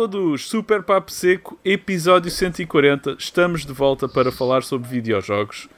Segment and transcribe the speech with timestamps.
[0.00, 3.16] Todos, Super Papo Seco, episódio 140.
[3.18, 5.68] Estamos de volta para falar sobre videojogos.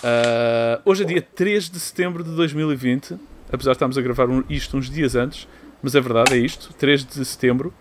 [0.00, 3.18] Uh, hoje é dia 3 de setembro de 2020,
[3.50, 5.48] apesar de estarmos a gravar um, isto uns dias antes,
[5.82, 7.72] mas é verdade, é isto, 3 de setembro.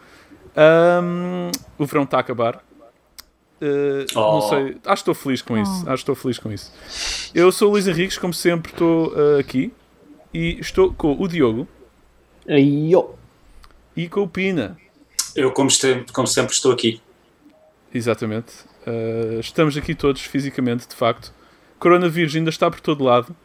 [0.55, 2.63] Um, o verão está a acabar.
[3.61, 4.31] Uh, oh.
[4.31, 5.83] Não sei, acho que estou feliz com isso.
[5.85, 5.89] Oh.
[5.89, 6.71] Acho que estou feliz com isso.
[7.35, 9.73] Eu sou o Luís Henriques, como sempre, estou uh, aqui
[10.33, 11.67] e estou com o Diogo.
[12.47, 13.19] Eu.
[13.93, 14.77] E com o Pina.
[15.35, 17.01] Eu, como, este, como sempre, estou aqui.
[17.93, 18.53] Exatamente.
[18.87, 21.33] Uh, estamos aqui todos fisicamente, de facto.
[21.77, 23.35] Coronavírus ainda está por todo lado.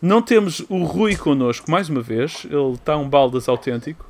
[0.00, 2.44] Não temos o Rui connosco mais uma vez.
[2.44, 4.08] Ele está um baldas autêntico.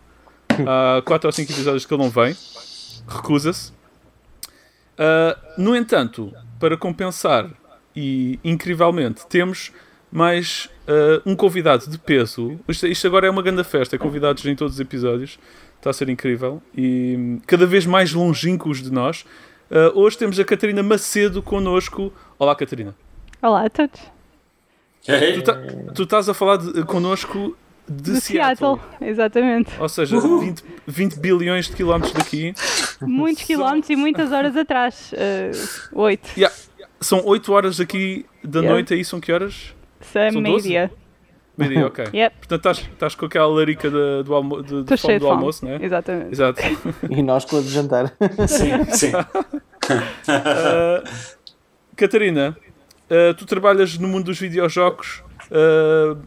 [0.66, 2.36] Há 4 ou 5 episódios que ele não vem.
[3.08, 3.73] Recusa-se.
[4.98, 7.51] Uh, no entanto, para compensar,
[7.95, 9.73] e incrivelmente, temos
[10.10, 12.58] mais uh, um convidado de peso.
[12.68, 15.38] Isto, isto, agora é uma grande festa, é convidados em todos os episódios.
[15.87, 16.60] Está a ser incrível.
[16.76, 19.24] E cada vez mais longínquos de nós.
[19.70, 22.12] Uh, hoje temos a Catarina Macedo connosco.
[22.37, 22.92] Olá, Catarina.
[23.40, 24.01] Olá a todos.
[25.04, 25.54] Tu, tá,
[25.95, 27.57] tu estás a falar de, connosco
[27.88, 28.80] de, de Seattle.
[28.80, 29.09] Seattle.
[29.09, 29.80] Exatamente.
[29.80, 32.52] Ou seja, 20, 20, bilhões de quilómetros daqui.
[33.01, 35.12] Muitos quilómetros e muitas horas atrás.
[35.12, 36.29] Uh, oito.
[36.37, 36.52] Yeah.
[37.01, 38.74] São 8 horas aqui da yeah.
[38.74, 39.73] noite, aí são que horas?
[40.01, 40.90] São meio-dia.
[41.57, 42.04] Meio-dia, ok.
[42.12, 42.37] Yep.
[42.38, 45.73] Portanto, estás, estás com aquela larica de, do, almo, de, de fome do almoço, não
[45.73, 45.85] é?
[45.85, 46.32] Exatamente.
[46.32, 46.63] Exato.
[47.10, 48.13] e nós com a de jantar.
[48.48, 49.13] sim, sim.
[49.15, 51.09] uh,
[51.96, 52.57] Catarina,
[53.10, 56.21] uh, tu trabalhas no mundo dos videojogos, uh,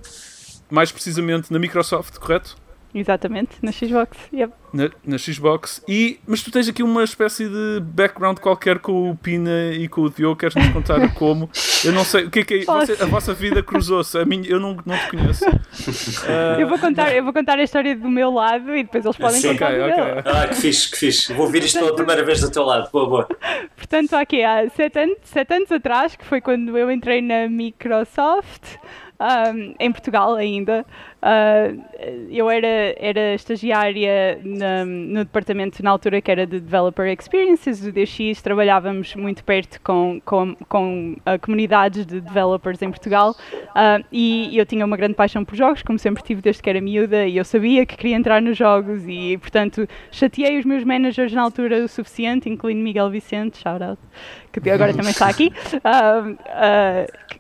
[0.69, 2.57] mais precisamente na Microsoft, correto?
[2.93, 4.17] Exatamente, na Xbox.
[4.33, 4.53] Yep.
[4.73, 5.83] Na, na, Xbox.
[5.87, 10.01] E, mas tu tens aqui uma espécie de background qualquer com o Pina e com
[10.01, 10.35] o Diogo.
[10.35, 11.49] Queres-nos contar como?
[11.83, 12.25] Eu não sei.
[12.25, 12.65] O que é que é?
[12.65, 14.17] Você, a vossa vida cruzou-se.
[14.17, 15.45] A minha, eu não, não te conheço.
[15.47, 16.59] Uh...
[16.59, 19.39] Eu, vou contar, eu vou contar a história do meu lado e depois eles podem
[19.39, 19.71] Sim, contar.
[19.71, 20.31] Okay, okay.
[20.31, 21.33] Ah, que fixe, que fixe.
[21.33, 22.89] Vou ouvir isto pela primeira vez do teu lado.
[22.91, 23.27] Boa, boa.
[23.75, 28.77] Portanto, aqui há sete anos, sete anos atrás, que foi quando eu entrei na Microsoft
[29.19, 30.85] um, em Portugal ainda.
[31.21, 31.83] Uh,
[32.29, 37.91] eu era, era estagiária na, no departamento na altura que era de Developer Experiences do
[37.91, 43.35] DX, trabalhávamos muito perto com, com, com comunidades de developers em Portugal.
[43.69, 46.79] Uh, e eu tinha uma grande paixão por jogos, como sempre tive desde que era
[46.79, 51.33] miúda e eu sabia que queria entrar nos jogos e, portanto, chateei os meus managers
[51.33, 53.99] na altura o suficiente, incluindo Miguel Vicente, shout out,
[54.51, 56.37] que agora também está aqui, uh,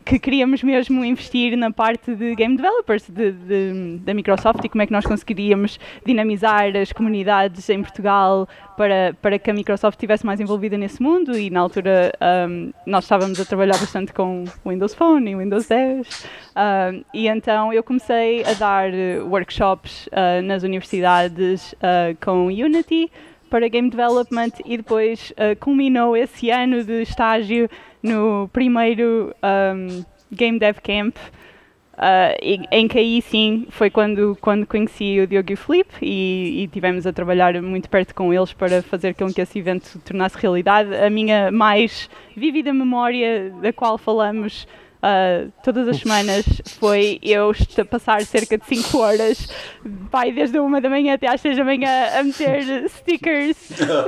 [0.05, 4.81] que queríamos mesmo investir na parte de game developers de, de, da Microsoft e como
[4.81, 10.25] é que nós conseguiríamos dinamizar as comunidades em Portugal para, para que a Microsoft estivesse
[10.25, 11.37] mais envolvida nesse mundo.
[11.37, 12.11] E na altura
[12.49, 17.71] um, nós estávamos a trabalhar bastante com Windows Phone e Windows 10 um, e então
[17.71, 18.89] eu comecei a dar
[19.29, 23.11] workshops uh, nas universidades uh, com Unity
[23.49, 27.69] para Game Development e depois uh, culminou esse ano de estágio
[28.01, 34.65] no primeiro um, Game Dev Camp, uh, em, em que aí sim foi quando, quando
[34.65, 38.53] conheci o Diogo e o Felipe e, e tivemos a trabalhar muito perto com eles
[38.53, 40.95] para fazer com que esse evento se tornasse realidade.
[40.95, 44.67] A minha mais vívida memória da qual falamos
[45.03, 46.45] uh, todas as semanas
[46.79, 47.51] foi eu
[47.89, 49.49] passar cerca de 5 horas,
[49.83, 53.57] vai desde a 1 da manhã até às 6 da manhã, a meter stickers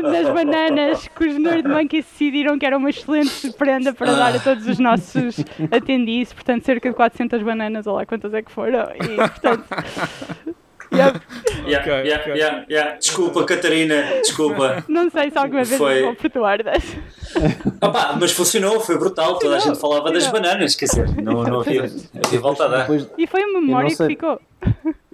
[0.02, 4.40] nas bananas que os Nerd Monkeys decidiram que era uma excelente prenda para dar a
[4.40, 5.40] todos os nossos
[5.72, 9.66] atendis, portanto, cerca de 400 bananas, ou lá quantas é que foram, e portanto.
[11.64, 12.38] Yeah, okay, yeah, okay.
[12.38, 12.98] yeah, yeah.
[12.98, 14.84] Desculpa, Catarina, desculpa.
[14.90, 16.02] Não sei se alguma vez foi...
[16.02, 16.60] vou perdoar
[17.82, 19.38] Opa, mas funcionou, foi brutal.
[19.38, 21.84] Toda a gente falava das bananas, quer dizer, não, não havia,
[22.26, 22.88] havia volta a dar.
[23.18, 24.40] E foi uma memória que ficou.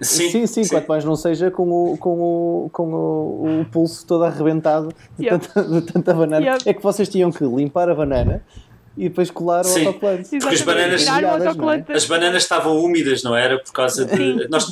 [0.00, 3.64] Sim, sim, sim, sim, quanto mais não seja com o, com o, com o, o
[3.66, 5.46] pulso todo arrebentado de, yep.
[5.46, 6.44] tanta, de tanta banana.
[6.44, 6.68] Yep.
[6.68, 8.42] É que vocês tinham que limpar a banana
[8.98, 10.28] e depois colar o autocolante.
[10.28, 11.92] Porque as bananas, é?
[11.94, 13.58] as bananas estavam úmidas, não era?
[13.58, 14.48] Por causa de.
[14.48, 14.68] Nós,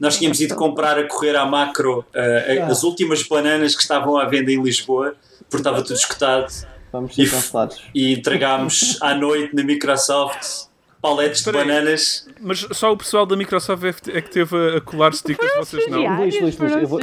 [0.00, 4.24] nós tínhamos ido comprar a correr à macro uh, as últimas bananas que estavam à
[4.24, 6.52] venda em Lisboa, porque estava tudo escutado.
[6.92, 7.82] Vamos ser cancelados.
[7.94, 10.66] E entregámos à noite na Microsoft
[11.00, 12.26] paletes de bananas.
[12.40, 16.16] Mas só o pessoal da Microsoft é que teve a colar stickers, vocês não?
[16.16, 17.00] Luís, Luís, Luís, eu vou...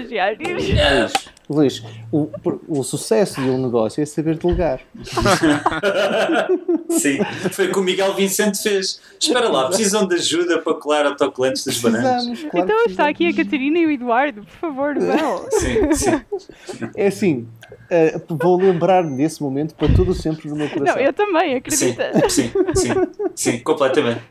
[1.49, 2.29] Luís, o,
[2.67, 4.81] o sucesso de um negócio é saber delegar.
[6.89, 7.19] Sim,
[7.51, 8.99] foi o que o Miguel Vicente fez.
[9.19, 12.25] Espera lá, precisam de ajuda para colar autocolantes das bananas.
[12.39, 15.45] Claro então está aqui a Catarina e o Eduardo, por favor, não.
[15.51, 16.21] Sim, sim.
[16.95, 17.47] É assim,
[17.91, 20.95] uh, vou lembrar-me desse momento para tudo sempre no meu coração.
[20.95, 22.11] Não, eu também, acredita.
[22.29, 22.93] Sim, sim, sim,
[23.35, 24.21] sim completamente.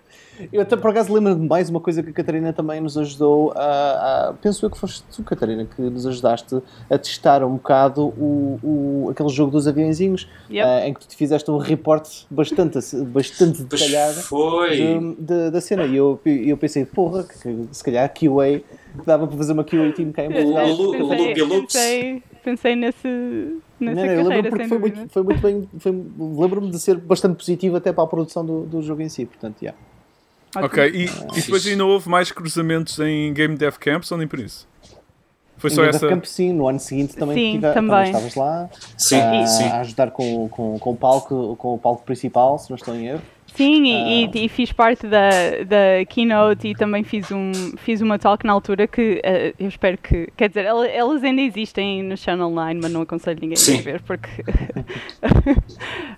[0.53, 3.53] Eu até por acaso lembro de mais uma coisa que a Catarina também nos ajudou
[3.57, 6.61] a, a, Penso eu que foste tu, Catarina, que nos ajudaste
[6.91, 10.67] a testar um bocado o, o, aquele jogo dos aviãozinhos yep.
[10.67, 14.21] uh, em que tu te fizeste um reporte bastante, bastante detalhado
[14.71, 15.85] de, de, da cena.
[15.85, 18.63] E eu, eu pensei, porra, que, se calhar QA
[19.07, 20.67] dava para fazer uma QA team cá em Portugal.
[20.67, 25.69] Pensei, pensei, pensei nesse nessa não, não, eu lembro porque foi muito, foi muito bem.
[26.41, 29.63] Lembro-me de ser bastante positivo até para a produção do, do jogo em si, portanto,
[29.63, 29.79] yeah.
[30.57, 34.39] Ok, e, e depois ainda houve mais cruzamentos em Game Dev Camps ou nem por
[34.39, 34.69] isso?
[35.57, 36.09] Foi só Game essa.
[36.09, 37.91] Camp, sim, no ano seguinte também, sim, tive, também.
[37.91, 38.69] também estavas lá
[38.99, 39.65] sim, a, sim.
[39.65, 43.07] a ajudar com, com, com, o palco, com o palco principal, se não estou em
[43.07, 43.23] erro.
[43.55, 45.31] Sim, e, e, fiz parte da,
[45.65, 49.97] da keynote e também fiz, um, fiz uma talk na altura que uh, eu espero
[49.97, 50.29] que.
[50.37, 53.79] Quer dizer, elas ainda existem no Channel 9, mas não aconselho ninguém Sim.
[53.79, 54.29] a ver porque.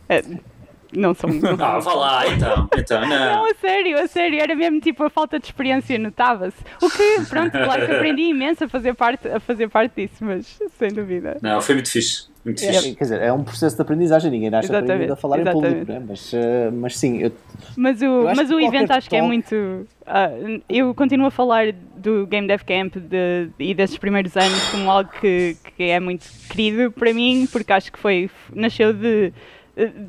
[0.93, 1.31] Não são.
[1.33, 2.69] Não, ah, vá lá, então.
[2.77, 3.09] então não.
[3.09, 4.41] não, a sério, a sério.
[4.41, 6.57] Era mesmo tipo a falta de experiência, notava-se.
[6.83, 10.59] O que, pronto, claro que aprendi imenso a fazer, parte, a fazer parte disso, mas
[10.79, 11.39] sem dúvida.
[11.43, 12.29] Não, foi muito fixe.
[12.45, 12.95] Muito é, fixe.
[12.95, 15.67] Quer dizer, é um processo de aprendizagem, ninguém acha aprendido a falar exatamente.
[15.67, 16.07] em público, né?
[16.09, 17.19] mas, uh, mas sim.
[17.19, 17.33] Eu,
[17.77, 19.55] mas o, mas o evento acho que é muito.
[19.55, 24.89] Uh, eu continuo a falar do Game Dev Camp de, e desses primeiros anos como
[24.89, 28.31] algo que, que é muito querido para mim, porque acho que foi.
[28.55, 29.33] nasceu de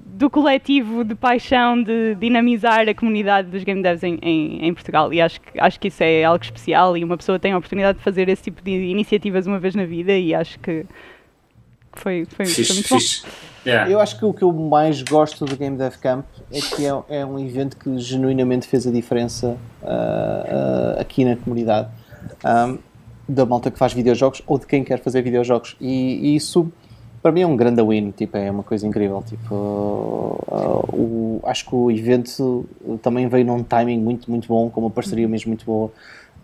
[0.05, 5.13] do coletivo de paixão de dinamizar a comunidade dos game devs em, em, em, Portugal
[5.13, 7.97] e acho que, acho que isso é algo especial e uma pessoa tem a oportunidade
[7.97, 10.85] de fazer esse tipo de iniciativas uma vez na vida e acho que
[11.91, 12.99] foi, foi, foi muito bom.
[13.65, 13.91] Yeah.
[13.91, 17.19] Eu acho que o que eu mais gosto do Game Dev Camp é que é,
[17.19, 21.89] é um evento que genuinamente fez a diferença uh, uh, aqui na comunidade
[22.45, 22.77] um,
[23.27, 26.71] da malta que faz videojogos ou de quem quer fazer videojogos e, e isso
[27.27, 29.21] para mim é um grande win, tipo, é uma coisa incrível.
[29.27, 32.65] Tipo, uh, o, acho que o evento
[33.01, 35.91] também veio num timing muito, muito bom, com uma parceria mesmo muito boa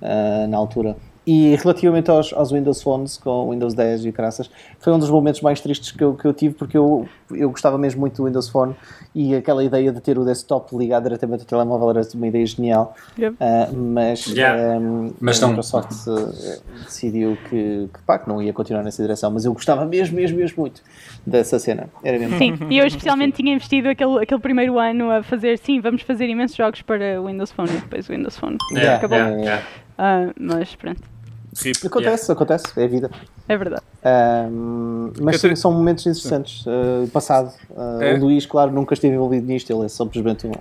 [0.02, 0.98] uh, na altura.
[1.26, 4.50] E relativamente aos, aos, Windows Phones, com o Windows 10 e graças,
[4.80, 7.78] foi um dos momentos mais tristes que eu, que eu tive, porque eu, eu gostava
[7.78, 8.76] mesmo muito do Windows Phone
[9.16, 12.94] e aquela ideia de ter o desktop ligado diretamente ao telemóvel era uma ideia genial.
[13.18, 13.36] Yep.
[13.36, 14.78] Uh, mas, yeah.
[14.78, 19.32] um, mas a Microsoft uh, decidiu que, que, pá, que não ia continuar nessa direção,
[19.32, 20.82] mas eu gostava mesmo, mesmo, mesmo muito
[21.26, 21.88] dessa cena.
[22.04, 22.38] Era mesmo.
[22.38, 26.28] Sim, e eu especialmente tinha investido aquele, aquele primeiro ano a fazer, sim, vamos fazer
[26.28, 28.58] imensos jogos para o Windows Phone e depois o Windows Phone.
[28.74, 29.18] Yeah, acabou.
[29.18, 29.64] Yeah,
[29.98, 31.13] uh, mas pronto.
[31.62, 31.86] Rip.
[31.86, 32.34] Acontece, yeah.
[32.34, 33.12] acontece, é a vida.
[33.48, 33.84] É verdade.
[34.06, 36.66] Um, mas sim, são momentos interessantes.
[36.66, 38.14] Uh, passado, uh, é?
[38.16, 40.52] o Luís, claro, nunca esteve envolvido nisto, ele é simplesmente um,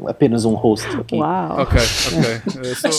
[0.00, 1.16] um, apenas um host aqui.
[1.16, 1.60] Uau!
[1.60, 2.42] Ok, ok.
[2.70, 2.90] Eu sou,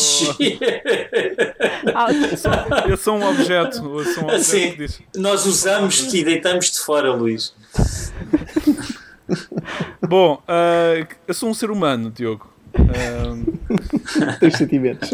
[2.32, 2.52] eu sou,
[2.88, 3.78] eu sou um objeto.
[3.78, 7.54] Eu sou um objeto assim, nós usamos-te e deitamos-te fora, Luís.
[10.08, 12.53] Bom, uh, eu sou um ser humano, Diogo.
[12.78, 13.44] Um...
[14.40, 15.10] Tens sentimentos.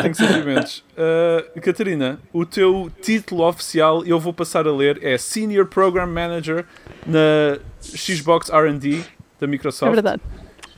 [0.00, 0.84] Tenho sentimentos.
[0.96, 6.64] Uh, Catarina, o teu título oficial, eu vou passar a ler, é Senior Program Manager
[7.06, 9.02] na Xbox RD
[9.40, 9.90] da Microsoft.
[9.90, 10.22] É verdade.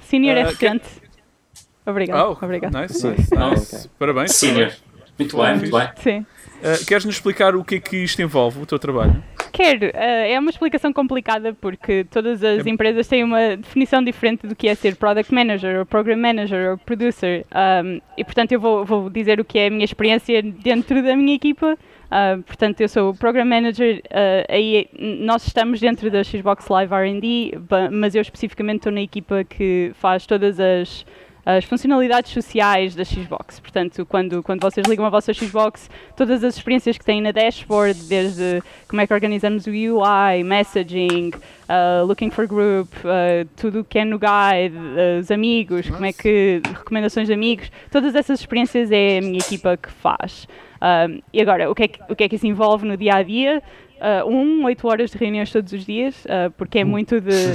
[0.03, 0.85] Senior uh, é recente.
[0.85, 1.91] Que...
[1.91, 2.39] Obrigado.
[2.41, 2.75] Oh, Obrigado.
[2.75, 3.77] Nice, nice, nice.
[3.77, 3.91] Okay.
[3.99, 4.35] Parabéns.
[4.35, 4.73] Senior.
[5.19, 5.89] Muito bem, muito bem.
[5.97, 6.27] Sim.
[6.59, 9.23] Uh, Queres-nos explicar o que é que isto envolve, o teu trabalho?
[9.53, 9.87] Quero.
[9.87, 12.71] Uh, é uma explicação complicada porque todas as é...
[12.71, 16.79] empresas têm uma definição diferente do que é ser Product Manager, ou Program Manager, ou
[16.79, 17.45] Producer.
[17.85, 21.17] Um, e, portanto, eu vou, vou, dizer o que é a minha experiência dentro da
[21.17, 21.77] minha equipa.
[22.07, 26.95] Uh, portanto, eu sou o Program Manager, uh, aí nós estamos dentro da Xbox Live
[26.95, 27.53] R&D,
[27.93, 31.05] mas eu especificamente estou na equipa que faz todas as
[31.57, 33.59] as funcionalidades sociais da Xbox.
[33.59, 37.99] Portanto, quando, quando vocês ligam a vossa Xbox, todas as experiências que têm na dashboard,
[38.07, 43.85] desde como é que organizamos o UI, messaging, uh, looking for group, uh, tudo o
[43.85, 45.93] que é no guide, uh, os amigos, Nossa.
[45.93, 50.47] como é que recomendações de amigos, todas essas experiências é a minha equipa que faz.
[50.83, 53.15] Um, e agora, o que, é que, o que é que isso envolve no dia
[53.15, 53.63] a dia?
[53.97, 56.89] Uh, um, oito horas de reuniões todos os dias, uh, porque é hum.
[56.89, 57.55] muito de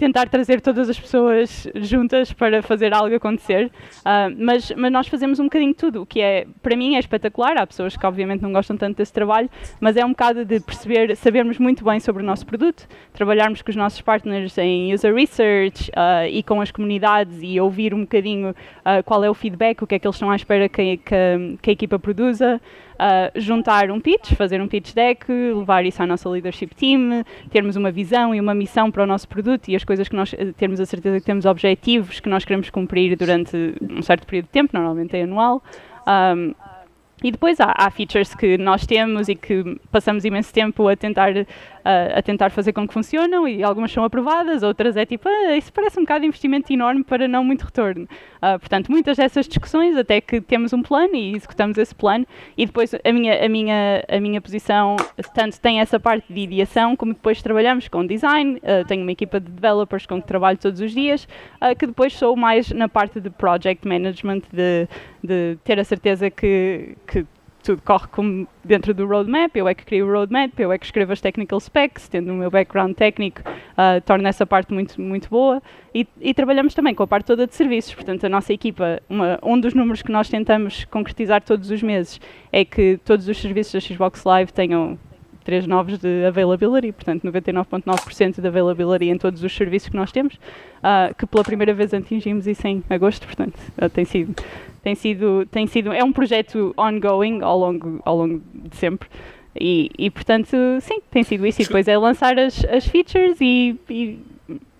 [0.00, 3.70] tentar trazer todas as pessoas juntas para fazer algo acontecer.
[3.98, 6.98] Uh, mas, mas nós fazemos um bocadinho de tudo, o que é, para mim, é
[6.98, 7.58] espetacular.
[7.58, 11.14] Há pessoas que obviamente não gostam tanto desse trabalho, mas é um bocado de perceber,
[11.16, 15.90] sabermos muito bem sobre o nosso produto, trabalharmos com os nossos partners em user research
[15.90, 19.86] uh, e com as comunidades e ouvir um bocadinho uh, qual é o feedback, o
[19.86, 22.58] que é que eles estão à espera que, que, que a equipa produza
[23.00, 27.76] uh, juntar um pitch, fazer um pitch deck, levar isso à nossa leadership team, termos
[27.76, 30.78] uma visão e uma missão para o nosso produto e as coisas que nós termos
[30.80, 34.70] a certeza que temos objetivos que nós queremos cumprir durante um certo período de tempo,
[34.74, 35.62] normalmente é anual.
[36.06, 36.54] Um,
[37.22, 41.32] e depois há, há, features que nós temos e que passamos imenso tempo a tentar,
[41.36, 41.46] uh,
[42.14, 45.70] a tentar fazer com que funcionam e algumas são aprovadas, outras é tipo, ah, isso
[45.70, 48.08] parece um bocado de investimento enorme para não muito retorno.
[48.42, 52.66] Uh, portanto, muitas dessas discussões até que temos um plano e executamos esse plano e
[52.66, 54.96] depois a minha, a minha, a minha posição
[55.34, 59.38] tanto tem essa parte de ideação como depois trabalhamos com design, uh, tenho uma equipa
[59.38, 61.28] de developers com que trabalho todos os dias,
[61.78, 64.88] que depois sou mais na parte de project management, de,
[65.22, 67.26] de ter a certeza que que
[67.62, 70.84] tudo corre como dentro do roadmap, eu é que crio o roadmap, eu é que
[70.84, 75.28] escrevo as technical specs, tendo o meu background técnico, uh, torna essa parte muito, muito
[75.28, 75.62] boa.
[75.94, 79.38] E, e, trabalhamos também com a parte toda de serviços, portanto, a nossa equipa, uma,
[79.42, 82.20] um dos números que nós tentamos concretizar todos os meses
[82.52, 84.98] é que todos os serviços da Xbox Live tenham
[85.44, 90.34] três novos de availability, portanto 99.9% de availability em todos os serviços que nós temos,
[90.34, 94.34] uh, que pela primeira vez atingimos isso em agosto, portanto uh, tem sido
[94.82, 99.08] tem sido, tem sido, é um projeto ongoing ao longo, ao longo de sempre.
[99.58, 101.60] E, e portanto, sim, tem sido isso.
[101.60, 104.18] E depois é lançar as, as features e, e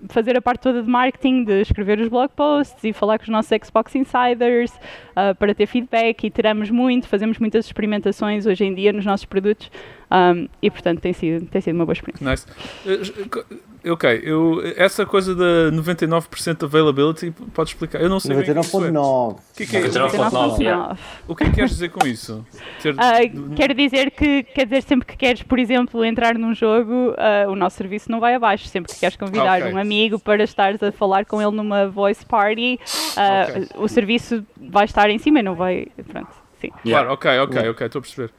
[0.08, 3.28] fazer a parte toda de marketing, de escrever os blog posts e falar com os
[3.28, 4.72] nossos Xbox Insiders
[5.10, 9.26] uh, para ter feedback e tiramos muito, fazemos muitas experimentações hoje em dia nos nossos
[9.26, 9.70] produtos
[10.10, 12.28] um, e portanto tem sido, tem sido uma boa experiência.
[12.28, 12.46] Nice.
[12.84, 18.00] Uh, ok, eu, essa coisa da 99% availability, pode explicar?
[18.00, 19.34] Eu não sei 99.9.
[19.34, 20.98] O que é que é 99.9?
[21.28, 22.44] O que é que queres dizer com isso?
[22.82, 22.92] Ter...
[22.94, 27.48] Uh, quero dizer que, quer dizer, sempre que queres, por exemplo, entrar num jogo, uh,
[27.48, 28.66] o nosso serviço não vai abaixo.
[28.66, 29.72] Sempre que queres convidar okay.
[29.72, 32.80] um amigo para estares a falar com ele numa voice party,
[33.12, 33.68] okay.
[33.76, 35.86] o serviço vai estar em cima e não vai.
[36.08, 36.70] Pronto, sim.
[36.82, 38.32] Claro, ok, ok, ok, estou a perceber.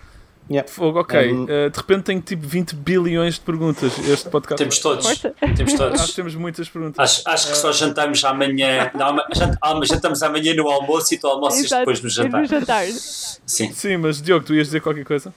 [0.50, 0.69] Yeah.
[0.69, 1.31] Fogo, ok.
[1.31, 3.98] Um, uh, de repente tenho tipo 20 bilhões de perguntas.
[4.00, 4.57] Este podcast.
[4.57, 5.21] Temos todos.
[5.55, 6.00] Temos todos.
[6.00, 7.00] Nós temos muitas perguntas.
[7.00, 8.91] Acho, acho que só jantamos amanhã.
[8.93, 11.81] Não, jant, ah, jantamos amanhã no almoço e tu almoças Exato.
[11.81, 12.41] depois no jantar.
[12.41, 12.86] no jantar.
[12.86, 13.71] Sim.
[13.71, 15.33] Sim, mas Diogo, tu ias dizer qualquer coisa?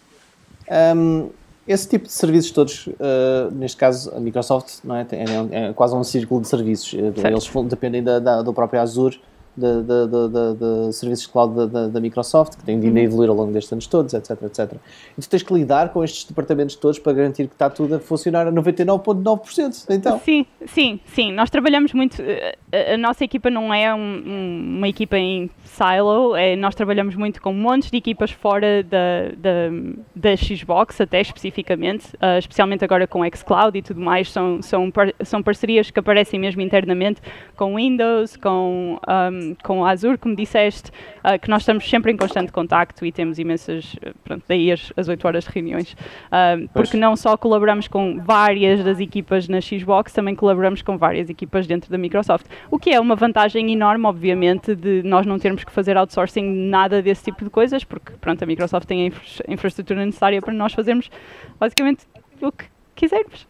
[0.96, 1.30] Um,
[1.66, 5.06] esse tipo de serviços todos, uh, neste caso a Microsoft, não é?
[5.12, 6.90] é, é quase um círculo de serviços.
[6.90, 7.26] Certo.
[7.26, 9.20] Eles dependem da, da, do próprio Azure
[9.56, 11.54] de, de, de, serviços de cloud
[11.88, 13.04] da, Microsoft, que tem vindo a uhum.
[13.04, 14.72] evoluir ao longo destes anos todos, etc, etc.
[15.16, 18.00] E tu tens que lidar com estes departamentos todos para garantir que está tudo a
[18.00, 20.18] funcionar a 99,9%, então.
[20.20, 21.32] Sim, sim, sim.
[21.32, 25.48] Nós trabalhamos muito, eh, a, a nossa equipa não é um, um, uma equipa em
[25.64, 29.70] silo, é, nós trabalhamos muito com montes de equipas fora da, da,
[30.14, 35.12] da Xbox, até especificamente, uh, especialmente agora com xCloud e tudo mais, são, são, par,
[35.24, 37.20] são parcerias que aparecem mesmo internamente
[37.56, 42.16] com Windows, com um, com a Azure, como disseste, uh, que nós estamos sempre em
[42.16, 46.96] constante contacto e temos imensas, pronto, daí as, as 8 horas de reuniões, uh, porque
[46.96, 51.90] não só colaboramos com várias das equipas na Xbox, também colaboramos com várias equipas dentro
[51.90, 55.96] da Microsoft, o que é uma vantagem enorme, obviamente, de nós não termos que fazer
[55.96, 60.40] outsourcing nada desse tipo de coisas, porque pronto, a Microsoft tem a infra infraestrutura necessária
[60.40, 61.10] para nós fazermos
[61.58, 62.06] basicamente
[62.40, 63.46] o que quisermos.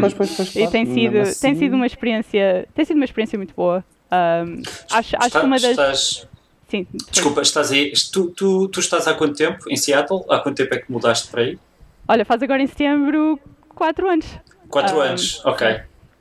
[0.00, 3.54] Pois, pois, pois, e tem sido, tem sido uma experiência tem sido uma experiência muito
[3.54, 5.70] boa um, acho, acho que uma das.
[5.70, 6.28] Estás...
[6.68, 7.92] Sim, Desculpa, estás aí.
[8.12, 10.24] Tu, tu, tu estás há quanto tempo em Seattle?
[10.28, 11.58] Há quanto tempo é que mudaste para aí?
[12.06, 13.40] Olha, faz agora em setembro
[13.74, 14.26] 4 anos.
[14.68, 15.80] 4 um, anos, ok.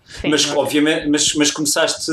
[0.10, 2.12] Sim, mas, obviamente, mas, mas começaste,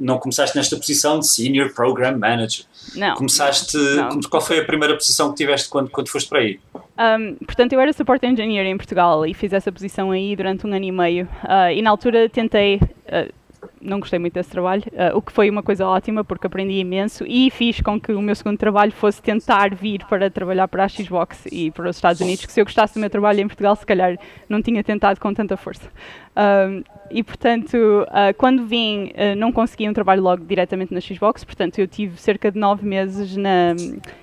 [0.00, 2.64] não começaste nesta posição de Senior Program Manager.
[2.96, 3.14] Não.
[3.14, 4.20] Começaste, não.
[4.28, 6.58] qual foi a primeira posição que tiveste quando, quando foste para aí?
[6.74, 10.74] Um, portanto, eu era Support Engineer em Portugal e fiz essa posição aí durante um
[10.74, 11.28] ano e meio.
[11.44, 13.32] Uh, e na altura tentei, uh,
[13.80, 17.24] não gostei muito desse trabalho, uh, o que foi uma coisa ótima porque aprendi imenso
[17.26, 20.88] e fiz com que o meu segundo trabalho fosse tentar vir para trabalhar para a
[20.88, 23.74] Xbox e para os Estados Unidos, que se eu gostasse do meu trabalho em Portugal,
[23.76, 25.88] se calhar não tinha tentado com tanta força.
[26.36, 31.42] Um, e portanto, uh, quando vim, uh, não consegui um trabalho logo diretamente na Xbox,
[31.42, 33.74] portanto, eu tive cerca de nove meses na.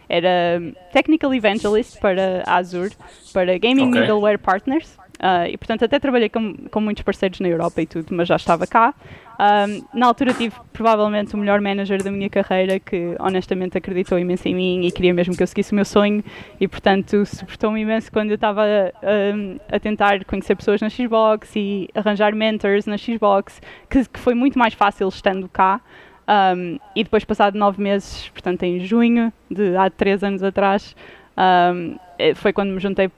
[0.07, 0.61] Era
[0.93, 2.93] Technical Evangelist para Azure,
[3.33, 4.01] para Gaming okay.
[4.01, 4.97] Middleware Partners.
[5.15, 8.35] Uh, e portanto até trabalhei com, com muitos parceiros na Europa e tudo, mas já
[8.35, 8.93] estava cá.
[9.39, 14.47] Um, na altura tive provavelmente o melhor manager da minha carreira que honestamente acreditou imenso
[14.47, 16.23] em mim e queria mesmo que eu seguisse o meu sonho
[16.59, 18.63] e portanto suportou-me imenso quando eu estava
[19.33, 24.33] um, a tentar conhecer pessoas na Xbox e arranjar mentors na Xbox, que, que foi
[24.33, 25.81] muito mais fácil estando cá.
[26.27, 30.95] Um, e depois, passado nove meses, portanto em junho de há três anos atrás,
[32.17, 33.11] eh, foi quando me juntei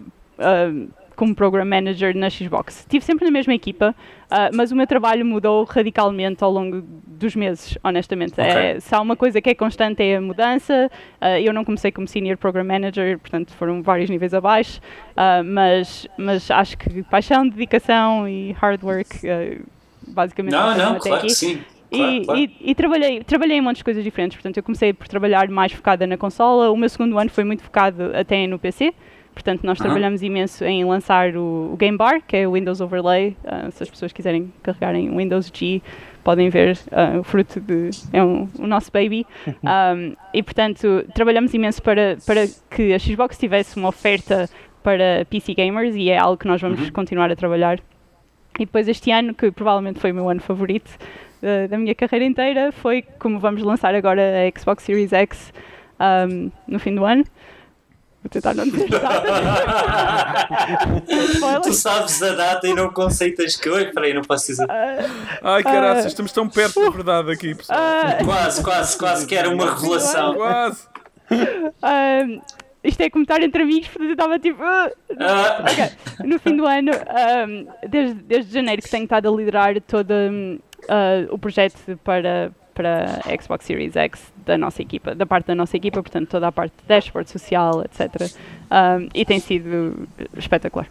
[1.18, 2.82] como Program Manager na Xbox.
[2.82, 3.94] Estive sempre na mesma equipa,
[4.32, 8.34] uh, mas o meu trabalho mudou radicalmente ao longo dos meses, honestamente.
[8.34, 8.46] Okay.
[8.46, 10.90] É, se há uma coisa que é constante é a mudança.
[11.20, 14.80] Uh, eu não comecei como Senior Program Manager, portanto foram vários níveis abaixo,
[15.14, 19.10] uh, mas, mas acho que paixão, dedicação e hard work,
[20.08, 21.32] basicamente, não, não, claro aqui.
[21.32, 21.62] sim.
[21.90, 22.40] Claro, e, claro.
[22.40, 24.36] e, e, trabalhei, trabalhei em muitas coisas diferentes.
[24.36, 26.70] Portanto, eu comecei por trabalhar mais focada na consola.
[26.70, 28.94] O meu segundo ano foi muito focado até no PC.
[29.38, 33.38] Portanto, nós trabalhamos imenso em lançar o, o, Game Bar, que é o Windows Overlay.
[33.44, 35.79] Uh, se as pessoas quiserem carregarem Windows G,
[36.24, 37.91] podem ver uh, o fruto de.
[38.12, 39.25] É um, o nosso baby.
[39.67, 44.50] Um, e, portanto, trabalhamos imenso para, para que a Xbox tivesse uma oferta
[44.82, 46.91] para PC gamers e é algo que nós vamos uhum.
[46.91, 47.79] continuar a trabalhar.
[48.58, 50.89] E depois, este ano, que provavelmente foi o meu ano favorito
[51.44, 55.53] uh, da minha carreira inteira, foi como vamos lançar agora a Xbox Series X
[56.00, 57.24] um, no fim do ano.
[58.24, 58.90] Vou tentar não dizer
[61.64, 63.70] Tu sabes a data e não conceitas que.
[63.70, 64.66] Oi, peraí, não posso dizer.
[64.66, 64.68] Uh,
[65.44, 67.80] Ai, caraças, uh, estamos tão perto da verdade aqui, pessoal.
[67.80, 70.36] Uh, quase, quase, quase que era uma revelação.
[70.36, 70.88] Quase.
[72.84, 74.64] isto é comentar entre amigos, porque eu estava tipo.
[74.64, 75.92] Okay.
[76.26, 80.58] No fim do ano, um, desde, desde janeiro, que tenho estado a liderar todo um,
[81.30, 85.76] o projeto para para a Xbox Series X da nossa equipa, da parte da nossa
[85.76, 88.32] equipa, portanto toda a parte de dashboard social, etc.
[88.70, 90.08] Um, e tem sido
[90.38, 90.88] espetacular.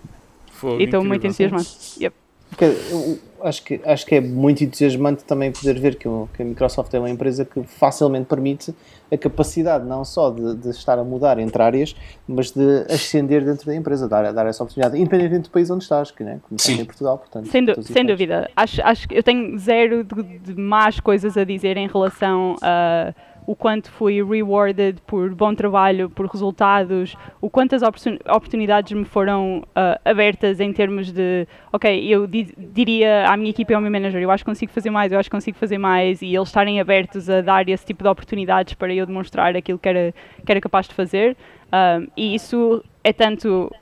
[0.50, 1.64] Fogo, e estou muito entusiasmado.
[2.00, 2.25] Yep.
[2.58, 6.44] Eu acho, que, acho que é muito entusiasmante também poder ver que, o, que a
[6.44, 8.74] Microsoft é uma empresa que facilmente permite
[9.12, 11.94] a capacidade não só de, de, estar a mudar entre áreas,
[12.26, 16.10] mas de ascender dentro da empresa, dar, dar essa oportunidade, independentemente do país onde estás,
[16.10, 16.80] que, né, como Sim.
[16.80, 17.18] em Portugal.
[17.18, 18.50] Portanto, sem, du sem dúvida.
[18.56, 23.12] Acho, acho que eu tenho zero de, de más coisas a dizer em relação a
[23.46, 30.00] o quanto fui rewarded por bom trabalho, por resultados, o quantas oportunidades me foram uh,
[30.04, 34.20] abertas em termos de, ok, eu di diria à minha equipa e ao meu manager,
[34.20, 36.80] eu acho que consigo fazer mais, eu acho que consigo fazer mais, e eles estarem
[36.80, 40.60] abertos a dar esse tipo de oportunidades para eu demonstrar aquilo que era, que era
[40.60, 41.36] capaz de fazer.
[41.72, 43.72] Um, e isso é tanto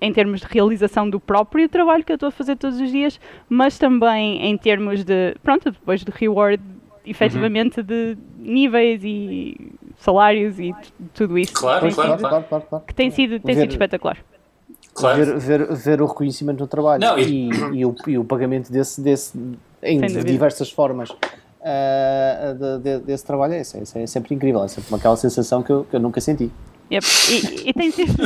[0.00, 3.20] em termos de realização do próprio trabalho que eu estou a fazer todos os dias,
[3.48, 6.62] mas também em termos de, pronto, depois de reward
[7.10, 7.86] efetivamente uhum.
[7.86, 10.74] de níveis e salários e
[11.14, 11.54] tudo isso.
[11.54, 14.18] Claro, tem claro, sido, claro, claro, claro, Que tem sido, tem ver, sido espetacular.
[14.94, 15.16] Claro.
[15.16, 19.00] Ver, ver, ver o reconhecimento do trabalho Não, e, e, o, e o pagamento desse,
[19.00, 19.38] desse
[19.82, 24.68] em de diversas formas uh, de, de, desse trabalho é, é, é, sempre incrível, é
[24.68, 26.50] sempre aquela sensação que eu, que eu nunca senti.
[26.90, 27.04] Yep.
[27.30, 28.12] E, e, tem sido...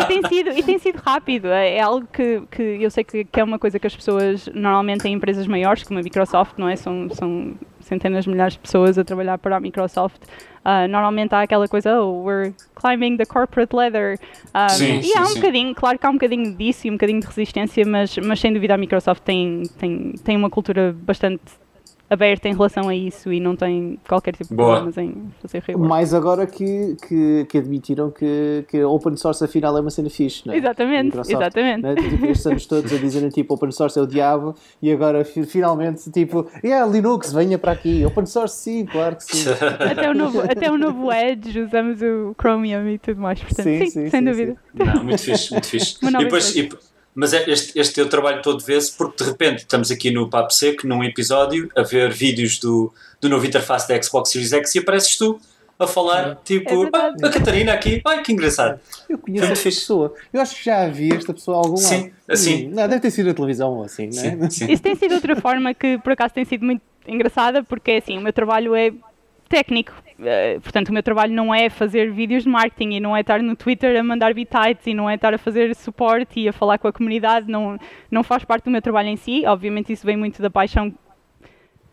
[0.00, 1.48] e, tem sido, e tem sido rápido.
[1.48, 4.48] É, é algo que, que eu sei que, que, é uma coisa que as pessoas
[4.54, 6.76] normalmente em empresas maiores, como a Microsoft, não é?
[6.76, 10.22] São, são centenas de milhares de pessoas a trabalhar para a Microsoft.
[10.64, 14.18] Uh, normalmente há aquela coisa, oh, we're climbing the corporate ladder.
[14.54, 15.40] Um, sim, e sim, há um sim.
[15.40, 18.52] bocadinho, claro que há um bocadinho disso e um bocadinho de resistência, mas, mas sem
[18.52, 21.42] dúvida a Microsoft tem, tem, tem uma cultura bastante
[22.10, 25.88] aberta em relação a isso e não tem qualquer tipo de problemas em fazer reward.
[25.88, 30.46] Mais agora que, que, que admitiram que, que open source afinal é uma cena fixe,
[30.46, 30.58] não é?
[30.58, 31.82] Exatamente, exatamente.
[31.82, 31.94] Né?
[31.94, 36.10] Tipo, estes anos todos a dizerem tipo open source é o diabo e agora finalmente
[36.10, 39.50] tipo, yeah, Linux, venha para aqui, open source sim, claro que sim.
[39.78, 43.78] até, o novo, até o novo Edge usamos o Chromium e tudo mais, portanto, sim,
[43.80, 44.56] sim, sim sem sim, dúvida.
[44.74, 45.98] Não, muito fixe, muito fixe.
[46.02, 46.68] e depois, e,
[47.18, 50.54] mas é este, este teu trabalho todo vê-se porque de repente estamos aqui no Papo
[50.54, 54.78] Seco, num episódio, a ver vídeos do, do novo interface da Xbox Series X e
[54.78, 55.40] apareces tu
[55.76, 58.78] a falar, tipo, é ah, a Catarina aqui, ai que engraçado.
[59.08, 62.12] Eu conheço esta pessoa, eu acho que já vi esta pessoa algum sim, lado.
[62.28, 62.68] Assim.
[62.68, 64.30] Não, deve ter sido a televisão ou assim, não é?
[64.30, 64.72] Sim, sim.
[64.72, 68.20] Isso tem sido outra forma que por acaso tem sido muito engraçada, porque assim, o
[68.20, 68.92] meu trabalho é
[69.48, 69.92] técnico.
[70.18, 73.40] Uh, portanto, o meu trabalho não é fazer vídeos de marketing e não é estar
[73.40, 76.76] no Twitter a mandar bitites e não é estar a fazer suporte e a falar
[76.78, 77.78] com a comunidade, não,
[78.10, 79.44] não faz parte do meu trabalho em si.
[79.46, 80.92] Obviamente, isso vem muito da paixão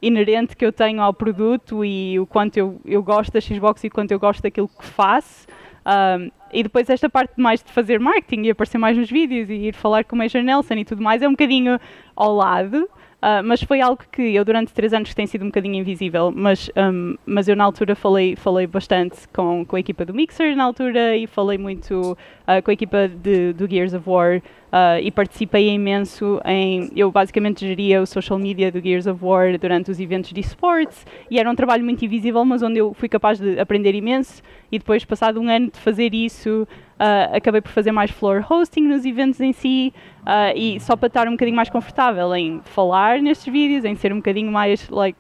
[0.02, 3.88] inerente que eu tenho ao produto e o quanto eu, eu gosto da Xbox e
[3.88, 5.48] o quanto eu gosto daquilo que faço.
[5.86, 9.54] Um, e depois esta parte mais de fazer marketing e aparecer mais nos vídeos e
[9.54, 11.80] ir falar com o Major Nelson e tudo mais é um bocadinho
[12.16, 12.90] ao lado.
[13.26, 16.70] Uh, mas foi algo que eu durante três anos tem sido um bocadinho invisível, mas,
[16.78, 20.64] um, mas eu na altura falei, falei bastante com, com a equipa do Mixer na
[20.64, 25.10] altura e falei muito uh, com a equipa de, do Gears of War uh, e
[25.10, 26.92] participei imenso em.
[26.96, 31.04] Eu basicamente geria o social media do Gears of War durante os eventos de esportes
[31.28, 34.78] e era um trabalho muito invisível, mas onde eu fui capaz de aprender imenso e
[34.78, 39.04] depois, passado um ano de fazer isso, Uh, acabei por fazer mais floor hosting nos
[39.04, 43.52] eventos em si uh, e só para estar um bocadinho mais confortável em falar nestes
[43.52, 45.20] vídeos, em ser um bocadinho mais like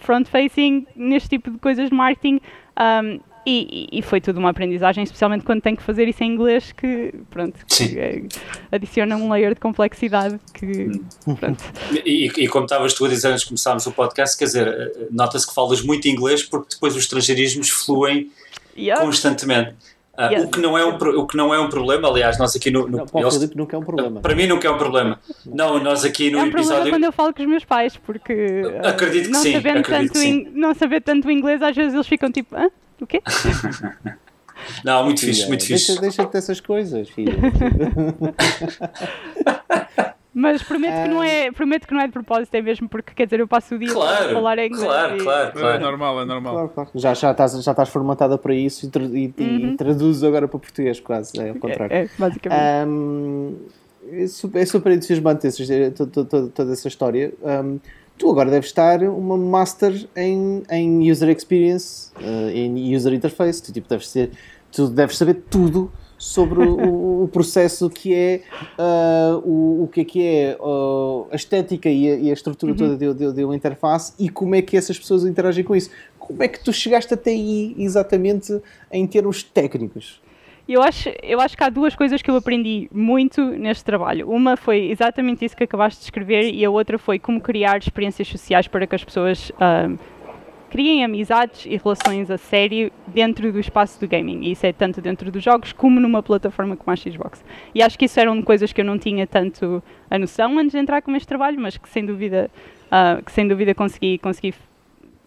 [0.00, 2.40] front-facing neste tipo de coisas de marketing.
[2.78, 6.72] Um, e, e, foi tudo uma aprendizagem, especialmente quando tenho que fazer isso em inglês,
[6.72, 8.22] que pronto, que, é,
[8.70, 10.90] adiciona um layer de complexidade que
[11.38, 11.64] pronto.
[12.04, 15.06] E, e, como estavas tu a dizer antes de começarmos o podcast, quer dizer, eh,
[15.10, 18.30] nota-se que falas muito inglês porque depois os estrangeirismos fluem
[18.98, 19.74] constantemente.
[20.20, 20.44] Uh, yes.
[20.44, 22.86] o, que não é um, o que não é um problema, aliás, nós aqui no.
[22.86, 24.20] no não, para o Filipe nunca é um problema.
[24.20, 25.18] Para mim nunca é um problema.
[25.46, 26.90] Não, nós aqui no é um episódio.
[26.90, 28.62] quando eu falo com os meus pais, porque.
[28.84, 29.52] Acredito que não sim.
[29.54, 30.46] Sabendo acredito tanto sim.
[30.52, 32.54] não saber tanto inglês, às vezes eles ficam tipo.
[32.54, 32.68] Hã?
[33.00, 33.22] O quê?
[34.84, 36.00] não, muito fixe, muito deixa, fixe.
[36.02, 37.32] Deixa de ter essas coisas, filho.
[40.32, 43.24] Mas prometo, que não é, prometo que não é de propósito, é mesmo porque quer
[43.24, 44.84] dizer, eu passo o dia claro, a falar em inglês.
[44.84, 45.22] Claro, e...
[45.24, 45.76] claro, claro.
[45.76, 46.52] É normal, é normal.
[46.52, 46.90] Claro, claro.
[46.94, 48.88] Já, já, estás, já estás formatada para isso e,
[49.36, 49.72] e, uhum.
[49.72, 51.38] e traduzes agora para português, quase.
[51.40, 51.92] É ao contrário.
[51.92, 52.88] É, é basicamente.
[52.88, 53.56] Um,
[54.12, 55.48] é, super, é super entusiasmante
[55.96, 57.32] toda, toda, toda essa história.
[57.42, 57.80] Um,
[58.16, 63.60] tu agora deves estar uma master em, em user experience, uh, em user interface.
[63.60, 64.30] Tu, tipo, deves ser,
[64.70, 65.90] tu deves saber tudo
[66.20, 68.42] sobre o, o, processo que é
[68.78, 72.72] uh, o, o que é que é uh, a estética e a, e a estrutura
[72.72, 72.78] uhum.
[72.78, 75.90] toda de, de, de, uma interface e como é que essas pessoas interagem com isso.
[76.18, 78.60] Como é que tu chegaste até aí exatamente
[78.92, 80.20] em termos técnicos?
[80.68, 84.30] Eu acho, eu acho que há duas coisas que eu aprendi muito neste trabalho.
[84.30, 88.28] Uma foi exatamente isso que acabaste de escrever e a outra foi como criar experiências
[88.28, 89.98] sociais para que as pessoas uh,
[90.70, 94.44] criem amizades e relações a sério dentro do espaço do gaming.
[94.44, 97.44] E isso é tanto dentro dos jogos como numa plataforma como a Xbox.
[97.74, 100.78] E acho que isso eram coisas que eu não tinha tanto a noção antes de
[100.78, 102.50] entrar com este trabalho, mas que sem dúvida,
[102.86, 104.54] uh, que sem dúvida consegui, consegui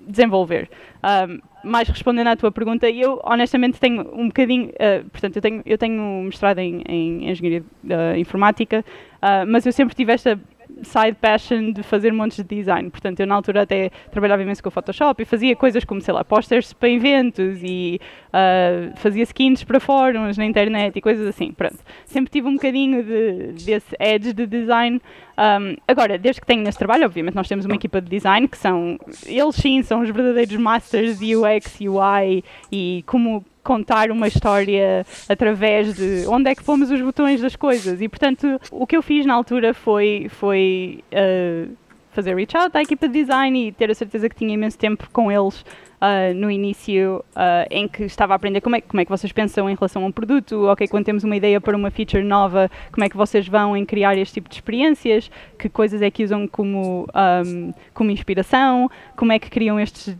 [0.07, 0.69] desenvolver.
[1.03, 5.61] Um, mais respondendo à tua pergunta, eu honestamente tenho um bocadinho, uh, portanto, eu tenho,
[5.65, 8.83] eu tenho mestrado em, em engenharia uh, informática,
[9.17, 10.39] uh, mas eu sempre tive esta
[10.87, 12.89] side passion de fazer montes de design.
[12.89, 16.13] Portanto, eu na altura até trabalhava imenso com o Photoshop e fazia coisas como, sei
[16.13, 21.51] lá, posters para eventos e uh, fazia skins para fóruns na internet e coisas assim.
[21.51, 21.79] Pronto.
[22.05, 25.01] Sempre tive um bocadinho de, desse edge de design.
[25.37, 28.57] Um, agora, desde que tenho nesse trabalho, obviamente nós temos uma equipa de design que
[28.57, 35.05] são, eles sim, são os verdadeiros masters de UX, UI e como contar uma história
[35.27, 38.01] através de onde é que pomos os botões das coisas.
[38.01, 41.71] E portanto, o que eu fiz na altura foi, foi uh,
[42.11, 45.09] fazer reach out à equipa de design e ter a certeza que tinha imenso tempo
[45.11, 49.05] com eles uh, no início, uh, em que estava a aprender como é, como é
[49.05, 51.89] que vocês pensam em relação a um produto, ok, quando temos uma ideia para uma
[51.89, 56.01] feature nova, como é que vocês vão em criar este tipo de experiências, que coisas
[56.01, 57.07] é que usam como,
[57.45, 60.15] um, como inspiração, como é que criam estes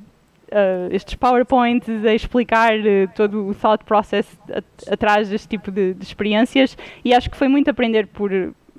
[0.54, 4.28] uh, estes PowerPoints a explicar uh, todo o thought process
[4.89, 8.32] atrás deste tipo de, de, experiências e acho que foi muito aprender por.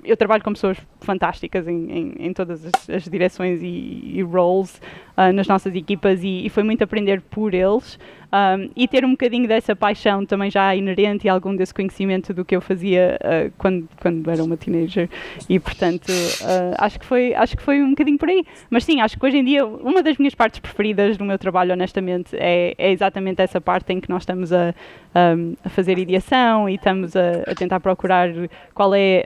[0.03, 4.81] Eu trabalho com pessoas fantásticas em, em, em todas as, as, direções e, e roles
[5.17, 9.11] uh, nas nossas equipas e, e, foi muito aprender por eles um, e ter um
[9.11, 13.53] bocadinho dessa paixão também já inerente e algum desse conhecimento do que eu fazia uh,
[13.57, 15.09] quando, quando era uma teenager
[15.47, 18.43] e portanto uh, acho, que foi, acho que foi um bocadinho por aí.
[18.69, 21.73] Mas sim, acho que hoje em dia uma das minhas partes preferidas do meu trabalho,
[21.73, 24.73] honestamente, é, é exatamente essa parte em que nós estamos a,
[25.15, 28.29] um, a fazer ideação e estamos a, a tentar procurar
[28.73, 29.23] qual é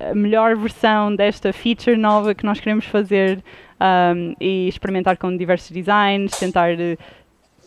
[0.00, 3.42] a melhor versão desta feature nova que nós queremos fazer
[3.80, 6.70] um, e experimentar com diversos designs, tentar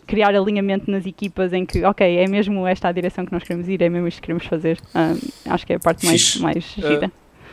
[0.07, 3.67] criar alinhamento nas equipas em que, ok, é mesmo esta a direção que nós queremos
[3.67, 4.79] ir, é mesmo isto que queremos fazer.
[4.95, 7.11] Um, acho que é a parte mais, mais gira.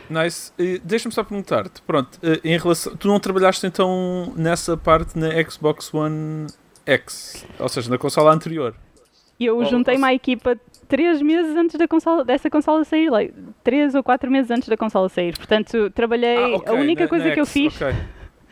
[0.09, 0.53] Uh, nice.
[0.83, 5.93] Deixa-me só perguntar-te, pronto, uh, em relação, tu não trabalhaste então nessa parte na Xbox
[5.93, 6.47] One
[6.85, 8.73] X, ou seja, na consola anterior?
[9.39, 10.57] Eu juntei-me à equipa
[10.89, 14.75] três meses antes da consola, dessa consola sair, like, três ou quatro meses antes da
[14.75, 15.37] consola sair.
[15.37, 16.35] Portanto, trabalhei.
[16.35, 17.79] Ah, okay, a única coisa na que eu fiz.
[17.79, 17.93] Okay.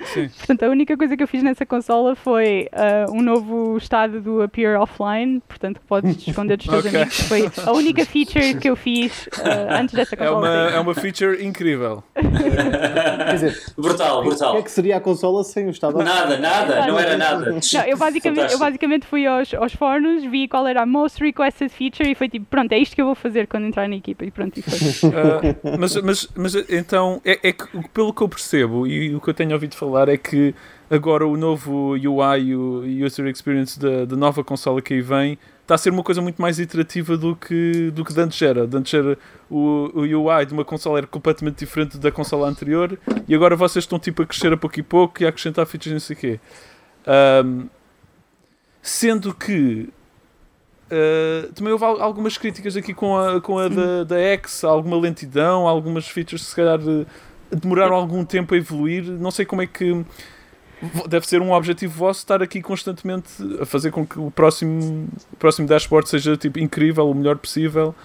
[0.06, 0.30] Sim.
[0.30, 4.42] Portanto, a única coisa que eu fiz nessa consola foi uh, um novo estado do
[4.42, 7.02] Appear Offline, portanto, que podes esconder dos teus okay.
[7.02, 7.20] amigos.
[7.22, 10.48] Foi a única feature que eu fiz uh, antes dessa é consola.
[10.48, 12.04] É uma, é uma feature incrível.
[12.14, 14.52] Quer dizer, brutal, brutal.
[14.52, 17.52] O que é que seria a consola sem o estado Nada, nada, não era nada.
[17.52, 21.70] Não, eu, basicamente, eu basicamente fui aos, aos fóruns, vi qual era a most requested
[21.70, 24.24] feature e foi tipo, pronto, é isto que eu vou fazer quando entrar na equipa.
[24.24, 25.10] E pronto, e foi.
[25.10, 29.30] Uh, mas, mas, mas então, é, é que pelo que eu percebo e o que
[29.30, 30.54] eu tenho ouvido falar falar é que
[30.90, 35.76] agora o novo UI, o User Experience da, da nova consola que aí vem, está
[35.76, 38.64] a ser uma coisa muito mais iterativa do que, do que antes era.
[38.64, 39.18] Antes era
[39.50, 42.98] o, o UI de uma consola era completamente diferente da consola anterior
[43.28, 45.94] e agora vocês estão tipo a crescer a pouco e pouco e a acrescentar features
[45.94, 46.40] não sei o quê.
[47.46, 47.68] Um,
[48.82, 49.90] sendo que
[50.92, 55.68] uh, também houve algumas críticas aqui com a, com a da, da X, alguma lentidão,
[55.68, 56.80] algumas features se calhar
[57.52, 59.04] demoraram algum tempo a evoluir.
[59.04, 60.06] Não sei como é que
[61.08, 63.30] deve ser um objetivo vosso estar aqui constantemente
[63.60, 67.96] a fazer com que o próximo, o próximo dashboard seja tipo incrível, o melhor possível.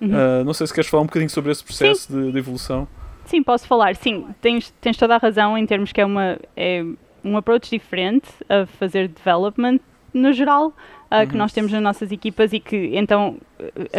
[0.00, 0.10] Uhum.
[0.10, 2.86] Uh, não sei se queres falar um bocadinho sobre esse processo de, de, evolução.
[3.24, 3.94] Sim, posso falar.
[3.96, 6.84] Sim, tens, tens toda a razão em termos que é, uma, é
[7.24, 9.80] um approach diferente a fazer development
[10.12, 10.74] no geral.
[11.10, 11.26] Uh, uhum.
[11.26, 13.38] que nós temos nas nossas equipas e que então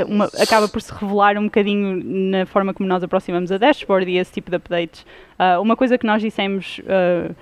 [0.07, 4.17] uma, acaba por se revelar um bocadinho na forma como nós aproximamos a dashboard e
[4.17, 5.05] esse tipo de updates.
[5.39, 7.33] Uh, uma coisa que nós dissemos uh,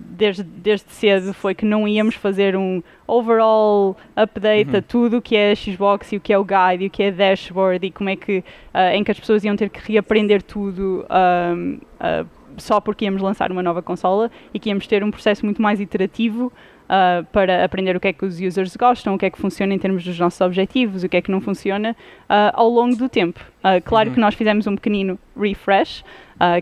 [0.00, 4.78] desde, desde cedo foi que não íamos fazer um overall update uhum.
[4.78, 7.02] a tudo o que é Xbox e o que é o guide e o que
[7.04, 10.42] é dashboard e como é que uh, em que as pessoas iam ter que reaprender
[10.42, 15.44] tudo uh, só porque íamos lançar uma nova consola e que íamos ter um processo
[15.44, 16.52] muito mais iterativo
[16.90, 19.72] uh, para aprender o que é que os users gostam, o que é que funciona
[19.72, 23.08] em termos dos nossos objetivos, o que é que não funciona uh, ao longo do
[23.08, 23.40] tempo.
[23.60, 24.14] Uh, claro uhum.
[24.14, 26.04] que nós fizemos um pequenino refresh,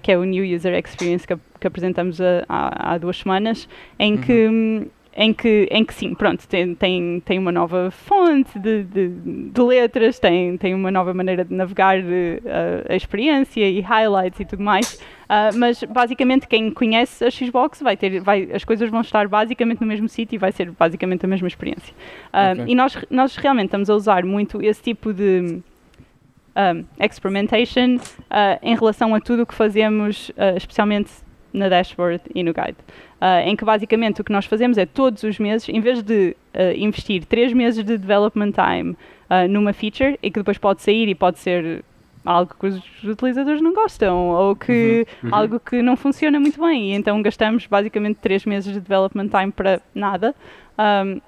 [0.02, 4.20] que é o New User Experience que, que apresentamos há, há, duas semanas, em uhum.
[4.20, 9.08] que em que, em que sim, pronto, tem, tem, tem uma nova fonte de, de,
[9.50, 12.02] de letras, tem, tem uma nova maneira de navegar uh,
[12.88, 17.96] a experiência e highlights e tudo mais, uh, mas basicamente quem conhece a Xbox vai
[17.96, 21.28] ter, vai, as coisas vão estar basicamente no mesmo sítio e vai ser basicamente a
[21.28, 21.94] mesma experiência.
[22.32, 22.72] Uh, okay.
[22.72, 25.60] E nós, nós realmente estamos a usar muito esse tipo de
[26.56, 27.98] um, experimentation
[28.62, 31.10] em relação a tudo o que fazemos, especialmente
[31.52, 32.76] na dashboard e no guide.
[33.20, 36.36] Uh, em que basicamente o que nós fazemos é todos os meses, em vez de
[36.54, 38.92] uh, investir 3 meses de development time
[39.28, 41.84] uh, numa feature e que depois pode sair e pode ser
[42.24, 45.28] algo que os utilizadores não gostam ou que uhum.
[45.28, 45.34] Uhum.
[45.34, 49.52] algo que não funciona muito bem e então gastamos basicamente 3 meses de development time
[49.52, 50.34] para nada.
[50.78, 51.20] Um,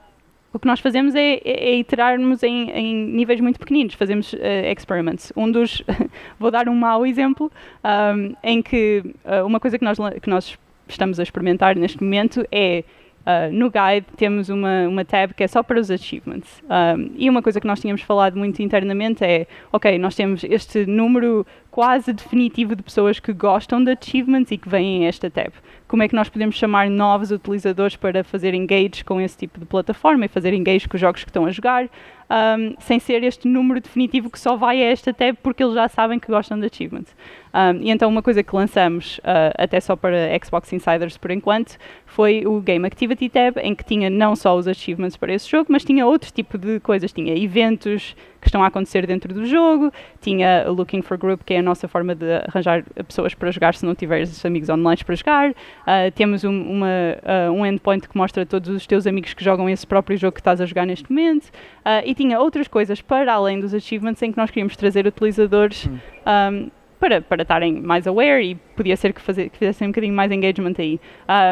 [0.53, 4.39] o que nós fazemos é, é, é iterarmos em, em, níveis muito pequeninos, fazemos uh,
[4.77, 5.33] experiments.
[5.37, 5.83] Um dos,
[6.39, 7.51] vou dar um mau exemplo,
[7.85, 12.45] um, em que uh, uma coisa que nós, que nós estamos a experimentar neste momento
[12.51, 12.83] é
[13.31, 16.63] Uh, no guide temos uma, uma tab que é só para os achievements.
[16.65, 20.87] Um, e uma coisa que nós tínhamos falado muito internamente é: ok, nós temos este
[20.87, 25.53] número quase definitivo de pessoas que gostam de achievements e que vêm a esta tab.
[25.87, 29.67] Como é que nós podemos chamar novos utilizadores para fazer engage com esse tipo de
[29.67, 31.89] plataforma e fazer engage com os jogos que estão a jogar?
[32.31, 35.89] Um, sem ser este número definitivo que só vai a esta tab porque eles já
[35.89, 37.15] sabem que gostam de achievements.
[37.53, 41.77] Um, e então uma coisa que lançamos uh, até só para Xbox Insiders por enquanto
[42.07, 45.67] foi o Game Activity Tab, em que tinha não só os achievements para esse jogo,
[45.71, 47.13] mas tinha outro tipo de coisas.
[47.13, 51.59] Tinha eventos que estão a acontecer dentro do jogo, tinha Looking for Group, que é
[51.59, 55.51] a nossa forma de arranjar pessoas para jogar se não tiveres amigos online para jogar.
[55.51, 59.69] Uh, temos um, uma, uh, um endpoint que mostra todos os teus amigos que jogam
[59.69, 61.47] esse próprio jogo que estás a jogar neste momento.
[61.47, 65.89] Uh, e tinha outras coisas para além dos achievements em que nós queríamos trazer utilizadores.
[66.27, 70.13] Um, para, para estarem mais aware e podia ser que, fazer, que fizessem um bocadinho
[70.13, 71.01] mais engagement aí.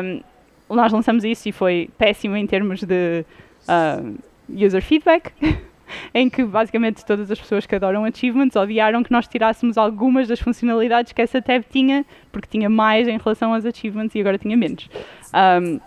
[0.02, 0.20] Um,
[0.76, 3.24] nós lançamos isso e foi péssimo em termos de
[4.48, 5.32] user feedback,
[6.14, 10.40] em que basicamente todas as pessoas que adoram achievements odiaram que nós tirássemos algumas das
[10.40, 14.56] funcionalidades que essa tab tinha, porque tinha mais em relação aos achievements e agora tinha
[14.56, 14.88] menos.
[15.34, 15.80] Um,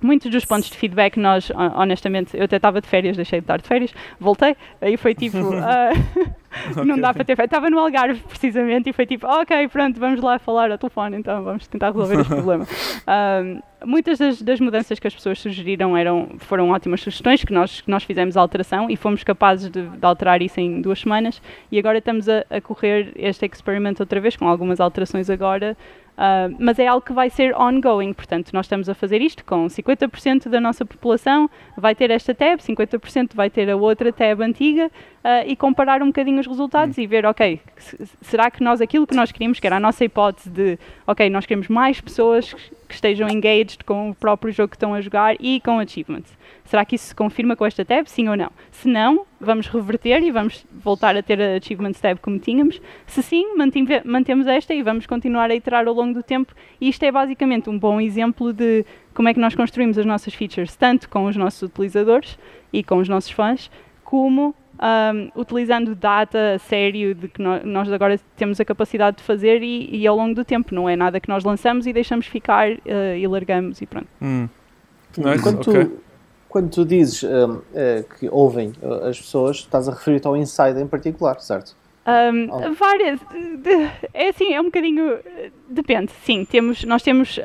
[0.00, 3.60] muitos dos pontos de feedback nós, honestamente, eu até estava de férias, deixei de estar
[3.60, 6.34] de férias, voltei, aí foi tipo, uh,
[6.84, 10.20] não dá para ter feito, estava no Algarve precisamente e foi tipo, ok, pronto, vamos
[10.20, 12.66] lá falar ao telefone, então vamos tentar resolver este problema.
[13.82, 17.90] Muitas das, das, mudanças que as pessoas sugeriram eram, foram ótimas sugestões que nós, que
[17.90, 21.40] nós fizemos a alteração e fomos capazes de, de alterar isso em duas semanas
[21.72, 25.76] e agora estamos a, a correr este experimento outra vez com algumas alterações agora
[26.16, 29.66] Uh, mas é algo que vai ser ongoing, portanto, nós estamos a fazer isto com
[29.66, 34.88] 50% da nossa população vai ter esta tab, 50% vai ter a outra tab antiga
[34.88, 37.60] uh, e comparar um bocadinho os resultados e ver, ok,
[38.20, 41.46] será que nós aquilo que nós queríamos, que era a nossa hipótese de, ok, nós
[41.46, 45.58] queremos mais pessoas que estejam engaged com o próprio jogo que estão a jogar e
[45.60, 46.36] com achievements.
[46.70, 48.48] Será que isso se confirma com esta tab, sim ou não?
[48.70, 52.80] Se não, vamos reverter e vamos voltar a ter a Achievements tab como tínhamos.
[53.08, 53.44] Se sim,
[54.04, 56.54] mantemos esta e vamos continuar a iterar ao longo do tempo.
[56.80, 60.32] E isto é basicamente um bom exemplo de como é que nós construímos as nossas
[60.32, 62.38] features, tanto com os nossos utilizadores
[62.72, 63.68] e com os nossos fãs,
[64.04, 69.60] como um, utilizando data a sério de que nós agora temos a capacidade de fazer
[69.60, 70.72] e, e, ao longo do tempo.
[70.72, 74.06] Não é nada que nós lançamos e deixamos ficar uh, e largamos e pronto.
[74.22, 74.48] Hum.
[75.18, 75.42] Nice.
[75.42, 75.90] Quando, okay.
[76.50, 80.80] Quando tu dizes um, é, que ouvem uh, as pessoas, estás a referir-te ao Inside
[80.80, 81.76] em particular, certo?
[82.06, 82.74] Um, oh.
[82.74, 83.20] Várias.
[84.14, 85.18] É assim, é um bocadinho.
[85.68, 86.44] Depende, sim.
[86.44, 87.42] Temos, nós temos uh,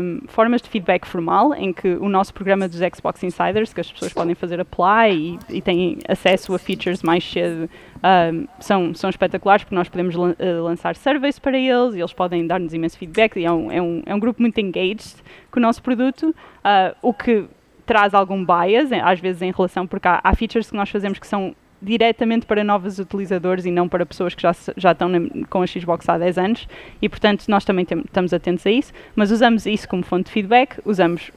[0.00, 3.90] um, formas de feedback formal em que o nosso programa dos Xbox Insiders, que as
[3.90, 9.10] pessoas podem fazer apply e, e têm acesso a features mais cedo, um, são, são
[9.10, 12.98] espetaculares porque nós podemos lan uh, lançar surveys para eles e eles podem dar-nos imenso
[12.98, 13.36] feedback.
[13.36, 15.16] E é, um, é, um, é um grupo muito engaged
[15.50, 17.48] com o nosso produto, uh, o que
[17.90, 21.26] traz algum bias, às vezes em relação, porque há, há features que nós fazemos que
[21.26, 25.10] são diretamente para novos utilizadores e não para pessoas que já, já estão
[25.48, 26.68] com a Xbox há 10 anos
[27.02, 30.30] e, portanto, nós também tem, estamos atentos a isso, mas usamos isso como fonte de
[30.30, 31.32] feedback, usamos,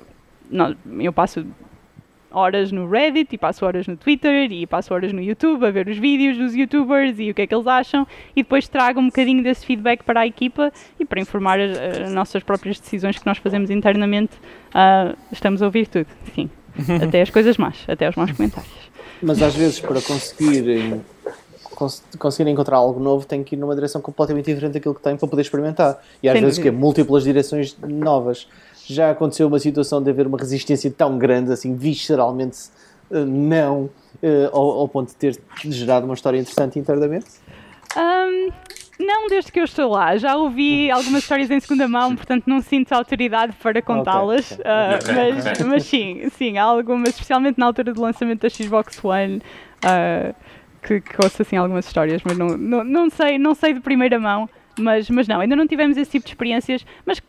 [1.00, 1.44] eu passo
[2.34, 5.88] horas no Reddit, e passo horas no Twitter, e passo horas no YouTube a ver
[5.88, 9.06] os vídeos dos youtubers e o que é que eles acham, e depois trago um
[9.06, 13.26] bocadinho desse feedback para a equipa e para informar as, as nossas próprias decisões que
[13.26, 14.34] nós fazemos internamente.
[14.70, 16.50] Uh, estamos a ouvir tudo, sim.
[17.02, 18.74] até as coisas más, até os maus comentários.
[19.22, 21.02] Mas às vezes para conseguirem
[21.76, 25.16] cons conseguir encontrar algo novo tem que ir numa direção completamente diferente daquilo que tem
[25.16, 26.02] para poder experimentar.
[26.22, 28.48] E às Sem vezes que é múltiplas direções novas.
[28.86, 32.70] Já aconteceu uma situação de haver uma resistência tão grande, assim, visceralmente
[33.10, 37.28] uh, não, uh, ao, ao, ponto de ter gerado uma história interessante internamente?
[37.96, 38.50] Um,
[39.00, 40.18] não desde que eu estou lá.
[40.18, 44.52] Já ouvi algumas histórias em segunda mão, portanto não sinto autoridade para contá-las.
[44.52, 44.64] Okay.
[44.74, 49.42] Uh, mas, mas, sim, sim, há algumas, especialmente na altura do lançamento da Xbox One.
[49.84, 50.34] Uh,
[50.84, 54.20] que, que ouço assim algumas histórias, mas não, não, não, sei, não sei de primeira
[54.20, 54.50] mão.
[54.80, 56.86] Mas, mas não, ainda não tivemos esse tipo de experiências.
[57.06, 57.22] Mas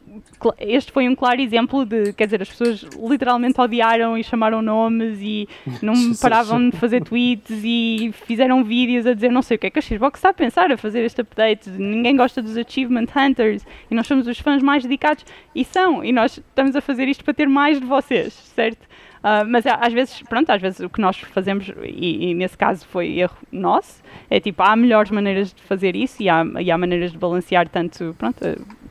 [0.59, 5.19] este foi um claro exemplo de, quer dizer, as pessoas literalmente odiaram e chamaram nomes
[5.21, 5.49] e
[5.83, 9.71] não paravam de fazer tweets e fizeram vídeos a dizer não sei o que é
[9.71, 11.69] que a Xbox está a pensar a fazer este update.
[11.71, 15.25] Ninguém gosta dos Achievement Hunters e nós somos os fãs mais dedicados.
[15.55, 18.94] E são, e nós estamos a fazer isto para ter mais de vocês, certo?
[19.25, 22.87] Uh, mas às vezes, pronto, às vezes o que nós fazemos, e, e, nesse caso
[22.87, 26.77] foi erro nosso, é tipo, há melhores maneiras de fazer isso e há, e há
[26.77, 28.39] maneiras de balancear tanto, pronto,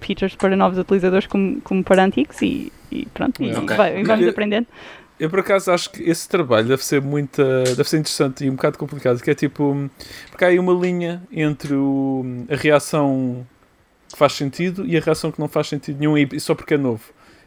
[0.02, 3.78] features para novos utilizadores como, como para antigos e, e pronto, e, okay.
[3.78, 4.66] vai, e vamos aprendendo.
[5.20, 8.56] Eu por acaso acho que esse trabalho deve ser muito deve ser interessante e um
[8.56, 9.88] bocado complicado, que é tipo,
[10.32, 13.46] porque há aí uma linha entre o, a reação
[14.12, 16.78] que faz sentido e a reação que não faz sentido nenhum e só porque é
[16.78, 17.04] novo.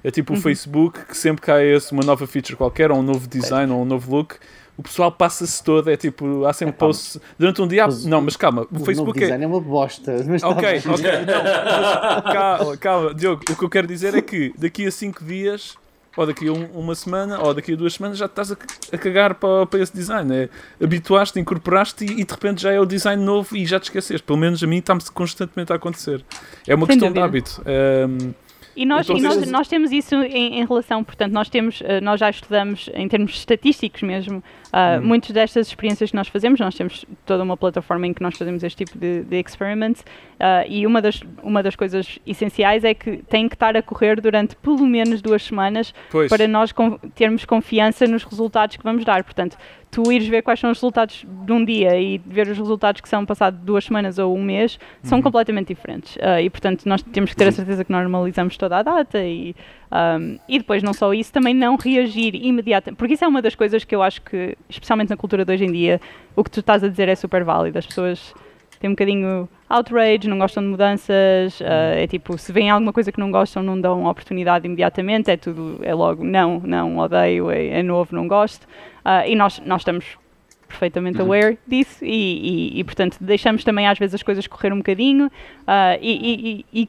[0.06, 0.38] É tipo uhum.
[0.38, 3.72] o Facebook que sempre que há esse, uma nova feature qualquer, ou um novo design,
[3.72, 4.36] ou um novo look,
[4.76, 7.88] o pessoal passa-se todo, é tipo, há sempre é, posts durante um dia.
[8.04, 9.30] Não, mas calma, o, o Facebook é.
[9.30, 10.24] é uma bosta.
[10.24, 14.54] Mas ok, tá ok, não, calma, calma, Diogo, o que eu quero dizer é que
[14.56, 15.74] daqui a 5 dias,
[16.16, 18.56] ou daqui a um, uma semana, ou daqui a duas semanas, já estás a,
[18.92, 20.32] a cagar para, para esse design.
[20.32, 20.48] É,
[20.80, 24.22] habituaste, incorporaste e, e, de repente já é o design novo e já te esqueceste.
[24.22, 26.24] Pelo menos a mim está-me constantemente a acontecer.
[26.64, 27.12] É uma Sem questão dúvida.
[27.12, 27.62] de hábito.
[27.66, 28.45] Um,
[28.76, 32.00] e nós, então, e nós, nós, temos isso em, em, relação, portanto, nós temos, eh,
[32.00, 34.44] nós já estudamos em termos estatísticos mesmo,
[34.76, 35.06] uh, hum.
[35.06, 38.62] muitas destas experiências que nós fazemos, nós temos toda uma plataforma em que nós fazemos
[38.62, 43.18] este tipo de, de experiments uh, e uma das, uma das coisas essenciais é que
[43.28, 46.28] tem que estar a correr durante pelo menos duas semanas pois.
[46.28, 46.74] para nós
[47.14, 49.24] termos confiança nos resultados que vamos dar.
[49.24, 49.56] Portanto,
[49.90, 53.08] tu ires ver quais são os resultados de um dia e ver os resultados que
[53.08, 55.22] são passados duas semanas ou um mês são uhum.
[55.22, 56.16] completamente diferentes.
[56.16, 59.54] Uh, e portanto nós temos que ter a certeza que normalizamos toda a data e,
[59.92, 62.98] um, e depois não só isso, também não reagir imediatamente.
[62.98, 65.64] Porque isso é uma das coisas que eu acho que, especialmente na cultura de hoje
[65.64, 66.00] em dia,
[66.34, 67.78] o que tu estás a dizer é super válido.
[67.78, 68.34] As pessoas
[68.78, 73.10] têm um bocadinho outrage, não gostam de mudanças, uh, é tipo, se vem alguma coisa
[73.10, 77.78] que não gostam, não dão oportunidade imediatamente, é tudo, é logo, não, não, odeio, é,
[77.78, 78.64] é novo, não gosto.
[79.04, 80.18] Uh, e nós, nós estamos
[80.68, 81.26] perfeitamente uhum.
[81.26, 85.26] aware disso e, e, e, portanto, deixamos também às vezes as coisas correr um bocadinho
[85.26, 86.88] uh, e, e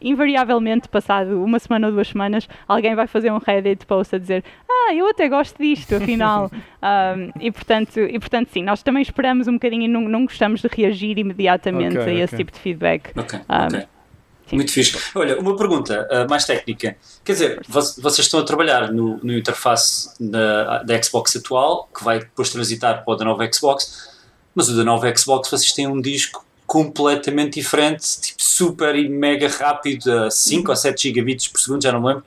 [0.00, 4.44] invariavelmente, passado uma semana ou duas semanas, alguém vai fazer um Reddit post a dizer
[4.68, 6.50] ah, eu até gosto disto, afinal.
[6.82, 10.60] um, e, portanto, e portanto, sim, nós também esperamos um bocadinho e não, não gostamos
[10.60, 12.44] de reagir imediatamente okay, a esse okay.
[12.44, 13.10] tipo de feedback.
[13.16, 13.86] Ok, um, okay.
[14.52, 14.96] Muito fixe.
[15.14, 16.96] Olha, uma pergunta uh, mais técnica.
[17.24, 22.20] Quer dizer, vocês estão a trabalhar no, no interface da, da Xbox atual, que vai
[22.20, 24.08] depois transitar para o da nova Xbox,
[24.54, 29.48] mas o da nova Xbox vocês têm um disco completamente diferente, tipo super e mega
[29.48, 32.24] rápido, a 5 ou 7 gigabits por segundo, já não me lembro.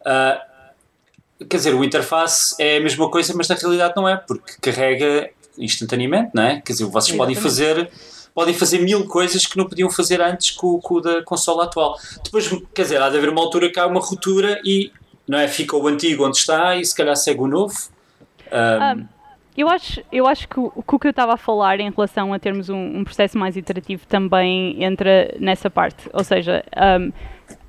[0.00, 4.54] Uh, quer dizer, o interface é a mesma coisa, mas na realidade não é, porque
[4.60, 6.60] carrega instantaneamente, não é?
[6.60, 7.18] Quer dizer, vocês Exatamente.
[7.18, 7.90] podem fazer
[8.34, 11.98] podem fazer mil coisas que não podiam fazer antes com, com o da consola atual.
[12.22, 14.92] Depois, quer dizer, há de haver uma altura que há uma ruptura e
[15.26, 15.48] não é?
[15.48, 17.74] fica o antigo onde está e se calhar segue o novo.
[18.52, 19.08] Um, um
[19.56, 22.68] eu acho, eu acho que o, que eu estava a falar em relação a termos
[22.68, 26.08] um, um, processo mais iterativo também entra nessa parte.
[26.12, 26.64] Ou seja,
[27.00, 27.12] um,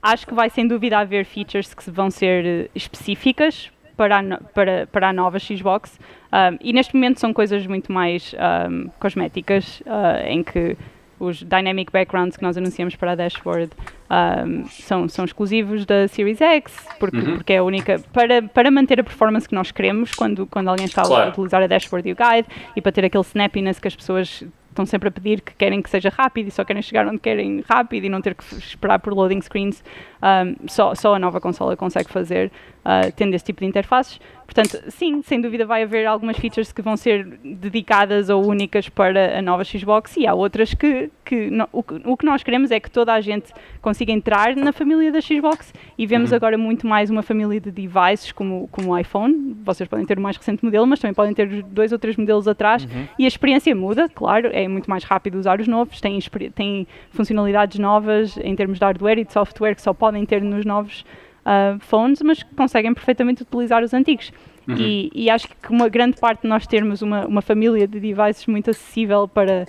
[0.01, 5.09] acho que vai sem dúvida haver features que vão ser específicas para a, para, para
[5.09, 5.99] a nova Xbox
[6.31, 8.35] um, e neste momento são coisas muito mais
[8.99, 10.77] cosméticas uh, em que
[11.19, 13.71] os dynamic backgrounds que nós anunciamos para a dashboard
[14.09, 17.35] um, são, são exclusivos da Series X, porque, uhum.
[17.37, 17.99] porque é a única.
[18.13, 21.25] Para, para manter a performance que nós queremos quando, quando alguém está claro.
[21.25, 24.43] a utilizar a dashboard e o guide e para ter aquele snappiness que as pessoas
[24.77, 27.63] estão sempre a pedir que querem que seja rápido e só querem chegar onde querem
[27.67, 29.83] rápido e não ter que esperar por loading screens.
[30.21, 32.51] Um, só, só a nova consola consegue fazer,
[32.85, 34.19] uh, tendo esse tipo de interfaces.
[34.47, 39.37] Portanto, sim, sem dúvida vai haver algumas features que vão ser dedicadas ou únicas para
[39.37, 42.79] a nova Xbox e há outras que, que no, o, o, que nós queremos é
[42.79, 43.51] que toda a gente
[43.81, 46.37] consiga entrar na família da Xbox e vemos uhum.
[46.37, 49.53] agora muito mais uma família de devices como, como o iPhone.
[49.65, 52.47] Vocês podem ter o mais recente modelo, mas também podem ter dois ou três modelos
[52.47, 53.05] atrás uhum.
[53.19, 56.17] e a experiência muda, claro, é muito mais rápido usar os novos, tem,
[56.55, 60.63] tem funcionalidades novas em termos de hardware e de software que só podem ter nos
[60.63, 61.01] novos
[61.45, 64.31] uh, phones, mas conseguem perfeitamente utilizar os antigos.
[64.65, 64.75] Uhum.
[64.77, 68.45] E, e, acho que uma grande parte de nós termos uma, uma família de devices
[68.47, 69.65] muito acessível para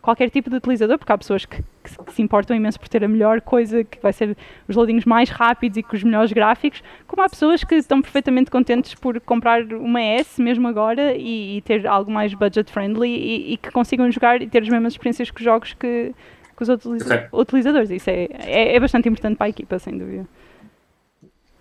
[0.00, 3.04] qualquer tipo de utilizador, porque há pessoas que, que, que, se importam imenso por ter
[3.04, 4.36] a melhor coisa, que vai ser
[4.66, 8.50] os loadings mais rápidos e com os melhores gráficos, como há pessoas que estão perfeitamente
[8.50, 13.52] contentes por comprar uma S mesmo agora e, e ter algo mais budget friendly e,
[13.52, 16.14] e, que consigam jogar e ter as mesmas experiências os jogos que,
[16.58, 17.28] que os utiliza okay.
[17.32, 17.90] utilizadores.
[17.90, 20.26] Isso é, é, é bastante importante para a equipa, sem dúvida.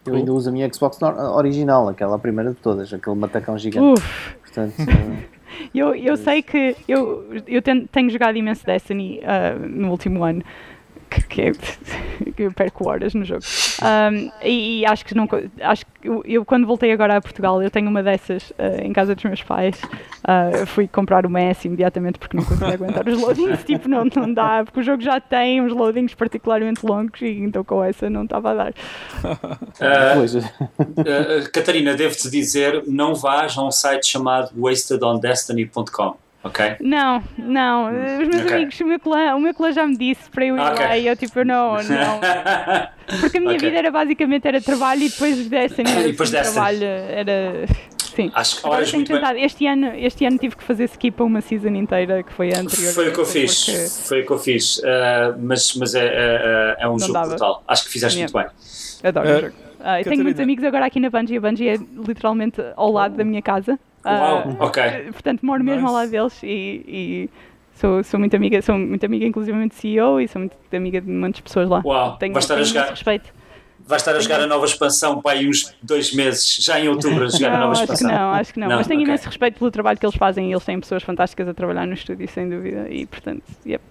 [0.05, 0.99] Eu ainda uso a minha Xbox
[1.35, 4.01] original, aquela primeira de todas, aquele matacão gigante.
[4.01, 4.35] Uf.
[4.41, 4.73] Portanto,
[5.75, 10.41] eu, eu sei que eu, eu tenho jogado imenso Destiny uh, no último ano
[11.09, 11.51] que, que,
[12.31, 13.41] que eu perco horas no jogo.
[13.81, 15.27] Um, e, e, acho que não
[15.61, 18.93] acho que eu, eu, quando voltei agora a Portugal, eu tenho uma dessas uh, em
[18.93, 19.79] casa dos meus pais.
[19.83, 23.63] Uh, fui comprar uma S imediatamente porque não consegui aguentar os loadings.
[23.65, 27.63] tipo, não, não dá, porque o jogo já tem uns loadings particularmente longos e então
[27.63, 28.73] com essa não estava a dar.
[30.97, 36.77] Uh, Catarina, devo-te dizer, não vás a um site chamado wastedondestiny.com ok?
[36.81, 37.87] Não, não.
[38.21, 38.55] Os meus okay.
[38.55, 40.85] amigos, o meu, clã, o meu clã já me disse para eu ir okay.
[40.85, 43.19] lá e eu tipo, não, não.
[43.19, 43.69] Porque a minha okay.
[43.69, 46.51] vida era basicamente era trabalho e depois dessa minha e depois dessa.
[46.51, 47.65] trabalho era.
[48.15, 48.31] Sim.
[48.33, 49.37] Acho que horas muito tentado.
[49.37, 52.61] Este ano, este ano tive que fazer skip a uma season inteira que foi a
[52.61, 52.91] anterior.
[52.93, 53.65] Foi o que eu fiz.
[53.65, 53.87] Porque...
[54.07, 54.77] Foi o que eu fiz.
[54.79, 54.83] Uh,
[55.39, 57.29] mas mas é, é, é um Não jogo dava.
[57.29, 57.63] brutal.
[57.67, 58.33] Acho que fizeste yeah.
[58.33, 59.09] muito bem.
[59.09, 59.67] Adoro uh, o jogo.
[59.77, 61.37] Uh, tenho muitos amigos agora aqui na Bungie.
[61.37, 61.77] A Bungie é
[62.07, 63.79] literalmente ao lado da minha casa.
[64.05, 64.83] Uau, uh, ok.
[65.11, 65.75] Portanto, moro nice.
[65.75, 67.29] mesmo ao lado deles e, e,
[67.75, 71.09] sou, sou muito amiga, sou muito amiga inclusive de CEO e sou muito amiga de
[71.09, 71.81] muitas pessoas lá.
[71.85, 72.89] Uau, tenho, vai estar a jogar.
[72.89, 73.37] Respeito.
[73.85, 77.25] Vai estar a jogar a nova expansão para aí uns dois meses, já em outubro
[77.25, 78.09] a jogar não, a nova acho expansão.
[78.09, 79.13] Que não, acho que não, não mas tenho okay.
[79.13, 81.93] imenso respeito pelo trabalho que eles fazem e eles têm pessoas fantásticas a trabalhar no
[81.93, 83.81] estúdio, sem dúvida, e portanto, yep.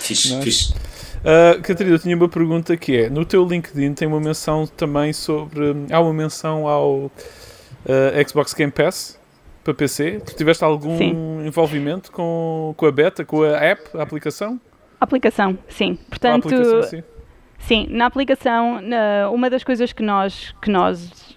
[0.00, 0.44] Fixe, nice.
[0.44, 0.74] fixe.
[1.20, 5.12] Uh, Catarina, eu tinha uma pergunta que é: no teu LinkedIn tem uma menção também
[5.12, 5.74] sobre.
[5.90, 7.10] Há uma menção ao uh,
[8.28, 9.18] Xbox Game Pass
[9.64, 10.20] para PC?
[10.24, 11.10] Tu tiveste algum sim.
[11.44, 14.60] envolvimento com, com a beta, com a app, a aplicação?
[15.00, 15.98] Aplicação, sim.
[16.08, 17.02] Portanto, aplicação, sim.
[17.58, 17.86] sim.
[17.90, 21.36] na aplicação, na, uma das coisas que nós, que nós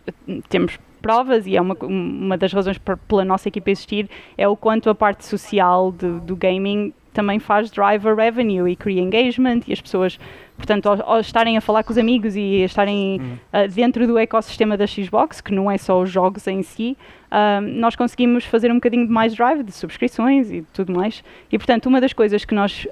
[0.50, 4.90] temos provas e é uma, uma das razões pela nossa equipa existir é o quanto
[4.90, 9.82] a parte social de, do gaming também faz driver revenue e cria engagement e as
[9.82, 10.20] pessoas,
[10.58, 13.38] portanto, ao, ao estarem a falar com os amigos e estarem hum.
[13.54, 16.98] uh, dentro do ecossistema da Xbox, que não é só os jogos em si,
[17.32, 21.24] uh, nós conseguimos fazer um bocadinho de mais drive de subscrições e tudo mais.
[21.52, 22.86] E, portanto, uma das coisas que nós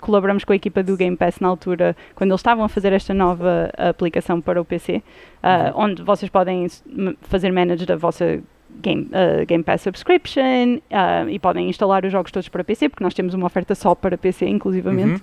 [0.00, 3.14] colaboramos com a equipa do Game Pass na altura, quando eles estavam a fazer esta
[3.14, 5.02] nova aplicação para o PC,
[5.42, 5.82] uhum.
[5.82, 6.66] onde vocês podem
[7.22, 8.42] fazer manage da vossa
[8.78, 13.04] Game, uh, Game Pass Subscription uh, e podem instalar os jogos todos para PC, porque
[13.04, 15.22] nós temos uma oferta só para PC, inclusivamente.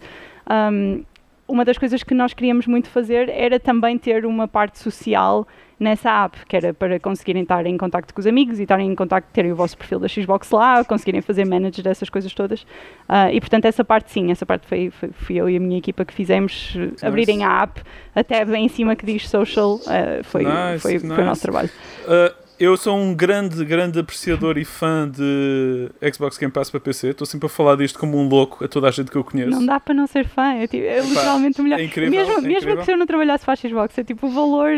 [0.49, 0.73] Uhum.
[0.73, 1.05] Um,
[1.47, 5.47] uma das coisas que nós queríamos muito fazer era também ter uma parte social
[5.79, 8.95] nessa app, que era para conseguirem estar em contato com os amigos e estarem em
[8.95, 12.63] contato, terem o vosso perfil da Xbox lá, conseguirem fazer manage dessas coisas todas.
[12.63, 15.77] Uh, e portanto, essa parte sim, essa parte foi, foi, fui eu e a minha
[15.77, 17.05] equipa que fizemos, nice.
[17.05, 17.81] abrirem a app,
[18.15, 21.07] até bem em cima que diz social, uh, foi, nice, foi, nice.
[21.07, 21.69] foi o nosso trabalho.
[22.05, 27.09] Uh, eu sou um grande, grande apreciador e fã de Xbox Game Pass para PC.
[27.09, 29.51] Estou sempre a falar disto como um louco a toda a gente que eu conheço.
[29.51, 30.53] Não dá para não ser fã.
[30.53, 31.79] É, tipo, é literalmente o melhor.
[31.79, 32.53] É incrível, mesmo, é incrível.
[32.53, 34.71] mesmo que se eu não trabalhasse para a Xbox, é tipo o valor.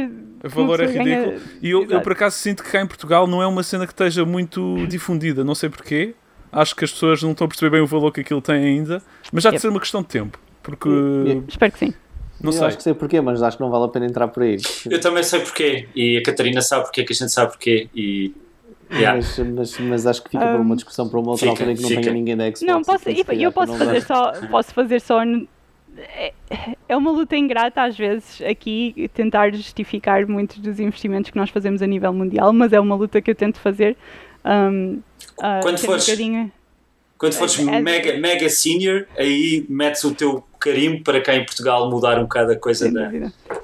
[0.44, 1.06] O valor é ridículo.
[1.06, 1.42] Ganha...
[1.62, 3.94] E eu, eu, por acaso sinto que cá em Portugal não é uma cena que
[3.94, 5.44] esteja muito difundida.
[5.44, 6.14] Não sei porquê.
[6.52, 9.02] Acho que as pessoas não estão a perceber bem o valor que aquilo tem ainda.
[9.32, 9.62] Mas já de yep.
[9.62, 10.40] ser uma questão de tempo.
[10.62, 10.90] Porque.
[11.48, 11.94] Espero que sim.
[12.42, 12.68] Não eu sei.
[12.68, 14.58] acho que sei porquê, mas acho que não vale a pena entrar por aí.
[14.90, 15.88] Eu também sei porquê.
[15.96, 17.90] E a Catarina sabe porquê, que a gente sabe porquê.
[17.94, 18.34] E
[18.92, 19.18] Yeah.
[19.18, 21.72] Mas, mas, mas, acho que fica um, para uma discussão para uma outra fica, altura
[21.72, 22.02] em que não fica.
[22.02, 22.62] tenha ninguém da Xbox.
[22.64, 25.22] Não, posso, eu, eu posso, fazer só, posso fazer só.
[25.96, 26.34] É,
[26.88, 31.84] é uma luta ingrata às vezes aqui tentar justificar muitos dos investimentos que nós fazemos
[31.84, 33.96] a nível mundial, mas é uma luta que eu tento fazer.
[34.44, 35.02] Um,
[35.38, 36.50] uh, quando fores, um
[37.20, 41.46] quando fores é, é, mega, mega senior, aí metes o teu carimbo para cá em
[41.46, 43.12] Portugal mudar um bocado a coisa da,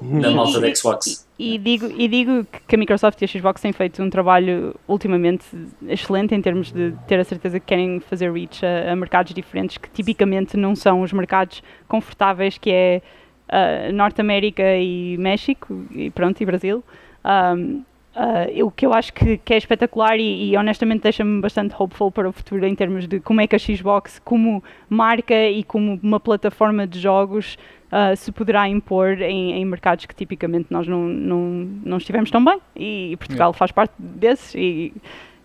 [0.00, 1.26] da malta da Xbox.
[1.38, 4.74] E, e, digo, e digo que a Microsoft e a Xbox têm feito um trabalho
[4.86, 5.46] ultimamente
[5.88, 9.78] excelente em termos de ter a certeza que querem fazer reach a, a mercados diferentes
[9.78, 13.02] que tipicamente não são os mercados confortáveis que é
[13.48, 16.84] uh, Norte América e México, e pronto, e Brasil.
[17.24, 17.82] Um,
[18.16, 22.10] Uh, o que eu acho que, que é espetacular e, e honestamente deixa-me bastante hopeful
[22.10, 26.00] para o futuro em termos de como é que a Xbox, como marca e como
[26.02, 27.58] uma plataforma de jogos,
[27.92, 31.40] uh, se poderá impor em, em, mercados que tipicamente nós não, não,
[31.84, 32.58] não estivemos tão bem.
[32.74, 33.58] E, Portugal yeah.
[33.58, 34.54] faz parte desses.
[34.54, 34.94] E,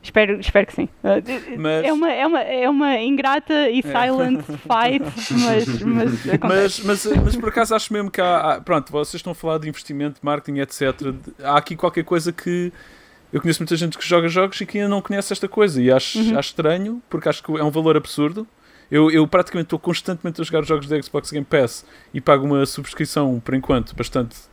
[0.03, 0.89] Espero, espero que sim.
[1.57, 3.81] Mas, é, uma, é, uma, é uma ingrata e é.
[3.81, 4.57] silent é.
[4.57, 9.15] fight, mas, mas, mas, mas, mas, por acaso acho mesmo que há, há, Pronto, vocês
[9.15, 11.13] estão a falar de investimento, marketing, etc.
[11.43, 12.73] Há aqui qualquer coisa que.
[13.31, 15.89] Eu conheço muita gente que joga jogos e que ainda não conhece esta coisa e
[15.89, 16.37] acho, uhum.
[16.37, 18.45] acho estranho, porque acho que é um valor absurdo.
[18.89, 22.65] Eu, eu praticamente estou constantemente a jogar jogos da Xbox Game Pass e pago uma
[22.65, 24.50] subscrição, por enquanto, bastante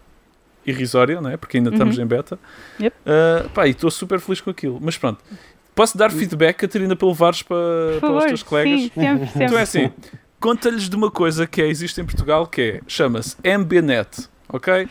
[0.69, 1.37] irrisória, não é?
[1.37, 2.05] porque ainda estamos uhum.
[2.05, 2.39] em beta.
[2.81, 2.97] Yep.
[2.97, 4.79] Uh, pá, e estou super feliz com aquilo.
[4.81, 5.23] Mas pronto,
[5.75, 7.57] posso dar feedback, Catarina, para levares para,
[8.01, 8.81] para os teus colegas?
[8.81, 9.45] Sim, sempre, sempre.
[9.45, 9.93] Então é assim,
[10.41, 14.89] conta-lhes de uma coisa que é, existe em Portugal, que é, chama-se MBNet, ok?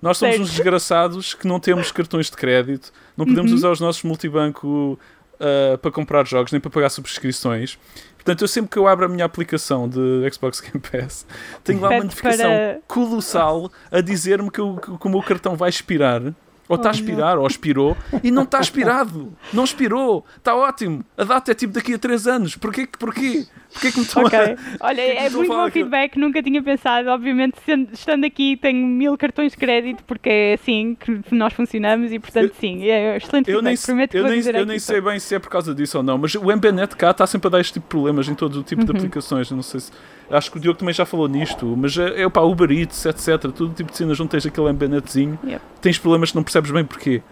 [0.00, 3.58] Nós somos uns desgraçados que não temos cartões de crédito, não podemos uhum.
[3.58, 4.98] usar os nossos multibanco
[5.34, 7.78] uh, para comprar jogos, nem para pagar subscrições.
[8.20, 11.26] Portanto, eu sempre que eu abro a minha aplicação de Xbox Game Pass,
[11.64, 12.80] tenho lá uma notificação para...
[12.86, 16.22] colossal a dizer-me que, que, o meu cartão vai expirar
[16.70, 19.32] ou está a expirar, ou expirou, e não está expirado.
[19.52, 20.24] Não expirou.
[20.36, 21.04] Está ótimo.
[21.18, 22.54] A data é tipo daqui a 3 anos.
[22.54, 22.88] Porquê?
[22.96, 23.44] Porquê?
[23.72, 24.38] Porquê que me estão okay.
[24.38, 24.56] a...
[24.86, 26.12] Olha, é muito bom feedback.
[26.12, 26.20] Que...
[26.20, 27.08] Nunca tinha pensado.
[27.08, 27.56] Obviamente,
[27.92, 32.54] estando aqui, tenho mil cartões de crédito, porque é assim que nós funcionamos e, portanto,
[32.60, 32.84] sim.
[32.84, 33.64] É excelente eu feedback.
[33.64, 36.18] Nem, Prometo eu nem, eu nem sei bem se é por causa disso ou não,
[36.18, 38.62] mas o MBNet cá está sempre a dar este tipo de problemas em todo o
[38.62, 38.96] tipo de uhum.
[38.96, 39.50] aplicações.
[39.50, 39.90] Não sei se...
[40.30, 43.50] Acho que o Diogo também já falou nisto, mas é, é pá, Uber Eats, etc.
[43.50, 45.36] Todo tipo de cenas, não tens aquele MBNetzinho.
[45.44, 45.60] Yep.
[45.80, 47.22] Tens problemas que não percebes bem porquê.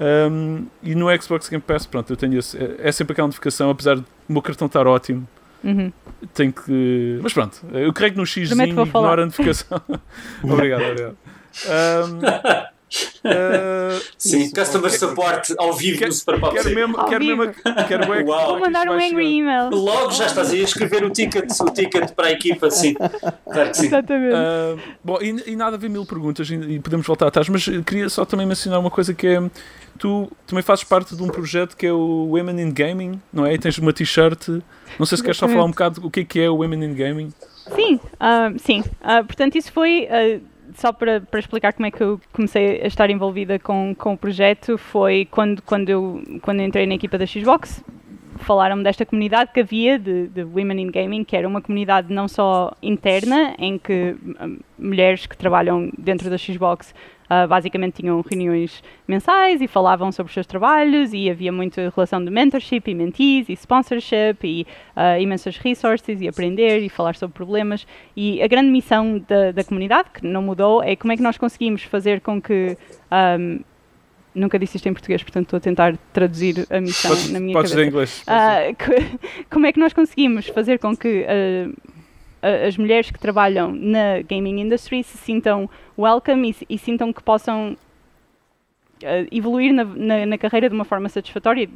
[0.00, 3.70] Um, e no Xbox Game Pass, pronto, eu tenho esse, é, é sempre aquela notificação,
[3.70, 5.26] apesar do meu cartão estar ótimo.
[5.64, 5.92] Uhum.
[6.34, 7.18] Tenho que.
[7.22, 9.80] Mas pronto, eu carrego no X e ignoro a notificação.
[10.42, 11.16] obrigado, obrigado.
[11.58, 12.20] Um,
[12.88, 16.54] Uh, Sim, isso, customer support ao vivo quer, no Super Pop.
[16.54, 17.54] Quero mesmo, quero mesmo
[17.86, 19.68] quero Vou mandar um angry email.
[19.70, 22.94] Logo já estás aí a escrever o ticket, o ticket para a equipa, sim.
[22.94, 23.86] Claro que sim.
[23.86, 24.34] Exatamente.
[24.34, 27.64] Uh, bom, e, e, nada a ver mil perguntas, e, e, podemos voltar atrás, mas
[27.84, 29.50] queria só também mencionar uma coisa que é.
[29.98, 33.54] Tu também fazes parte de um projeto que é o Women in Gaming, não é?
[33.54, 34.48] E tens uma t-shirt.
[34.96, 36.84] Não sei se queres só falar um bocado o que é que é o Women
[36.84, 37.32] in Gaming.
[37.74, 38.84] Sim, uh, sim.
[39.26, 40.08] portanto, isso foi
[40.78, 44.16] só para, para explicar como é que eu comecei a estar envolvida com, com o
[44.16, 47.84] projeto, foi quando, quando, eu, quando eu entrei na equipa da Xbox,
[48.38, 52.28] falaram-me desta comunidade que havia de, de, Women in Gaming, que era uma comunidade não
[52.28, 56.94] só interna, em que hum, mulheres que trabalham dentro da Xbox
[57.28, 62.24] Uh, basicamente tinham reuniões mensais e falavam sobre os seus trabalhos e havia muita relação
[62.24, 64.66] de mentorship e mentees e sponsorship e
[64.96, 69.62] uh, imensas resources e aprender e falar sobre problemas e a grande missão da, da
[69.62, 72.76] comunidade, que não mudou, é como é que nós conseguimos fazer com que
[73.38, 73.60] um,
[74.34, 77.52] nunca disse isto em português, portanto estou a tentar traduzir a missão podes, na minha
[77.52, 77.88] podes cabeça.
[77.88, 78.24] inglês.
[78.26, 79.18] Uh,
[79.50, 81.74] como é que nós conseguimos fazer com que uh,
[82.42, 87.76] as mulheres que trabalham na gaming industry se sintam welcome e, e sintam que possam
[89.02, 91.68] uh, evoluir na, na, na, carreira de uma forma satisfatória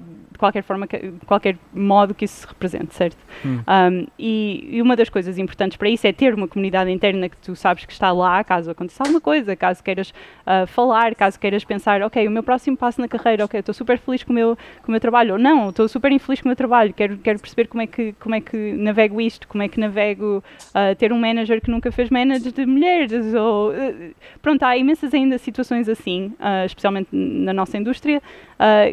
[0.42, 3.16] qualquer forma, de qualquer modo que isso se represente, certo?
[3.44, 3.60] Hum.
[3.60, 7.36] Um, e, e, uma das coisas importantes para isso é ter uma comunidade interna que
[7.36, 11.64] tu sabes que está lá, caso aconteça alguma coisa, caso queiras uh, falar, caso queiras
[11.64, 14.56] pensar, ok, o meu próximo passo na carreira, ok, estou super feliz com o meu,
[14.82, 17.38] com o meu trabalho, ou não, estou super infeliz com o meu trabalho, quero, quero
[17.38, 21.12] perceber como é, que, como é que navego isto, como é que navego uh, ter
[21.12, 25.88] um manager que nunca fez manager de mulheres, ou uh, pronto, há imensas ainda situações
[25.88, 26.32] assim,
[26.64, 28.20] especialmente na nossa indústria,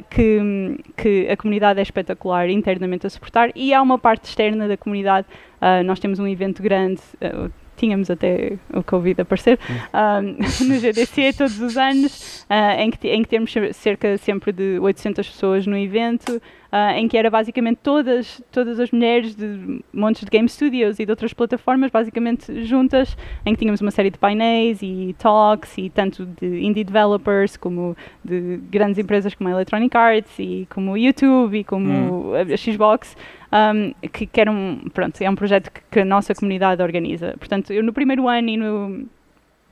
[0.10, 4.76] que, que a comunidade é espetacular internamente a suportar e há uma parte externa da
[4.76, 5.26] comunidade.
[5.62, 9.58] Uh, nós temos um evento grande, uh, tínhamos até o Covid aparecer,
[9.94, 10.22] uh,
[10.68, 12.46] no GDC todos os anos,
[12.78, 16.42] em, que, em que temos cerca sempre de 800 pessoas no evento
[16.72, 21.06] uh, em que era basicamente todas, todas as mulheres de montes de game studios e
[21.06, 25.90] de outras plataformas, basicamente juntas, em que tínhamos uma série de painéis e talks, e
[25.90, 30.98] tanto de indie developers, como de grandes empresas como a Electronic Arts, e como o
[30.98, 32.34] YouTube, e como hum.
[32.36, 33.16] a, Xbox,
[33.52, 37.36] um, que, que era um, pronto, é um projeto que, que a nossa comunidade organiza.
[37.38, 39.08] Portanto, eu no primeiro ano e no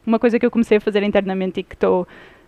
[0.06, 2.08] uma coisa que eu comecei a fazer internamente e que estou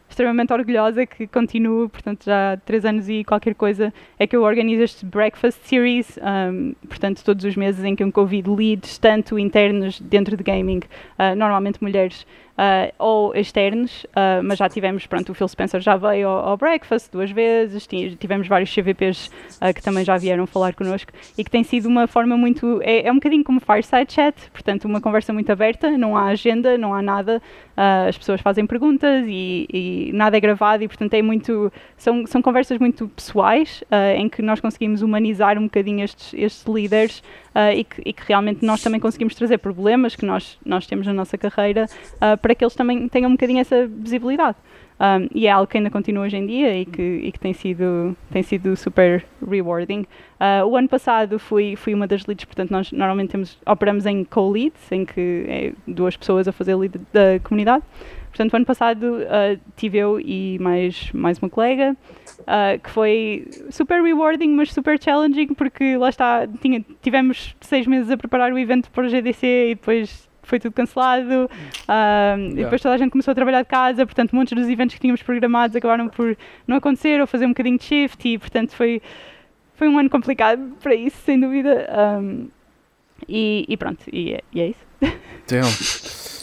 [0.10, 4.42] extremamente orgulhosa que continuo, portanto já há três anos e qualquer coisa, é que eu
[4.42, 9.38] organizo este Breakfast Series, um, portanto todos os meses em que eu convido leads, tanto
[9.38, 12.26] internos dentro de gaming, uh, normalmente mulheres,
[12.60, 16.58] uh, ou externos, uh, mas já tivemos, pronto, o Phil Spencer já veio ao, ao
[16.58, 19.28] breakfast duas vezes, tivemos vários CVPs
[19.62, 23.08] uh, que também já vieram falar connosco e que tem sido uma forma muito, é,
[23.08, 26.94] é um bocadinho como fireside chat, portanto uma conversa muito aberta, não há agenda, não
[26.94, 27.42] há nada,
[28.08, 32.42] as pessoas fazem perguntas e, e, nada é gravado e portanto é muito, são, são
[32.42, 33.84] conversas muito pessoais
[34.18, 37.24] em que nós conseguimos humanizar um bocadinho estes, estes líderes
[37.76, 41.14] e que, e, que, realmente nós também conseguimos trazer problemas que nós, nós temos na
[41.14, 41.88] nossa carreira
[42.50, 44.58] para que eles também tenham um bocadinho essa visibilidade.
[45.00, 47.54] Um, e é algo que ainda continua hoje em dia e que, e que tem,
[47.54, 50.08] sido, tem sido super rewarding.
[50.40, 54.24] Uh, o ano passado fui, fui uma das leads, portanto, nós normalmente temos, operamos em
[54.24, 57.84] co-leads, em que é duas pessoas a fazer lead da comunidade.
[58.30, 61.96] Portanto, o ano passado uh, tive eu e mais, mais uma colega,
[62.40, 68.10] uh, que foi super rewarding, mas super challenging, porque lá está, tinha, tivemos seis meses
[68.10, 71.50] a preparar o evento para o GDC e depois foi tudo cancelado.
[71.88, 74.96] Uh, e depois toda a gente começou a trabalhar de casa, portanto, muitos dos eventos
[74.96, 76.38] que tínhamos programados acabaram por
[76.68, 79.02] não acontecer ou fazer um bocadinho de shift, e portanto foi,
[79.76, 81.88] foi um ano complicado para isso, sem dúvida.
[82.22, 82.50] Um,
[83.28, 84.89] e, e, pronto, e é, e é isso.
[85.48, 85.70] Damn.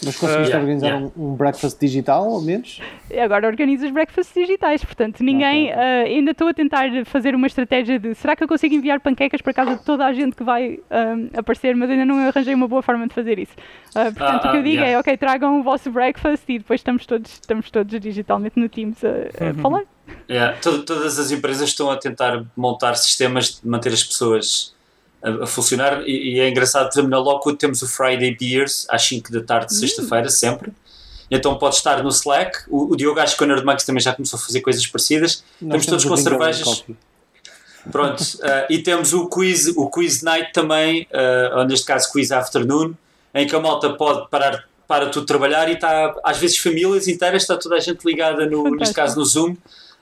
[0.03, 1.11] Mas conseguiste uh, organizar yeah.
[1.17, 2.79] Um, um, breakfast digital, ao menos?
[3.23, 5.71] Agora organizo os breakfasts digitais, portanto, ninguém.
[5.71, 5.75] Okay.
[5.75, 9.41] Uh, ainda estou a tentar fazer uma estratégia de será que eu consigo enviar panquecas
[9.41, 12.67] para casa de toda a gente que vai um, aparecer, mas ainda não arranjei uma
[12.67, 13.53] boa forma de fazer isso.
[13.89, 14.91] Uh, portanto, o que eu digo yeah.
[14.91, 19.03] é: ok, tragam o vosso breakfast e depois estamos todos, estamos todos digitalmente no Teams
[19.03, 19.53] a, a uhum.
[19.55, 19.83] falar.
[20.29, 20.57] Yeah.
[20.61, 24.76] Todas as empresas estão a tentar montar sistemas de manter as pessoas
[25.21, 26.03] a, a funcionar.
[26.07, 29.41] E, e, é engraçado, por exemplo, na Lockwood temos o Friday Beers às 5 da
[29.41, 30.71] tarde, de sexta-feira, sempre.
[31.29, 32.59] Então pode estar no Slack.
[32.69, 35.43] O, o Diogo, acho que o Nerdmax também já começou a fazer coisas parecidas.
[35.61, 36.85] Nós estamos todos com cervejas.
[37.91, 42.31] Pronto, uh, e temos o quiz, o quiz night também, uh, ou neste caso quiz
[42.31, 42.93] afternoon,
[43.33, 47.41] em que a malta pode parar para tudo trabalhar e está, às vezes, famílias inteiras,
[47.41, 49.55] está toda a gente ligada, no, neste caso no Zoom,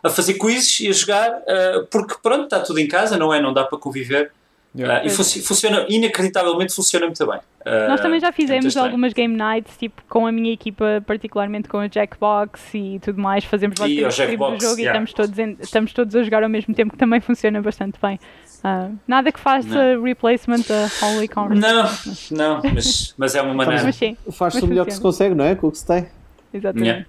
[0.04, 3.42] a fazer quizzes e a jogar, uh, porque pronto, está tudo em casa, não é?
[3.42, 4.32] Não dá para conviver.
[4.78, 5.04] Yeah.
[5.04, 7.38] Uh, e fun funciona, inacreditavelmente funciona muito bem.
[7.38, 11.78] Uh, Nós também já fizemos algumas game nights, tipo com a minha equipa, particularmente com
[11.78, 13.46] a Jackbox e tudo mais.
[13.46, 14.82] Fazemos basicamente o do jogo yeah.
[14.82, 17.98] e estamos todos, em, estamos todos a jogar ao mesmo tempo, que também funciona bastante
[18.02, 18.20] bem.
[18.64, 21.62] Uh, nada que faça replacement da Holy Commerce.
[21.62, 23.92] Não, não, mas, mas é uma maneira.
[24.32, 25.56] Faz-se o melhor que se consegue, não é?
[25.56, 26.08] Com o que se tem.
[26.54, 26.88] Exatamente.
[26.88, 27.06] Yeah.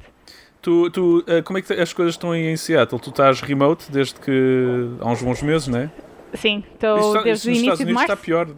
[0.62, 3.00] Tu, tu, uh, como é que as coisas estão aí em Seattle?
[3.00, 5.90] Tu estás remote desde que há uns bons meses, não é?
[6.34, 8.12] Sim, estou desde o início de março.
[8.12, 8.48] está pior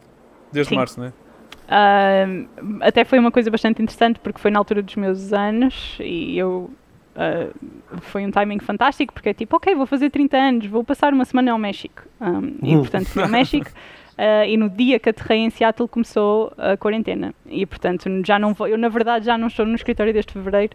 [0.53, 0.77] desde Sim.
[0.77, 1.13] março, não é?
[1.69, 2.49] Uh,
[2.81, 6.71] até foi uma coisa bastante interessante porque foi na altura dos meus anos e eu
[7.15, 11.13] uh, foi um timing fantástico porque é tipo, ok, vou fazer 30 anos, vou passar
[11.13, 12.05] uma semana ao México.
[12.21, 12.81] Um, e hum.
[12.81, 13.71] portanto fui ao México.
[14.15, 18.55] Uh, e no dia que aterrei em Seattle começou a quarentena e portanto já não
[18.55, 20.75] vou, eu na verdade já não estou no escritório desde fevereiro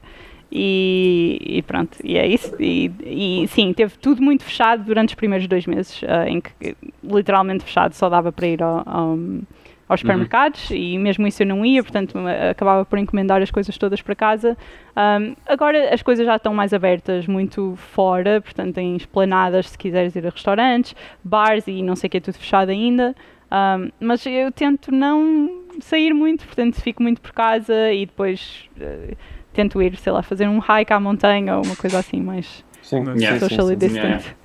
[0.55, 2.55] e, e, pronto, e é isso.
[2.59, 6.75] E, e, sim, teve tudo muito fechado durante os primeiros dois meses, uh, em que
[7.03, 9.97] literalmente fechado, só dava para ir ao, ao, aos uhum.
[9.97, 10.75] supermercados uhum.
[10.75, 12.19] e mesmo isso eu não ia, portanto
[12.51, 14.55] acabava por encomendar as coisas todas para casa.
[14.95, 20.15] Um, agora as coisas já estão mais abertas, muito fora, portanto em esplanadas se quiseres
[20.15, 23.15] ir a restaurantes, bares e não sei o que é tudo fechado ainda.
[23.51, 28.69] Um, mas eu tento não sair muito, portanto fico muito por casa e depois.
[28.77, 29.17] Uh,
[29.53, 33.03] tento ir, sei lá, fazer um hike à montanha ou uma coisa assim mais sim.
[33.17, 34.23] Yeah, socially sim, sim, distant.
[34.23, 34.35] Yeah.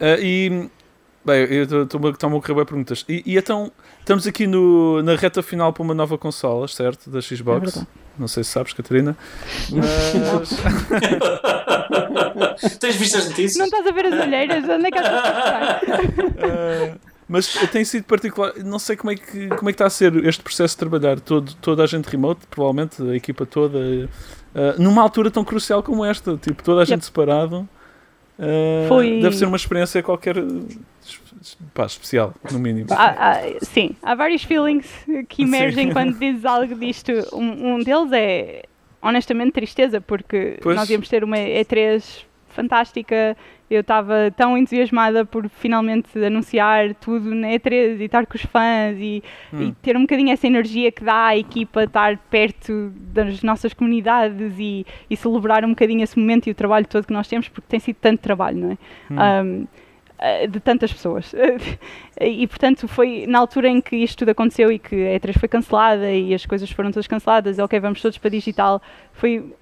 [0.00, 0.70] Uh, e
[1.24, 3.04] bem, eu estou-me a correr bem perguntas.
[3.08, 3.70] E, e, então
[4.00, 7.10] estamos aqui no, na reta final para uma nova consola, certo?
[7.10, 7.76] Da Xbox.
[7.76, 7.86] É
[8.18, 9.16] não sei se sabes, Catarina.
[9.72, 10.50] Mas...
[12.78, 13.56] Tens visto as notícias?
[13.56, 14.64] Não estás a ver as olheiras?
[14.68, 15.02] Onde é que uh,
[17.30, 18.52] Mas tem sido particular.
[18.64, 21.20] Não sei como é que, como é que está a ser este processo de trabalhar.
[21.20, 26.04] Todo, toda a gente remote, provavelmente, a equipa toda, uh, numa altura tão crucial como
[26.04, 26.36] esta.
[26.36, 27.04] Tipo, toda a gente yep.
[27.04, 27.68] separado.
[28.36, 29.20] Uh, Foi...
[29.20, 30.34] Deve ser uma experiência qualquer
[31.72, 32.88] pá, especial, no mínimo.
[32.90, 34.86] Há, há, sim, há vários feelings
[35.28, 35.92] que emergem sim.
[35.92, 37.12] quando dizes algo disto.
[37.32, 38.64] Um, um deles é,
[39.00, 40.74] honestamente, tristeza, porque pois.
[40.74, 43.36] nós íamos ter uma E3 fantástica
[43.70, 48.96] eu estava tão entusiasmada por finalmente anunciar tudo na E3 e estar com os fãs
[48.98, 49.22] e,
[49.52, 49.62] hum.
[49.62, 54.56] e, ter um bocadinho essa energia que dá à equipa estar perto das nossas comunidades
[54.58, 57.68] e, e, celebrar um bocadinho esse momento e o trabalho todo que nós temos, porque
[57.68, 58.78] tem sido tanto trabalho, não é?
[59.44, 59.46] Hum.
[59.46, 59.66] Um,
[60.22, 61.32] eh, de tantas pessoas.
[62.20, 65.48] e portanto foi na altura em que isto tudo aconteceu e que a E3 foi
[65.48, 68.82] cancelada e as coisas foram todas canceladas, ok, vamos todos para digital,
[69.12, 69.54] foi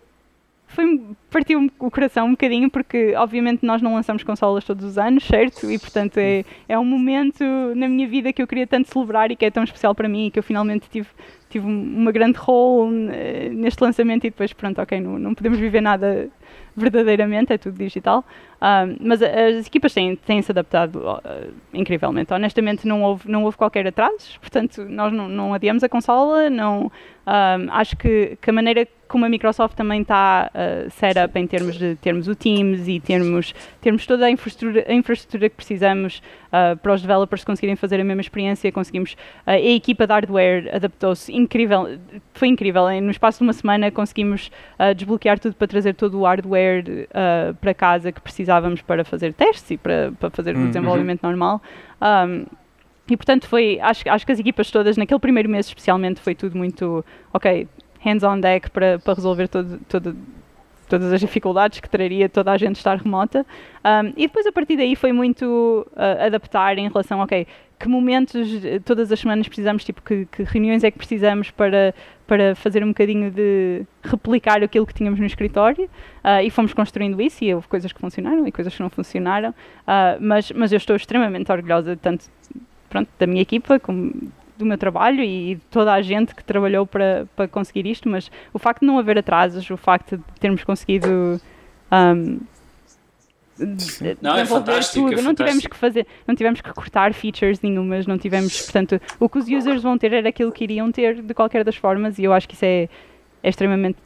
[0.69, 1.01] foi
[1.31, 5.71] partiu o coração um bocadinho porque obviamente nós não lançamos consolas todos os anos, certo?
[5.71, 7.43] E portanto é, é um momento
[7.75, 10.27] na minha vida que eu queria tanto celebrar e que é tão especial para mim
[10.27, 11.09] e que eu finalmente tive
[11.49, 15.81] tive uma grande role eh, neste lançamento e depois, pronto, ok, não, não podemos viver
[15.81, 16.29] nada
[16.77, 18.25] verdadeiramente, é tudo digital.
[18.61, 22.33] Um, mas as equipas têm, têm se adaptado uh, incrivelmente.
[22.33, 26.49] Honestamente, não houve, não houve qualquer atraso, portanto, nós não, não adiamos a consola.
[26.49, 26.85] Não,
[27.27, 31.47] um, acho que, que, a maneira como a Microsoft também está uh, set up em
[31.47, 36.21] termos de termos o Teams e termos, termos toda a infraestrutura, a infraestrutura que precisamos
[36.49, 39.13] uh, para os developers conseguirem fazer a mesma experiência, conseguimos.
[39.47, 41.99] Uh, a equipa de hardware adaptou-se incrível,
[42.35, 42.89] foi incrível.
[43.01, 44.51] No espaço de uma semana conseguimos
[44.97, 47.09] desbloquear tudo para trazer todo o hardware
[47.61, 50.67] para casa que precisamos utilizávamos para fazer testes e para, para fazer o uhum.
[50.67, 51.63] desenvolvimento normal.
[52.01, 52.47] Um,
[53.11, 56.57] e portanto foi, acho, acho que as equipas todas, naquele primeiro mês especialmente, foi tudo
[56.57, 57.67] muito, ok,
[58.01, 60.17] hands on deck para, para resolver todo, todo,
[60.89, 63.45] todas as dificuldades que traria toda a gente estar remota.
[63.85, 67.47] Um, e depois a partir daí foi muito uh, adaptar em relação, ok,
[67.79, 68.49] que momentos
[68.85, 71.95] todas as semanas precisamos, tipo, que, que, reuniões é que precisamos para,
[72.27, 77.21] para fazer um bocadinho de replicar aquilo que tínhamos no escritório uh, e fomos construindo
[77.23, 80.77] isso e houve coisas que funcionaram e coisas que não funcionaram, uh, mas, mas eu
[80.77, 82.25] estou extremamente orgulhosa tanto
[82.91, 84.13] pronto, da minha equipa como
[84.59, 88.31] do meu trabalho e de toda a gente que trabalhou para, para conseguir isto, mas
[88.53, 91.41] o facto de não haver atrasos, o facto de termos conseguido
[91.93, 92.41] um,
[94.23, 95.19] não, é fantástico, tudo.
[95.19, 99.29] É não tivemos que fazer, não tivemos que cortar features nenhumas, não tivemos, portanto, o
[99.29, 102.25] que os users vão ter era aquilo que iriam ter de qualquer das formas e
[102.25, 102.89] eu acho que isso é,
[103.43, 103.99] é extremamente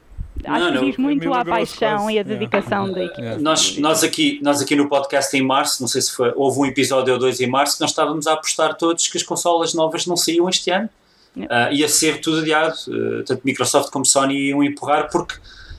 [0.44, 2.94] acho não, que diz muito à paixão e à dedicação yeah.
[2.94, 3.22] da equipa.
[3.22, 3.42] Yeah.
[3.42, 6.66] Nós, nós, aqui, nós aqui no podcast em março, não sei se foi, houve um
[6.66, 10.16] episódio ou dois em março, nós estávamos a apostar todos que as consolas novas não
[10.16, 10.88] saíam este ano.
[11.36, 11.70] Yeah.
[11.70, 15.34] Uh, ia ser tudo adiado, uh, tanto Microsoft como Sony iam empurrar, porque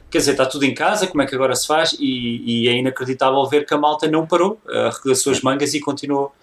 [0.09, 1.95] quer dizer, está tudo em casa, como é que agora se faz?
[1.99, 5.79] E, e é inacreditável ver que a malta não parou, uh, arregaçou as mangas e
[5.79, 6.33] continuou.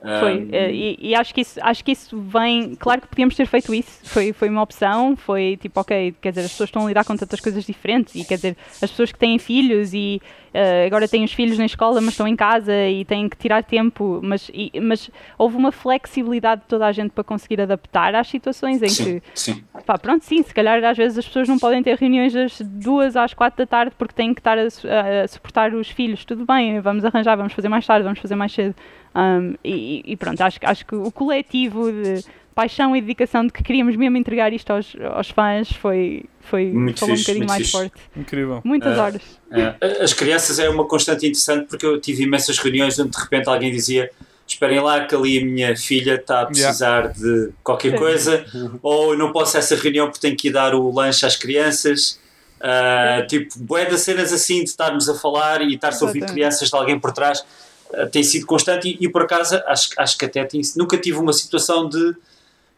[0.00, 0.48] Foi.
[0.52, 2.74] Eh, e, e, acho, que isso, acho que isso vem.
[2.74, 5.16] Claro que podíamos ter feito isso, foi, foi uma opção.
[5.16, 8.24] Foi tipo, ok, quer dizer, as pessoas estão a lidar com tantas coisas diferentes, e
[8.24, 10.20] quer dizer, as pessoas que têm filhos e
[10.56, 13.62] uh, agora têm os filhos na escola, mas estão em casa e têm que tirar
[13.62, 14.20] tempo.
[14.22, 18.82] Mas, e, mas houve uma flexibilidade de toda a gente para conseguir adaptar às situações
[18.82, 19.22] em sim, que.
[19.34, 19.64] Sim.
[19.84, 23.16] Pá, pronto, sim, se calhar às vezes as pessoas não podem ter reuniões das duas
[23.16, 26.24] às quatro da tarde porque têm que estar a, a, suportar os filhos.
[26.24, 28.74] Tudo bem, vamos arranjar, vamos fazer mais tarde, vamos fazer mais cedo.
[29.14, 32.22] Um, e, e, pronto, acho, acho que o coletivo de
[32.56, 36.98] paixão e dedicação de que queríamos mesmo entregar isto aos, aos fãs foi, foi muito
[36.98, 37.72] falou fixe, um bocadinho mais fixe.
[37.72, 38.02] forte.
[38.16, 38.62] Incrível.
[38.64, 39.22] Muitas uh, horas.
[39.50, 43.46] Uh, as crianças é uma constante interessante porque eu tive imensas reuniões onde de repente
[43.46, 44.10] alguém dizia
[44.46, 47.18] esperem lá que ali a minha filha está a precisar yeah.
[47.18, 48.46] de qualquer coisa
[48.82, 52.18] ou eu não posso essa reunião porque tenho que ir dar o lanche às crianças.
[52.58, 56.70] Uh, tipo, bué das cenas assim de estarmos a falar e estar-se a ouvir crianças
[56.70, 57.44] de alguém por trás
[57.90, 61.18] uh, tem sido constante e, e, por acaso acho, acho que até tem, nunca tive
[61.18, 62.16] uma situação de, de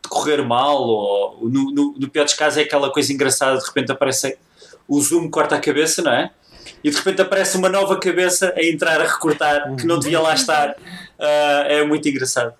[0.09, 3.93] correr mal ou no, no, no, pior dos casos é aquela coisa engraçada de repente
[3.93, 4.39] aparece
[4.87, 6.31] o zoom corta a cabeça, não é?
[6.83, 10.35] E de repente aparece uma nova cabeça a entrar a recortar que não devia lá
[10.35, 10.71] estar.
[10.71, 12.55] Uh, é muito engraçado.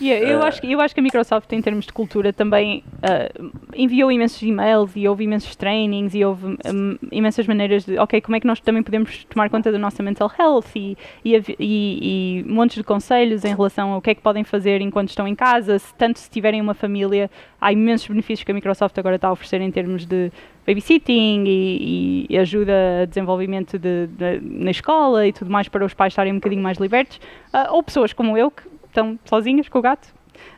[0.00, 3.52] Yeah, eu, uh, acho, eu acho que a Microsoft, em termos de cultura, também uh,
[3.74, 8.34] enviou imensos e-mails e houve imensos trainings e houve um, imensas maneiras de, ok, como
[8.36, 12.44] é que nós também podemos tomar conta da nossa mental health e, e, e, e
[12.44, 15.78] montes de conselhos em relação ao que é que podem fazer enquanto estão em casa,
[15.78, 17.30] se, tanto se tiverem uma família,
[17.60, 20.32] há imensos benefícios que a Microsoft agora está a oferecer em termos de
[20.66, 25.94] babysitting e, e ajuda a desenvolvimento de, de, na escola e tudo mais para os
[25.94, 27.18] pais estarem um bocadinho mais libertos,
[27.52, 30.08] uh, ou pessoas como eu que estão sozinhas com o gato.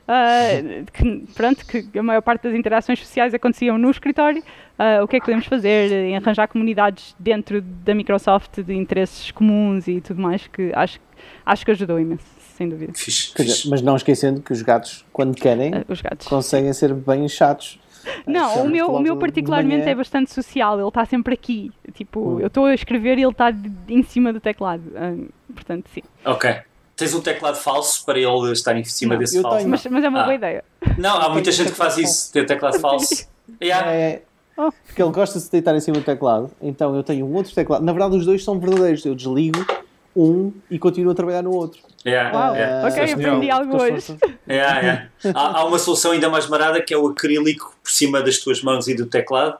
[0.06, 4.42] Uh, que, pronto, que a maior parte das interações sociais aconteciam no escritório.
[4.78, 5.90] Uh, o que é que podemos fazer?
[5.90, 11.00] Em arranjar comunidades dentro da Microsoft de interesses comuns e tudo mais, que acho,
[11.44, 12.24] acho que ajudou imenso,
[12.56, 12.92] sem dúvida.
[12.94, 13.68] Fixe, fixe.
[13.68, 16.28] mas não esquecendo que os gatos, quando querem, uh, gatos.
[16.28, 17.80] conseguem ser bem chatos.
[18.24, 21.72] Não, o meu, o meu particularmente é bastante social, ele está sempre aqui.
[21.92, 22.40] Tipo, hum.
[22.40, 23.52] eu estou a escrever e ele está
[23.88, 24.84] em cima do teclado.
[25.52, 26.02] portanto, sim.
[26.24, 26.56] Ok.
[26.96, 29.68] Tens um teclado falso para ele estar em cima não, desse falso.
[29.68, 30.24] Mas, mas, é uma ah.
[30.24, 30.64] boa ideia.
[30.96, 33.28] Não, há muita gente que faz isso, ter teclado falso.
[33.62, 33.92] yeah.
[33.92, 34.22] É,
[34.56, 34.72] oh.
[34.86, 37.54] porque ele gosta de se deitar em cima do teclado, então eu tenho um outro
[37.54, 37.84] teclado.
[37.84, 39.04] Na verdade, os dois são verdadeiros.
[39.04, 39.64] Eu desligo
[40.16, 41.80] um e continuo a trabalhar no outro.
[42.06, 42.88] Yeah, Uau, yeah.
[42.88, 44.16] ok, aprendi algo hoje.
[44.48, 45.08] Yeah, yeah.
[45.34, 48.62] Há, há, uma solução ainda mais marada que é o acrílico por cima das tuas
[48.62, 49.58] mãos e do teclado.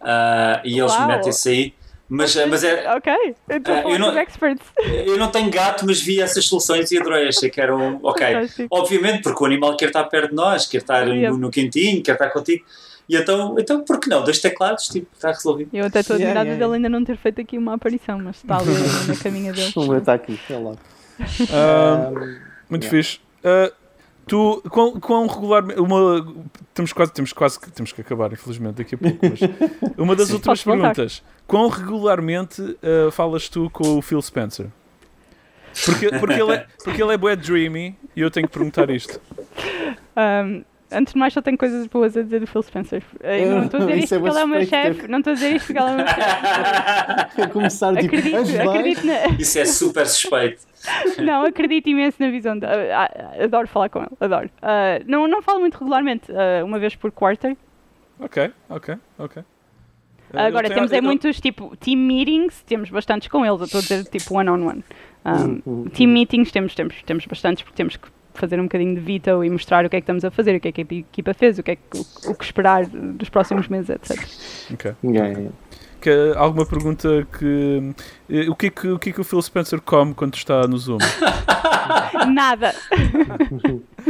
[0.00, 1.74] Uh, e eles metem-se aí.
[2.08, 2.90] Mas, mas é.
[2.94, 3.12] Ok,
[3.50, 4.66] então uh, eu, não, experts.
[4.78, 7.28] eu não tenho gato, mas vi essas soluções e adorei.
[7.28, 8.00] Achei que eram.
[8.02, 8.26] Ok.
[8.70, 12.12] Obviamente, porque o animal quer estar perto de nós, quer estar no, no quentinho, quer
[12.12, 12.64] estar contigo.
[13.08, 14.22] E então, então por que não?
[14.22, 15.70] Dois teclados, tipo, está resolvido.
[15.72, 18.36] Eu até estou admirada yeah, yeah, dele ainda não ter feito aqui uma aparição, mas
[18.36, 18.70] está ali
[19.06, 19.72] na caminha dele.
[19.98, 20.72] Está aqui, é lá.
[20.72, 22.38] Uh,
[22.68, 22.90] muito yeah.
[22.90, 23.20] fixe.
[23.42, 23.72] Uh,
[24.28, 25.80] Tu, quão, quão regularmente.
[25.80, 26.34] Uma,
[26.74, 29.18] temos, quase, temos quase que temos que acabar, infelizmente, daqui a pouco.
[29.22, 29.40] Mas
[29.98, 34.66] uma das Sim, últimas perguntas: quão regularmente uh, falas tu com o Phil Spencer?
[35.84, 39.20] Porque, porque, ele, é, porque ele é bué dreamy e eu tenho que perguntar isto.
[40.18, 43.02] Um, antes de mais, só tenho coisas boas a dizer do Phil Spencer.
[43.22, 45.08] Eu não estou a dizer isto é porque ele é o meu chefe.
[45.08, 47.42] Não estou a dizer isto porque ele é o meu chefe.
[47.42, 49.26] a começar tipo, acredito, acredito na...
[49.38, 50.62] Isso é super suspeito.
[51.22, 52.58] não, acredito imenso na visão.
[52.58, 54.50] De, uh, adoro falar com ele, adoro.
[54.62, 57.56] Uh, não, não falo muito regularmente, uh, uma vez por quarter.
[58.18, 59.44] Ok, ok, ok.
[60.34, 64.36] Agora, temos é muitos tipo team meetings, temos bastantes com eles, estou a dizer tipo
[64.36, 64.84] one-on-one.
[65.24, 65.62] -on -one.
[65.66, 68.08] Um, team meetings temos, temos, temos bastantes porque temos que
[68.38, 70.60] fazer um bocadinho de veto e mostrar o que é que estamos a fazer, o
[70.60, 73.28] que é que a equipa fez, o que é que, o, o que esperar dos
[73.28, 74.18] próximos meses, etc.
[74.72, 74.94] Ok.
[75.04, 75.50] Yeah,
[76.00, 77.92] Que, alguma pergunta que.
[78.30, 80.66] Eh, o que, é que, o que é que o Phil Spencer come quando está
[80.66, 80.98] no Zoom?
[82.32, 82.74] Nada.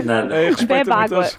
[0.05, 0.35] Nada.
[0.35, 1.31] É, Bebe água.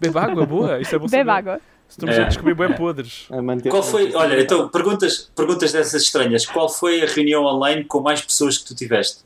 [0.00, 0.80] Bebe água, boa.
[0.80, 1.60] Isso é bom Bebe água.
[1.88, 2.22] Estamos é.
[2.22, 3.28] a descobrir bem podres.
[3.68, 6.46] Qual foi, olha, então, perguntas, perguntas dessas estranhas.
[6.46, 9.20] Qual foi a reunião online com mais pessoas que tu tiveste?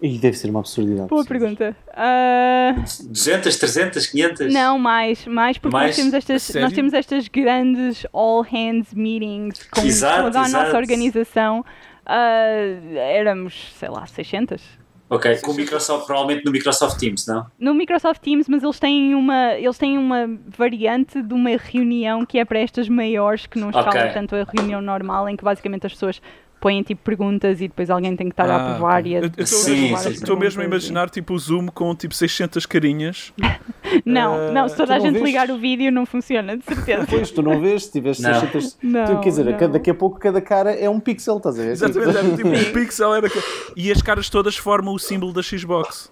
[0.00, 1.08] E deve ser uma absurdidade.
[1.08, 1.74] Boa pergunta.
[1.88, 2.80] Uh...
[3.08, 4.52] 200, 300, 500?
[4.52, 5.88] Não, mais, mais porque mais?
[5.88, 10.64] Nós, temos estas, nós temos estas grandes all hands meetings com exato, toda a exato.
[10.64, 11.64] nossa organização.
[12.06, 14.62] Uh, éramos, sei lá, 600.
[15.08, 17.46] Ok, com o Microsoft, provavelmente no Microsoft Teams, não?
[17.58, 22.38] No Microsoft Teams, mas eles têm uma, eles têm uma variante de uma reunião que
[22.38, 24.10] é para estas maiores, que não escala okay.
[24.10, 26.20] tanto a reunião normal, em que basicamente as pessoas
[26.60, 29.12] põem tipo perguntas e depois alguém tem que estar ah, a aprovar okay.
[29.12, 33.32] e a Estou mesmo a imaginar tipo o Zoom com tipo 600 carinhas.
[34.04, 35.24] não, uh, não, se toda a gente vês?
[35.24, 37.06] ligar o vídeo não funciona, de certeza.
[37.08, 38.78] Pois, tu não vês, se tiveres 600...
[38.82, 39.70] Não, tu, quer dizer, não.
[39.70, 41.72] daqui a pouco cada cara é um pixel, estás a ver?
[41.72, 43.28] Exatamente, é, tipo um pixel era...
[43.76, 46.10] E as caras todas formam o símbolo da Xbox.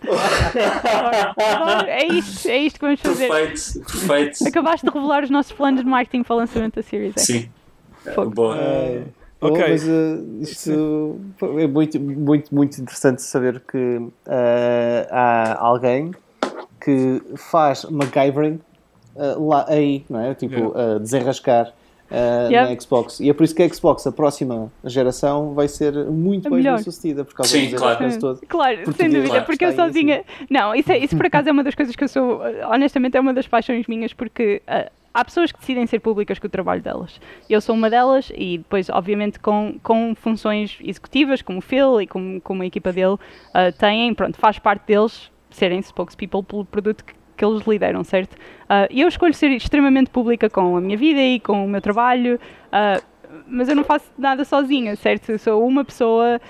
[1.89, 3.29] é isto, é isto que vamos fazer.
[3.29, 4.49] Perfeito, perfeito.
[4.49, 7.27] Acabaste de revelar os nossos planos de marketing para o lançamento da Series X.
[7.27, 7.49] Sim.
[8.35, 8.57] Boa.
[8.57, 9.63] Uh, Ok.
[9.65, 11.21] Oh, mas uh, isto
[11.59, 14.11] é muito, muito, muito interessante saber que uh,
[15.11, 16.13] há alguém
[16.83, 18.61] que faz MacGyvering
[19.17, 20.35] uh, lá aí, não é?
[20.35, 20.99] Tipo, yeah.
[20.99, 21.73] desenrascar
[22.11, 22.71] yeah.
[22.71, 23.21] na Xbox.
[23.21, 27.25] E é por isso que a Xbox, a próxima geração, vai ser muito bem sucedida
[27.25, 28.19] por causa Sim, claro.
[28.19, 28.41] todo.
[28.47, 30.21] Claro, sem dúvida, claro, porque eu sozinha.
[30.21, 30.47] Assim.
[30.51, 32.41] Não, isso, é, isso por acaso é uma das coisas que eu sou,
[32.71, 34.63] honestamente, é uma das paixões minhas, porque
[35.15, 37.21] há pessoas que decidem ser públicas com o trabalho delas.
[37.49, 42.07] Eu sou uma delas e depois, obviamente, com, com funções executivas, como o Phil e
[42.07, 43.19] como, como a equipa dele uh,
[43.79, 48.35] têm, pronto, faz parte deles serem spokespeople pelo produto que, que eles lideram, certo?
[48.35, 52.41] Uh, eu escolho ser extremamente pública com a minha vida e com o meu trabalho,
[52.67, 53.03] uh,
[53.47, 55.31] mas eu não faço nada sozinha, certo?
[55.31, 56.41] Eu sou uma pessoa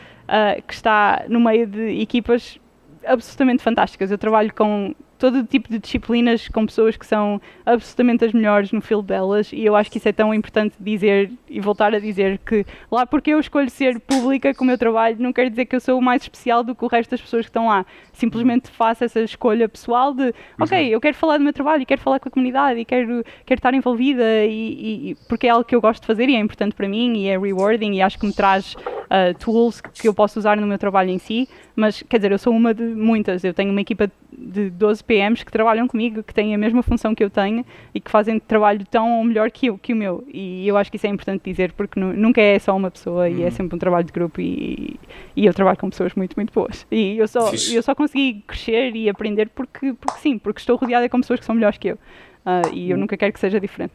[0.66, 2.58] que está no meio de equipas
[3.06, 4.10] absolutamente fantásticas.
[4.10, 4.94] Eu trabalho com
[5.24, 9.64] todo tipo de disciplinas com pessoas que são absolutamente as melhores no field delas e
[9.64, 13.30] eu acho que isso é tão importante dizer e voltar a dizer que lá porque
[13.30, 16.20] eu escolho ser pública com o meu trabalho não quer dizer que eu sou mais
[16.20, 17.86] especial do que o resto das pessoas que estão lá.
[18.12, 20.88] Simplesmente faço essa escolha pessoal de ok, uhum.
[20.88, 23.58] eu quero falar do meu trabalho e quero falar com a comunidade e quero, quero
[23.58, 26.74] estar envolvida e, e, porque é algo que eu gosto de fazer e é importante
[26.74, 30.38] para mim e é rewarding e acho que me traz uh, tools que eu posso
[30.38, 33.54] usar no meu trabalho em si, mas quer dizer, eu sou uma de muitas, eu
[33.54, 37.22] tenho uma equipa de 12 PMs que trabalham comigo, que têm a mesma função que
[37.22, 40.24] eu tenho e que fazem trabalho tão ou melhor que, eu, que o meu.
[40.32, 43.42] E eu acho que isso é importante dizer, porque nunca é só uma pessoa e
[43.42, 43.50] é uhum.
[43.52, 44.98] sempre um trabalho de grupo e,
[45.36, 46.84] e eu trabalho com pessoas muito, muito boas.
[46.90, 51.08] E eu só, eu só consegui crescer e aprender porque, porque sim, porque estou rodeada
[51.08, 51.98] com pessoas que são melhores que eu.
[52.44, 53.00] Uh, e eu hum.
[53.00, 53.94] nunca quero que seja diferente.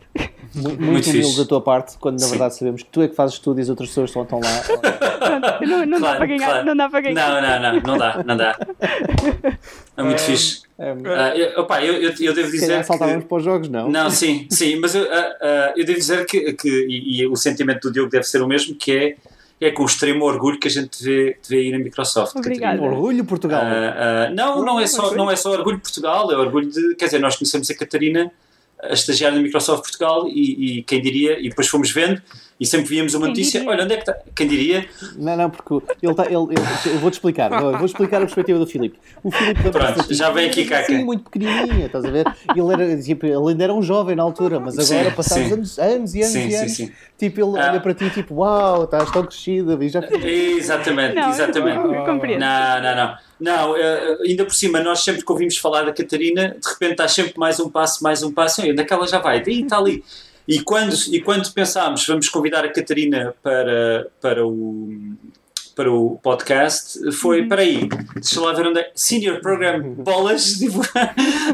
[0.55, 2.31] Muito, muito humilde da tua parte, quando na Sim.
[2.31, 5.59] verdade sabemos que tu é que fazes tudo e as outras pessoas só estão lá.
[5.61, 6.65] não, não claro, dá para ganhar, claro.
[6.65, 7.41] não dá para ganhar.
[7.41, 8.59] Não, não, não, não dá, não dá.
[9.95, 10.63] É muito é, fixe.
[10.79, 10.97] É, uh,
[11.35, 12.83] eu, opa, eu, eu, eu devo dizer.
[12.83, 13.89] saltávamos para os jogos, não?
[13.89, 17.35] Não, sim, sim, mas eu, uh, uh, eu devo dizer que, que e, e, o
[17.35, 19.15] sentimento do Diogo deve ser o mesmo, que é
[19.61, 22.35] é com extremo orgulho que a gente vê, vê aí na Microsoft.
[22.35, 22.81] Obrigada.
[22.81, 23.61] Orgulho Portugal.
[23.61, 26.95] Uh, uh, não, não é, só, não é só orgulho Portugal, é orgulho de.
[26.95, 28.31] Quer dizer, nós conhecemos a Catarina
[28.81, 32.21] a estagiar na Microsoft Portugal e, e, quem diria, e depois fomos vendo
[32.59, 34.85] e sempre víamos uma notícia, olha onde é que está, quem diria?
[35.15, 38.59] Não, não, porque ele está, ele, ele, eu vou-te explicar, eu vou explicar a perspectiva
[38.59, 38.99] do Filipe.
[39.23, 40.83] O Filipe Pronto, já vem aqui cá.
[40.83, 42.25] Sim, muito pequenininha, estás a ver?
[42.53, 45.53] Ele, era, tipo, ele ainda era um jovem na altura, mas agora, sim, passados sim.
[45.53, 47.69] anos, anos e anos sim, e anos, sim, tipo, ele ah.
[47.71, 50.01] olha para ti tipo, uau, estás tão crescida e já...
[50.11, 51.77] Exatamente, não, exatamente.
[51.77, 53.17] Não, não, não.
[53.39, 57.07] Não, eh, ainda por cima, nós sempre que ouvimos falar da Catarina, de repente está
[57.07, 59.41] sempre mais um passo, mais um passo, e onde é que ela já vai?
[59.41, 60.03] Daí está ali.
[60.49, 65.15] E quando, e quando pensámos, vamos convidar a Catarina para, para, o,
[65.79, 67.47] para o podcast foi: uhum.
[67.57, 68.91] aí, deixa lá ver onde é.
[68.93, 70.81] Senior Program Bolas, tipo,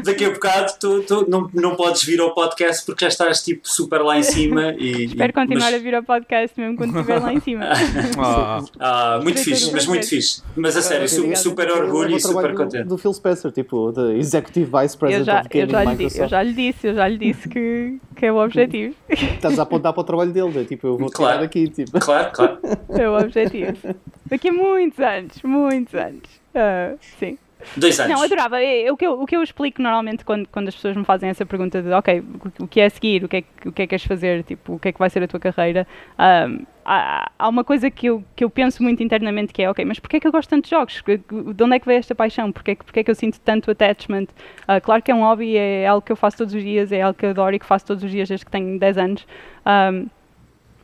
[0.02, 3.60] daqui a bocado tu, tu não, não podes vir ao podcast porque já estás tipo
[3.62, 4.74] super lá em cima.
[4.76, 5.74] E, Espero e, continuar mas...
[5.74, 7.66] a vir ao podcast mesmo quando estiver lá em cima.
[8.18, 10.42] ah, ah muito fixe, mas muito fixe.
[10.56, 12.82] Mas a sério, super, super orgulho e super contente.
[12.82, 15.84] Do, do Phil Spencer, tipo, the Executive Vice President eu já, of Gaming eu já,
[15.84, 16.20] Microsoft.
[16.20, 18.96] eu já lhe disse, eu já lhe disse que, que é o objetivo.
[19.08, 20.64] Estás a apontar para o trabalho dele, né?
[20.64, 21.34] tipo, eu vou claro.
[21.34, 21.68] tirar daqui.
[21.68, 22.00] Tipo.
[22.00, 22.58] Claro, claro.
[22.88, 23.76] É o objetivo.
[24.24, 26.40] Daqui a muitos anos, muitos anos.
[26.54, 27.38] Uh, sim.
[27.76, 28.14] Dois anos.
[28.14, 28.62] Não, adorava.
[28.62, 31.28] É, o, que eu, o que eu explico normalmente quando, quando as pessoas me fazem
[31.30, 32.22] essa pergunta de ok,
[32.60, 34.78] o que é seguir, o que é, o que é que queres fazer, tipo, o
[34.78, 35.86] que é que vai ser a tua carreira,
[36.18, 39.84] um, há, há, uma coisa que eu, que eu penso muito internamente que é ok,
[39.84, 41.02] mas porquê é que eu gosto tanto de jogos?
[41.02, 42.52] De onde é que veio esta paixão?
[42.52, 44.26] Porquê, porquê é que eu sinto tanto attachment?
[44.62, 47.00] Uh, claro que é um hobby, é algo que eu faço todos os dias, é
[47.00, 49.26] algo que eu adoro e que faço todos os dias desde que tenho 10 anos.
[49.66, 50.08] Um,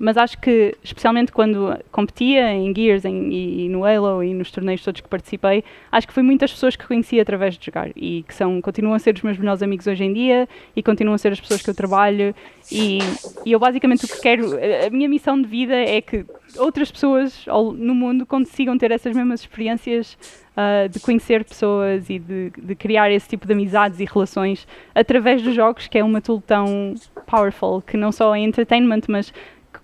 [0.02, 4.82] mas acho que, especialmente quando competia em Gears em, e, no Halo e nos torneios
[4.82, 7.88] todos que participei, acho que foi muitas pessoas que conheci através de jogar.
[7.94, 11.14] E que são, continuam a ser os meus melhores amigos hoje em dia e continuam
[11.14, 12.34] a ser as pessoas que eu trabalho.
[12.72, 12.98] E,
[13.46, 16.26] e eu basicamente o que quero, a minha missão de vida é que
[16.58, 20.18] outras pessoas no mundo consigam ter essas mesmas experiências
[20.56, 25.42] uh, de conhecer pessoas e de, de, criar esse tipo de amizades e relações através
[25.42, 29.32] dos jogos, que é uma tool tão powerful, que não só é entertainment, mas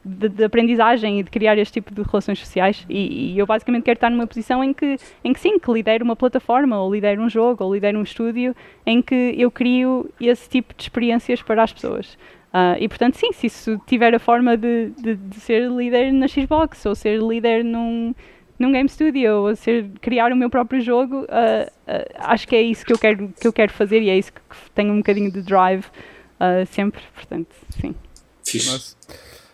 [0.05, 3.85] de, de, aprendizagem e de criar este tipo de relações sociais e, e, eu basicamente
[3.85, 7.23] quero estar numa posição em que, em que sim, que lidero uma plataforma ou lidero
[7.23, 8.55] um jogo ou lidero um estúdio
[8.87, 12.17] em que eu crio esse tipo de experiências para as pessoas.
[12.49, 16.27] Uh, e portanto, sim, se isso tiver a forma de, de, de, ser líder na
[16.27, 18.15] Xbox ou ser líder num,
[18.59, 22.63] num game studio ou ser, criar o meu próprio jogo, uh, uh, acho que é
[22.63, 24.99] isso que eu quero, que eu quero fazer e é isso que, que tenho um
[24.99, 25.85] bocadinho de drive
[26.69, 27.03] sempre.
[27.15, 27.49] Portanto,
[27.81, 27.95] sim.
[28.47, 28.97] Fixe.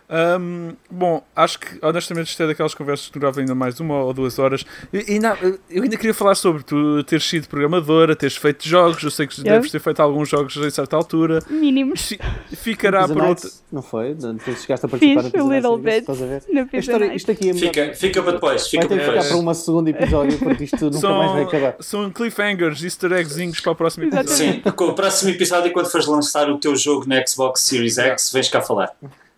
[0.08, 4.12] Um, bom, acho que honestamente isto é daquelas conversas que duravam ainda mais uma ou
[4.12, 4.64] duas horas.
[4.92, 5.34] E, e não,
[5.70, 9.02] eu ainda queria falar sobre tu teres sido programadora, teres feito jogos.
[9.02, 9.54] Eu sei que yeah.
[9.54, 11.40] deves ter feito alguns jogos em certa altura.
[11.48, 12.12] Mínimos.
[12.52, 13.50] Ficará para outra.
[13.72, 14.14] Não foi?
[14.14, 15.98] Não, chegaste a participar Fiz little bit.
[15.98, 16.42] Estás a ver?
[16.72, 18.68] A história, isto aqui é fica, fica para depois.
[18.68, 21.42] Fica vai ter que ficar para um segundo episódio porque isto nunca são, mais vai
[21.44, 21.76] acabar.
[21.80, 24.30] São cliffhangers, easter eggzinhos para o próximo episódio.
[24.30, 28.30] Sim, com o próximo episódio, quando fores lançar o teu jogo no Xbox Series X,
[28.32, 28.94] vens cá falar.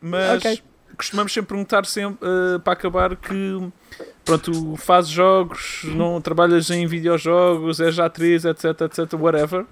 [0.06, 0.44] Mas.
[0.44, 0.62] Okay
[0.96, 3.70] costumamos sempre perguntar sempre, uh, para acabar que
[4.24, 9.62] pronto, fazes jogos, não trabalhas em videojogos, és atriz, etc, etc, whatever.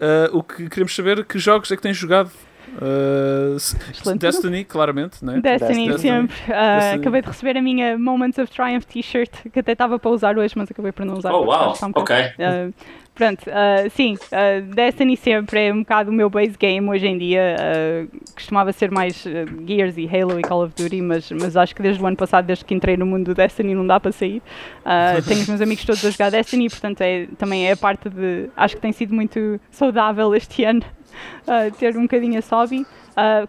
[0.00, 2.30] Uh, o que queremos saber é que jogos é que tens jogado.
[2.74, 5.40] Uh, Destiny, claramente, né?
[5.40, 5.98] Destiny, Destiny.
[5.98, 6.36] sempre.
[6.44, 7.00] Uh, Destiny.
[7.00, 10.54] Acabei de receber a minha Moments of Triumph t-shirt, que até estava para usar hoje,
[10.56, 11.32] mas acabei por não usar.
[11.32, 11.74] Oh, wow!
[11.94, 12.16] Ok.
[12.16, 12.72] Uh,
[13.14, 17.18] Pronto, uh, sim, uh, Destiny sempre é um bocado o meu base game hoje em
[17.18, 17.56] dia.
[17.60, 19.24] Uh, costumava ser mais
[19.66, 22.46] Gears e Halo e Call of Duty, mas, mas acho que desde o ano passado,
[22.46, 24.40] desde que entrei no mundo do Destiny, não dá para sair.
[25.28, 28.48] tenho os meus amigos todos a jogar Destiny, portanto é, também é a parte de.
[28.56, 30.82] Acho que tem sido muito saudável este ano
[31.78, 32.86] ter um bocadinho a hobby.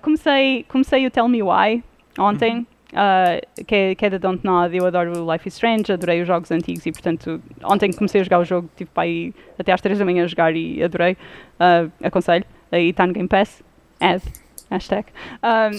[0.02, 1.82] comecei, comecei o Tell Me Why
[2.20, 2.68] ontem.
[2.94, 4.76] Uh, que, é, que é da Dontnod.
[4.76, 8.24] Eu adoro Life is Strange, adorei os jogos antigos e, portanto, ontem que comecei a
[8.24, 11.18] jogar o jogo, tive para ir até às 3 da manhã a jogar e adorei.
[11.56, 12.46] Uh, aconselho.
[12.72, 13.64] Aí está no Game Pass.
[14.00, 14.22] Ad.
[14.70, 15.08] Hashtag.
[15.44, 15.72] Um,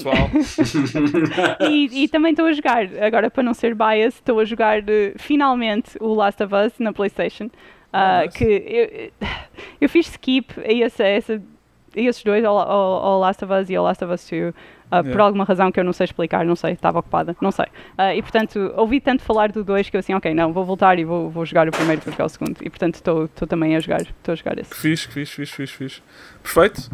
[1.68, 4.84] e, e, também estou a jogar, agora para não ser biased, estou a jogar uh,
[5.16, 7.46] finalmente o Last of Us na PlayStation.
[7.46, 9.28] Uh, que eu,
[9.80, 13.70] eu fiz skip a, esse, a, a esses dois, ao, ao, ao Last of Us
[13.70, 14.54] e ao Last of Us 2.
[14.94, 15.12] Uh, yeah.
[15.12, 17.66] por alguma razão que eu não sei explicar, não sei, estava ocupada, não sei.
[17.98, 20.98] Uh, e portanto, ouvi tanto falar do 2 que eu assim, ok, não, vou voltar
[20.98, 22.56] e vou, vou jogar o primeiro para jogar o segundo.
[22.62, 24.72] E portanto, estou também a jogar, estou a jogar esse.
[24.74, 26.02] Fiz, fiz, fiz, fiz, fiz.
[26.42, 26.90] Perfeito.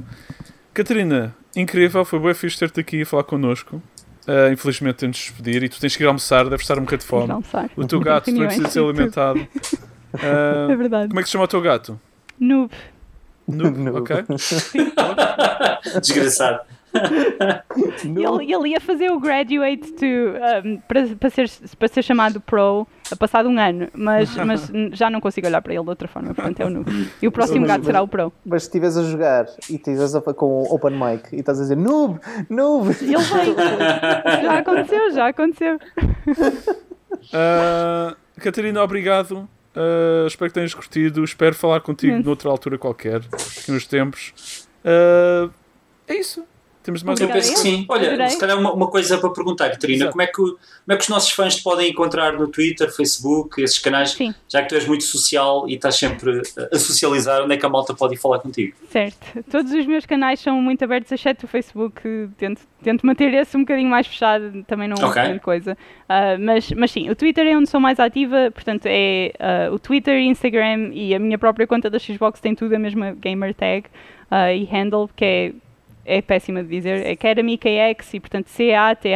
[0.72, 3.82] Catarina, incrível, foi bem fixe ter-te aqui a falar connosco.
[4.26, 7.00] Uh, infelizmente temos de despedir e tu tens que ir almoçar, deves estar um bocadinho
[7.00, 7.44] de fome.
[7.76, 9.40] O teu gato também precisa ser alimentado.
[9.40, 11.08] Uh, é verdade.
[11.08, 12.00] Como é que se chama o teu gato?
[12.38, 12.72] Noob.
[13.48, 13.98] Noob, Noob.
[13.98, 14.24] ok.
[16.00, 16.60] Desgraçado
[18.04, 22.86] ele, ele ia fazer o graduate to, um, para, para, ser, para ser chamado pro
[23.18, 26.60] passado um ano, mas, mas já não consigo olhar para ele de outra forma, portanto
[26.60, 27.10] é o noob.
[27.20, 28.32] E o próximo gato será o pro.
[28.44, 31.76] Mas se estiveres a jogar e estiveres com o open mic e estás a dizer
[31.76, 32.96] noob, noob.
[33.00, 33.54] Ele vem.
[34.42, 35.78] já aconteceu, já aconteceu.
[37.28, 39.48] Uh, Catarina, obrigado.
[39.74, 41.22] Uh, espero que tenhas curtido.
[41.22, 42.24] Espero falar contigo yes.
[42.24, 44.66] noutra altura qualquer, aqui nos tempos.
[44.84, 45.50] Uh,
[46.08, 46.44] é isso.
[46.82, 47.84] Temos mais eu penso que sim.
[47.88, 48.28] Olha, Adorei.
[48.30, 50.58] se calhar uma, uma coisa para perguntar, Catarina, como é, que, como
[50.88, 54.12] é que os nossos fãs te podem encontrar no Twitter, Facebook, esses canais?
[54.12, 54.34] Sim.
[54.48, 56.40] Já que tu és muito social e estás sempre
[56.72, 58.74] a socializar, onde é que a malta pode ir falar contigo?
[58.88, 59.42] Certo.
[59.50, 62.00] Todos os meus canais são muito abertos, exceto o Facebook.
[62.38, 65.76] Tento, tento manter esse um bocadinho mais fechado, também não é grande coisa.
[66.04, 69.78] Uh, mas, mas sim, o Twitter é onde sou mais ativa, portanto é uh, o
[69.78, 73.86] Twitter, Instagram e a minha própria conta da Xbox tem tudo a mesma gamer tag
[74.30, 75.52] uh, e handle, que é
[76.04, 79.06] é péssima de dizer, Academy KX e portanto C-A-T-A-M-Y-K-X.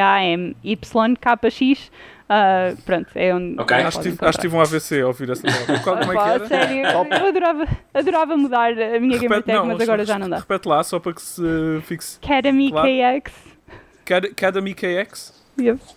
[2.25, 3.61] Uh, pronto, é onde.
[3.61, 5.79] Ok, acho que tive um AVC a ouvir essa palavra.
[5.81, 6.47] Qual, como é que era?
[6.49, 10.39] Sério, eu adorava, adorava mudar a minha Repete, gamertag, mas agora já não dá.
[10.39, 11.43] Repete lá, só para que se
[11.83, 12.19] fixe.
[12.23, 12.89] Academy claro.
[12.89, 13.33] KX.
[14.33, 15.44] Academy KX?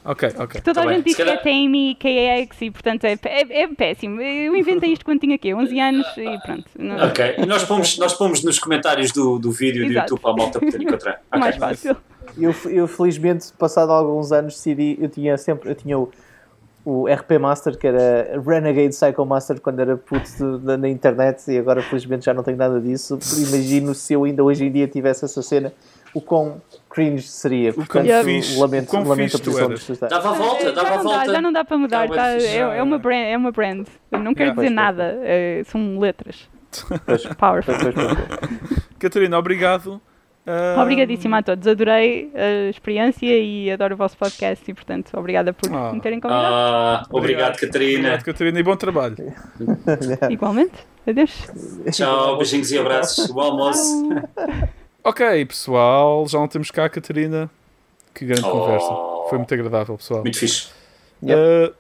[0.05, 0.62] Ok, ok.
[0.62, 1.41] Toda tá a gente diz calhar...
[1.41, 4.22] que é TMI, KAX e portanto é, é, é, péssimo.
[4.22, 6.66] Eu inventei isto quando tinha aqui 11 anos e pronto.
[6.78, 7.08] Não...
[7.08, 9.93] Ok, e nós pomos, nós pomos nos comentários do, do vídeo Exato.
[9.93, 11.22] do YouTube para a malta poder encontrar.
[11.28, 11.39] Okay.
[11.39, 11.97] Mais fácil.
[12.38, 16.10] Eu, eu felizmente, passado alguns anos, decidi, eu tinha sempre, eu tinha o,
[16.86, 21.58] o RP Master, que era Renegade Psycho Master quando era puto de, na internet e
[21.58, 23.20] agora felizmente já não tenho nada disso.
[23.38, 25.74] Imagino se eu ainda hoje em dia tivesse essa cena
[26.14, 27.74] o quão cringe seria.
[27.74, 31.26] Portanto, o fixe, lamento, o lamento a posição de Dava a volta, dava a volta.
[31.26, 33.88] Dá, já não dá para mudar, tá, é, é, uma brand, é uma brand.
[34.12, 36.50] Não quero dizer nada, é, são letras.
[37.38, 37.76] Powerful.
[39.00, 40.02] Catarina, obrigado.
[40.48, 40.80] Uh...
[40.80, 45.70] Obrigadíssima a todos, adorei a experiência e adoro o vosso podcast e, portanto, obrigada por
[45.74, 45.92] ah.
[45.92, 46.56] me terem convidado.
[46.56, 48.00] Ah, obrigado, obrigado, Catarina.
[48.00, 49.18] Obrigado, Catarina, e bom trabalho.
[50.32, 51.48] Igualmente, adeus.
[51.92, 53.30] Tchau, beijinhos e abraços.
[53.30, 54.10] Bom almoço.
[55.08, 57.49] Ok, pessoal, já não temos cá a Catarina.
[58.14, 58.51] Que grande oh.
[58.51, 59.30] conversa.
[59.30, 60.22] Foi muito agradável, pessoal.
[60.22, 60.68] Muito fixe.
[61.24, 61.39] Yep.
[61.39, 61.74] Uh,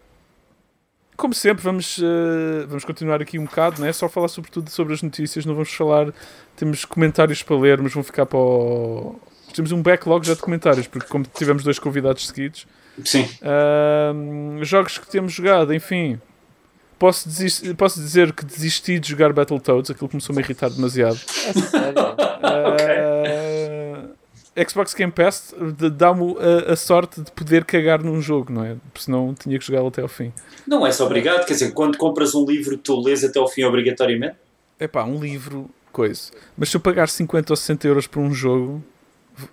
[1.17, 3.91] como sempre, vamos, uh, vamos continuar aqui um bocado, né?
[3.91, 5.45] só falar sobretudo sobre as notícias.
[5.45, 6.13] Não vamos falar.
[6.55, 9.19] Temos comentários para ler, mas vão ficar para o.
[9.53, 12.65] Temos um backlog já de comentários, porque como tivemos dois convidados seguidos.
[13.03, 13.27] Sim.
[13.41, 16.17] Uh, jogos que temos jogado, enfim.
[16.97, 17.73] Posso, desist...
[17.75, 21.19] Posso dizer que desisti de jogar Battletoads, aquilo começou-me a irritar demasiado.
[21.45, 22.17] É sério?
[22.37, 23.16] Uh,
[24.67, 25.53] Xbox Game Pass
[25.91, 28.75] dá-me a, a, sorte de poder cagar num jogo, não é?
[28.91, 30.33] Porque senão tinha que jogá-lo até ao fim.
[30.65, 33.63] Não é só obrigado, quer dizer, quando compras um livro, tu lês até ao fim
[33.63, 34.35] obrigatoriamente?
[34.79, 36.31] É pá, um livro, coisa.
[36.57, 38.83] Mas se eu pagar 50 ou 60 euros por um jogo,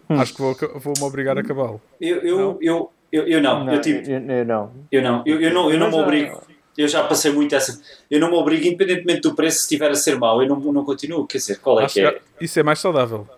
[0.08, 0.20] hum.
[0.20, 1.80] acho que vou-me vou obrigar a acabá-lo.
[2.00, 2.58] Eu, eu, não?
[2.60, 3.64] Eu, eu, eu, não.
[3.64, 3.74] não.
[3.74, 4.72] Eu, tipo, eu, eu, não.
[4.90, 5.22] Eu não.
[5.26, 6.42] Eu, eu não, eu não me obrigo.
[6.76, 7.80] Eu já passei muito essa.
[8.10, 10.84] Eu não me obrigo, independentemente do preço, se estiver a ser mau, eu não, não
[10.84, 11.26] continuo.
[11.26, 12.20] Quer dizer, qual é Acho que é?
[12.40, 13.28] Isso é mais saudável.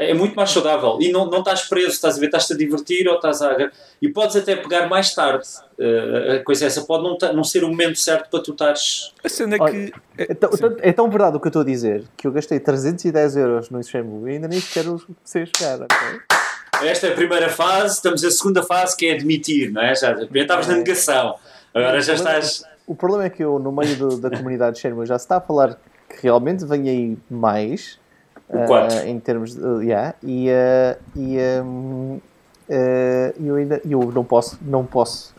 [0.00, 0.96] É, é muito mais saudável.
[0.98, 3.70] E não, não estás preso, estás a ver, estás-te a divertir ou estás a.
[4.00, 5.46] E podes até pegar mais tarde.
[5.78, 9.12] Uh, a coisa é essa pode não, não ser o momento certo para tu estares.
[9.22, 9.92] A cena é que.
[10.16, 13.36] É, tão, é, tão, verdade o que eu estou a dizer que eu gastei 310
[13.36, 14.86] euros no Shenmue e ainda nem sequer
[15.22, 15.84] sei jogar.
[15.84, 16.88] Okay?
[16.88, 19.94] Esta é a primeira fase, estamos na segunda fase que é admitir, não é?
[19.94, 21.34] Já, já estavas na negação.
[21.74, 22.64] Agora já estás.
[22.86, 25.40] O problema é que eu, no meio do, da comunidade Shenmue, já se está a
[25.42, 25.78] falar
[26.08, 28.00] que realmente vem aí mais.
[28.52, 29.62] Uh, em termos de.
[29.62, 32.20] Uh, yeah, e uh, e um,
[32.70, 35.34] uh, eu ainda eu não posso não posso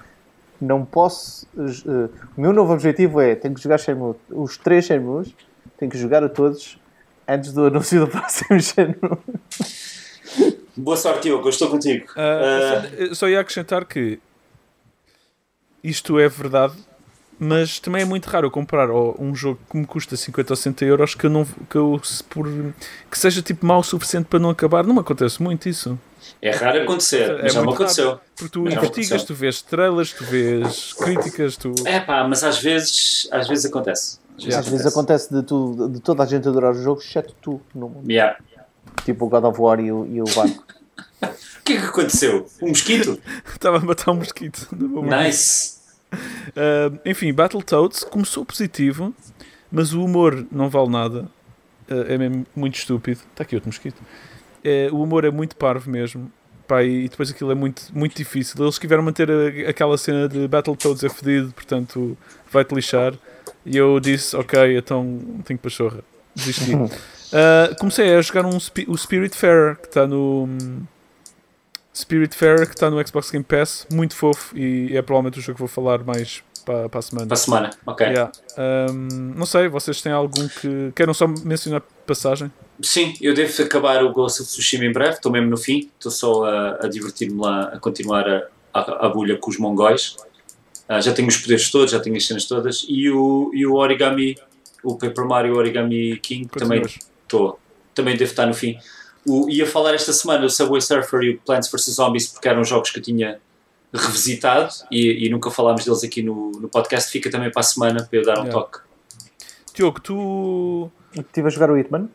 [0.62, 5.34] não posso uh, o meu novo objetivo é tenho que jogar Shenmue os três Shenmues
[5.78, 6.80] tenho que jogar a todos
[7.28, 9.18] antes do anúncio do próximo Shenmue
[10.78, 14.20] boa sorte eu estou contigo uh, só ia acrescentar que
[15.84, 16.76] isto é verdade
[17.44, 20.86] mas também é muito raro eu comprar um jogo que me custa 50 ou 60
[20.86, 22.46] euros que eu não que, eu, por,
[23.10, 24.86] que seja tipo mau o suficiente para não acabar.
[24.86, 25.98] Não me acontece muito isso.
[26.40, 28.10] É raro acontecer, é, já me aconteceu.
[28.10, 31.74] Raro, porque tu investigas, tu vês trailers, tu vês críticas, tu.
[31.84, 34.20] É pá, mas às vezes, às vezes acontece.
[34.38, 37.34] Às vezes, às vezes acontece de, tu, de toda a gente adorar o jogo, exceto
[37.42, 38.08] tu no mundo.
[38.08, 38.38] Yeah.
[39.04, 40.64] Tipo o God of War e o, e o barco.
[41.26, 42.46] o que é que aconteceu?
[42.62, 43.20] Um mosquito?
[43.52, 44.68] Estava a matar um mosquito.
[44.72, 45.81] Nice.
[46.12, 49.14] Uh, enfim, Battletoads começou positivo,
[49.72, 51.30] mas o humor não vale nada.
[51.90, 53.22] Uh, é mesmo muito estúpido.
[53.32, 54.00] Está aqui outro mosquito.
[54.64, 56.32] Uh, o humor é muito parvo mesmo.
[56.68, 58.64] Pá, e depois aquilo é muito, muito difícil.
[58.64, 62.18] Eles quiseram manter a, aquela cena de Battletoads é fedido, portanto
[62.52, 63.14] vai-te lixar.
[63.66, 66.00] E eu disse, ok, então tenho pachorra.
[66.36, 66.74] Desisti.
[66.74, 66.90] Uh,
[67.80, 68.58] comecei a jogar um,
[68.88, 70.48] o Spirit Fair que está no.
[71.94, 75.56] Spirit Fair que está no Xbox Game Pass, muito fofo e é provavelmente o jogo
[75.56, 77.28] que vou falar mais para, para a semana.
[77.28, 78.08] Para a semana, ok.
[78.08, 78.32] Yeah.
[78.58, 80.92] Um, não sei, vocês têm algum que.
[80.96, 82.52] Queiram só mencionar passagem?
[82.82, 86.12] Sim, eu devo acabar o Ghost of Tsushima em breve, estou mesmo no fim, estou
[86.12, 90.16] só a, a divertir-me lá, a continuar a, a, a bulha com os mongóis.
[90.90, 92.86] Uh, já tenho os poderes todos, já tenho as cenas todas.
[92.88, 94.38] E o, e o Origami,
[94.84, 97.60] o Paper Mario Origami King, também estou.
[97.94, 98.78] Também devo estar no fim.
[99.28, 102.64] O, ia falar esta semana o Subway Surfer e o Plants vs Zombies porque eram
[102.64, 103.40] jogos que eu tinha
[103.94, 107.12] revisitado e, e nunca falámos deles aqui no, no podcast.
[107.12, 108.52] Fica também para a semana para eu dar um yeah.
[108.52, 108.80] toque.
[109.74, 110.92] Diogo, tu.
[111.14, 112.10] Estive a jogar o Hitman.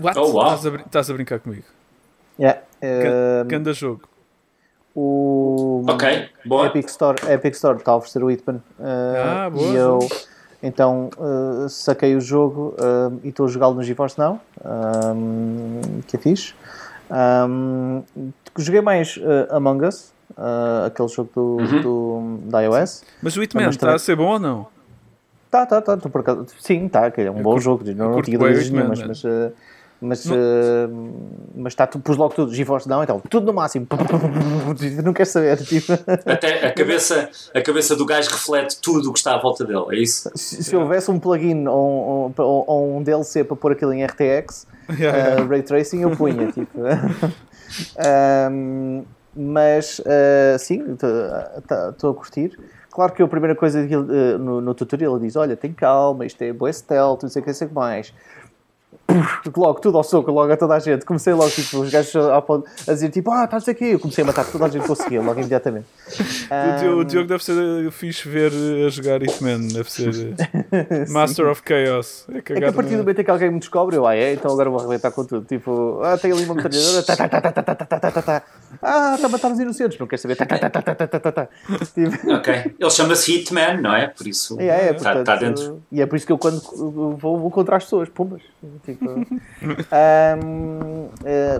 [0.00, 0.18] What?
[0.18, 0.54] Oh, wow.
[0.54, 1.64] Estás, a, estás a brincar comigo?
[2.38, 2.62] Yeah.
[2.82, 4.02] Uh, Ganda jogo.
[4.94, 6.66] O ok, boa.
[6.68, 8.62] Epic Store, Epic Store está a oferecer o Hitman.
[8.78, 9.66] Uh, ah, boa.
[9.66, 9.98] E eu
[10.66, 14.40] então uh, saquei o jogo uh, e estou a jogá-lo no GeForce Now,
[15.14, 16.54] um, que é fixe.
[17.10, 18.02] Um,
[18.56, 19.20] joguei mais
[19.50, 20.14] Among Us,
[20.86, 21.82] aquele jogo do, uhum.
[21.82, 23.04] do, da iOS.
[23.22, 24.66] Mas o Hitman está a ser bom ou não?
[25.50, 25.96] Tá, tá, tá.
[25.98, 27.84] Por acaso, sim, tá, é um eu bom curto, jogo.
[27.94, 29.52] Não, não tinha dúvidas nenhumas, mas, uh,
[30.04, 30.34] mas, uh,
[31.54, 33.86] mas está, tu pus logo tudo, GeForce não, então tudo no máximo.
[35.02, 35.56] não queres saber.
[35.64, 35.94] Tipo.
[36.26, 39.84] Até a cabeça, a cabeça do gajo reflete tudo o que está à volta dele,
[39.90, 40.30] é isso?
[40.34, 44.66] Se, se houvesse um plugin ou, ou, ou, um DLC para pôr aquilo em RTX,
[44.98, 46.52] yeah, uh, Ray Tracing, eu punha.
[46.52, 46.80] tipo.
[48.52, 49.04] um,
[49.34, 52.58] mas uh, sim, estou a curtir.
[52.90, 55.72] Claro que a primeira coisa que ele, uh, no, no, tutorial ele diz: Olha, tem
[55.72, 58.12] calma, isto é boa stealth, não sei o que, sei que mais.
[59.56, 61.04] Logo, tudo ao soco, logo a toda a gente.
[61.04, 63.92] Comecei logo, tipo, os gajos a, a dizer, tipo, ah, estás aqui.
[63.92, 65.86] Eu comecei a matar toda a gente que conseguia, logo imediatamente.
[66.50, 66.98] Um...
[66.98, 68.52] O Diogo deve ser fixe ver
[68.86, 70.34] a jogar Hitman, deve ser
[71.08, 72.26] Master of Chaos.
[72.32, 74.32] É, é que a partir do momento em que alguém me descobre, eu, ah, é,
[74.32, 75.46] então agora vou arrebentar com tudo.
[75.46, 78.42] Tipo, ah, tem ali uma metralhadora, tá, tá, tá, tá, tá, tá, tá, tá, tá,
[78.82, 81.32] ah, está a matar os inocentes, não quer saber, tá, tá, tá, tá, tá, tá,
[81.32, 81.48] tá.
[82.36, 84.08] Ok, ele chama-se Hitman, não é?
[84.08, 85.82] Por isso, é, é, está, está dentro.
[85.92, 88.42] E é por isso que eu quando vou, vou contra as pessoas, pumbas.
[88.84, 89.24] Tipo, um,
[91.06, 91.10] uh,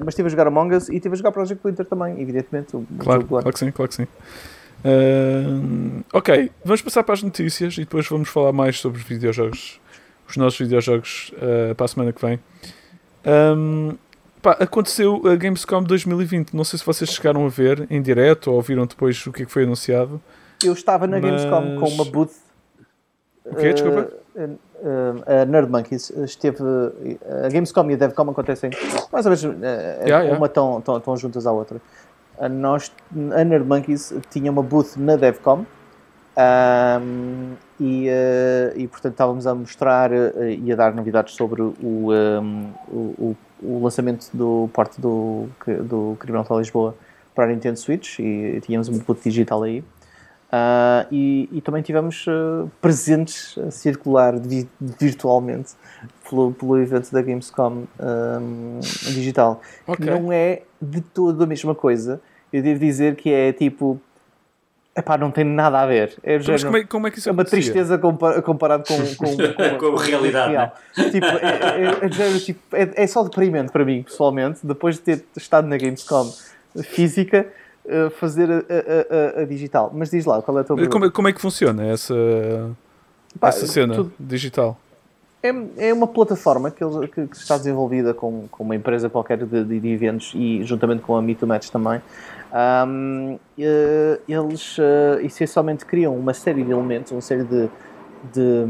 [0.01, 2.73] mas estive a jogar Among Us e estive a jogar Project Winter também, evidentemente.
[2.99, 4.07] Claro, claro que sim, claro que sim.
[4.85, 9.81] Uh, ok, vamos passar para as notícias e depois vamos falar mais sobre os videojogos,
[10.29, 12.39] os nossos videojogos uh, para a semana que vem.
[13.27, 13.97] Um,
[14.43, 16.55] pá, aconteceu a Gamescom 2020.
[16.55, 19.47] Não sei se vocês chegaram a ver em direto ou ouviram depois o que, é
[19.47, 20.21] que foi anunciado.
[20.63, 21.31] Eu estava na mas...
[21.31, 22.35] Gamescom com uma booth.
[23.45, 23.73] O quê?
[23.73, 24.11] Desculpa?
[24.85, 26.63] Uh, a Nerd Monkeys esteve.
[27.43, 28.69] A Gamescom e a DevCom acontecem
[29.11, 30.49] mais ou menos yeah, uma yeah.
[30.49, 31.81] Tão, tão, tão juntas à outra.
[32.39, 32.93] A, nós,
[33.35, 35.65] a Nerd Monkeys tinha uma booth na DevCom
[36.37, 41.75] um, e, uh, e portanto estávamos a mostrar uh, e a dar novidades sobre o,
[41.81, 45.47] um, o, o, lançamento do porte do,
[45.85, 46.95] do Criminal Lisboa
[47.35, 49.83] para a Nintendo Switch e tínhamos uma booth digital aí.
[50.55, 55.73] Uh, e, e, também tivemos uh, presentes a circular vi virtualmente
[56.31, 59.61] pelo, pelo evento da Gamescom um, digital.
[59.85, 60.07] Okay.
[60.07, 62.21] Não é de todo a mesma coisa.
[62.53, 64.01] Eu devo dizer que é tipo.
[64.97, 66.17] Epá, não tem nada a ver.
[66.23, 69.37] É, Mas como é, como é que isso é uma tristeza compar comparado com, com,
[69.37, 70.53] com, com, a realidade.
[70.53, 70.73] Real.
[71.11, 75.67] Tipo, é, é, tipo, é, é só deprimente para mim, pessoalmente, depois de ter estado
[75.67, 76.33] na Gamescom
[76.85, 77.49] física
[78.19, 79.91] fazer a, a, a, digital.
[79.95, 82.15] Mas diz lá, qual é a tua como, como é que funciona essa,
[83.39, 84.79] Pá, essa cena tudo, digital?
[85.45, 86.83] É, é uma plataforma que,
[87.33, 92.01] está desenvolvida com, uma empresa qualquer de, eventos e juntamente com a Me Match também.
[92.89, 93.39] Um,
[94.27, 97.69] eles uh, essencialmente criam uma série de elementos, uma série de,
[98.33, 98.67] de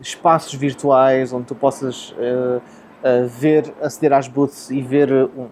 [0.00, 2.62] espaços virtuais onde tu possas uh,
[3.40, 5.48] ver, aceder às booths e ver um,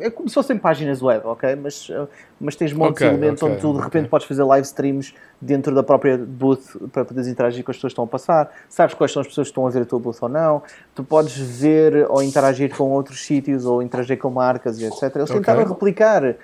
[0.00, 1.56] é como se fossem páginas web, ok?
[1.56, 2.06] Mas, eh,
[2.40, 4.10] mas tens montes okay, de elementos okay, onde tu de repente okay.
[4.10, 7.94] podes fazer live streams dentro da própria booth para poderes interagir com as pessoas que
[7.94, 8.50] estão a passar.
[8.68, 10.62] Sabes quais são as pessoas que estão a ver a tua booth ou não.
[10.94, 15.14] Tu podes ver ou interagir com outros sítios ou interagir com marcas e etc.
[15.14, 16.36] Eles tentaram replicar uh,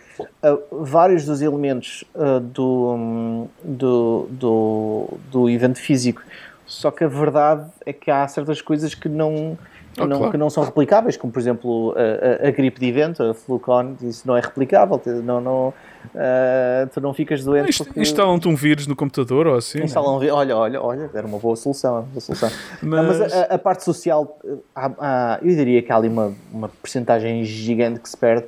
[0.71, 6.23] vários dos elementos uh, do, do, do, do evento físico.
[6.67, 9.59] Só que a verdade é que há certas coisas que não
[9.99, 10.33] Oh, não, claro.
[10.33, 13.95] que não são replicáveis, como por exemplo a, a, a, gripe de evento, a Flucon,
[14.03, 17.69] isso não é replicável, não, não, uh, tu não ficas doente.
[17.69, 18.01] Inst porque...
[18.01, 19.83] Instalam-te um vírus no computador ou assim?
[19.83, 21.97] Instalam um olha, olha, olha, era uma boa solução.
[21.97, 22.51] Uma boa solução.
[22.83, 24.39] mas, mas a, a, parte social,
[24.75, 28.47] há, há, eu diria que há ali uma, uma percentagem gigante que se perde,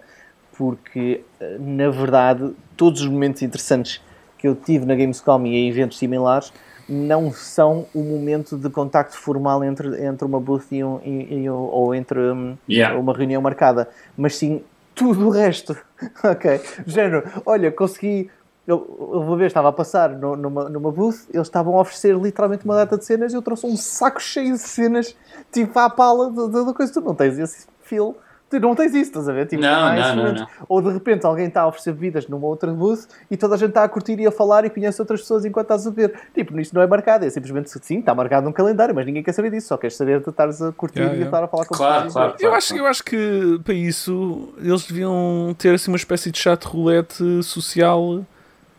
[0.56, 1.22] porque
[1.60, 4.00] na verdade todos os momentos interessantes
[4.38, 6.52] que eu tive na Gamescom e em eventos similares
[6.88, 11.50] não são o momento de contacto formal entre, entre uma booth e um, e, e,
[11.50, 12.98] ou entre um, yeah.
[12.98, 14.62] uma reunião marcada, mas sim
[14.94, 15.76] tudo o resto.
[16.22, 16.60] ok?
[16.86, 18.30] Género, olha, consegui.
[18.66, 22.16] Eu, eu vou ver, estava a passar no, numa, numa booth, eles estavam a oferecer
[22.16, 25.14] literalmente uma data de cenas e eu trouxe um saco cheio de cenas,
[25.52, 26.90] tipo à pala da coisa.
[26.90, 28.16] Tu não tens esse feel
[28.58, 29.46] não tens isso, estás a ver?
[29.46, 32.72] Tipo, não, não, não, não, Ou de repente alguém está a oferecer bebidas numa outra
[32.72, 35.44] booth e toda a gente está a curtir e a falar e conhece outras pessoas
[35.44, 36.14] enquanto estás a beber.
[36.34, 39.32] Tipo, isto não é marcado, é simplesmente sim, está marcado num calendário, mas ninguém quer
[39.32, 41.20] saber disso, só queres saber de estares a curtir yeah, yeah.
[41.20, 43.74] e a estar a falar com claro, claro, claro, eu, acho, eu acho que para
[43.74, 48.24] isso eles deviam ter assim uma espécie de chat roulette social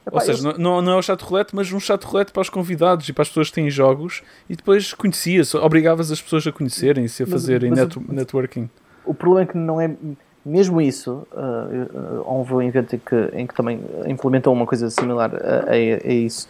[0.05, 0.57] Epá, Ou seja, eu...
[0.59, 3.23] não, não é o chat roulette, mas um chat roulette para os convidados e para
[3.23, 7.71] as pessoas que têm jogos e depois conhecias, obrigavas as pessoas a conhecerem-se, a fazerem
[7.71, 8.69] net, o, networking.
[9.05, 9.91] O problema é que não é.
[10.45, 15.31] Mesmo isso, uh, houve um evento em que, em que também implementou uma coisa similar
[15.33, 16.47] a, a, a isso.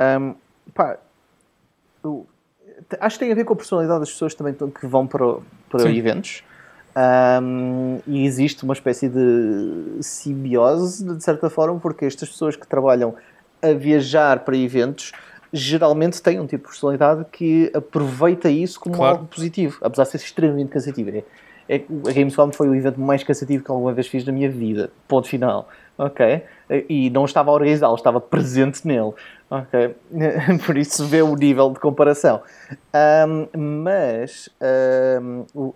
[0.00, 0.34] Um,
[0.72, 0.98] pá,
[2.04, 2.24] eu,
[3.00, 5.38] acho que tem a ver com a personalidade das pessoas também que vão para,
[5.68, 6.44] para eventos.
[6.96, 13.16] Um, e existe uma espécie de simbiose, de certa forma, porque estas pessoas que trabalham
[13.60, 15.10] a viajar para eventos
[15.52, 19.16] geralmente têm um tipo de personalidade que aproveita isso como claro.
[19.16, 21.10] algo positivo, apesar de ser extremamente cansativo.
[21.10, 21.24] É,
[21.68, 24.90] é, a Gamescom foi o evento mais cansativo que alguma vez fiz na minha vida.
[25.08, 25.68] Ponto final.
[25.96, 26.42] Ok?
[26.88, 29.12] E não estava a organizá-lo, estava presente nele.
[29.48, 29.94] Ok?
[30.66, 32.42] Por isso vê o nível de comparação.
[32.92, 34.48] Um, mas
[35.16, 35.72] um,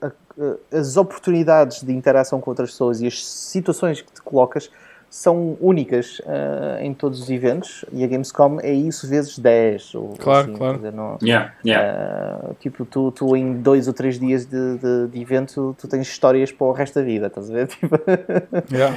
[0.73, 4.71] as oportunidades de interação com outras pessoas e as situações que te colocas
[5.11, 9.95] são únicas uh, em todos os eventos e a Gamescom é isso vezes 10.
[9.95, 10.77] Ou, claro, assim, claro.
[10.77, 12.39] Dizer, não, yeah, yeah.
[12.45, 16.07] Uh, tipo, tu, tu em dois ou três dias de, de, de, evento tu tens
[16.07, 17.69] histórias para o resto da vida, estás a ver?
[17.79, 17.97] Tipo,
[18.73, 18.97] yeah.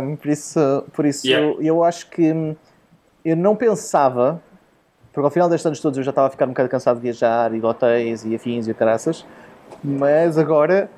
[0.00, 2.56] um, por isso, por isso eu, eu acho que
[3.24, 4.40] eu não pensava,
[5.12, 7.02] porque ao final destes anos todos eu já estava a ficar um bocado cansado de
[7.02, 9.24] viajar e de hotéis e afins e caraças,
[9.82, 10.90] mas agora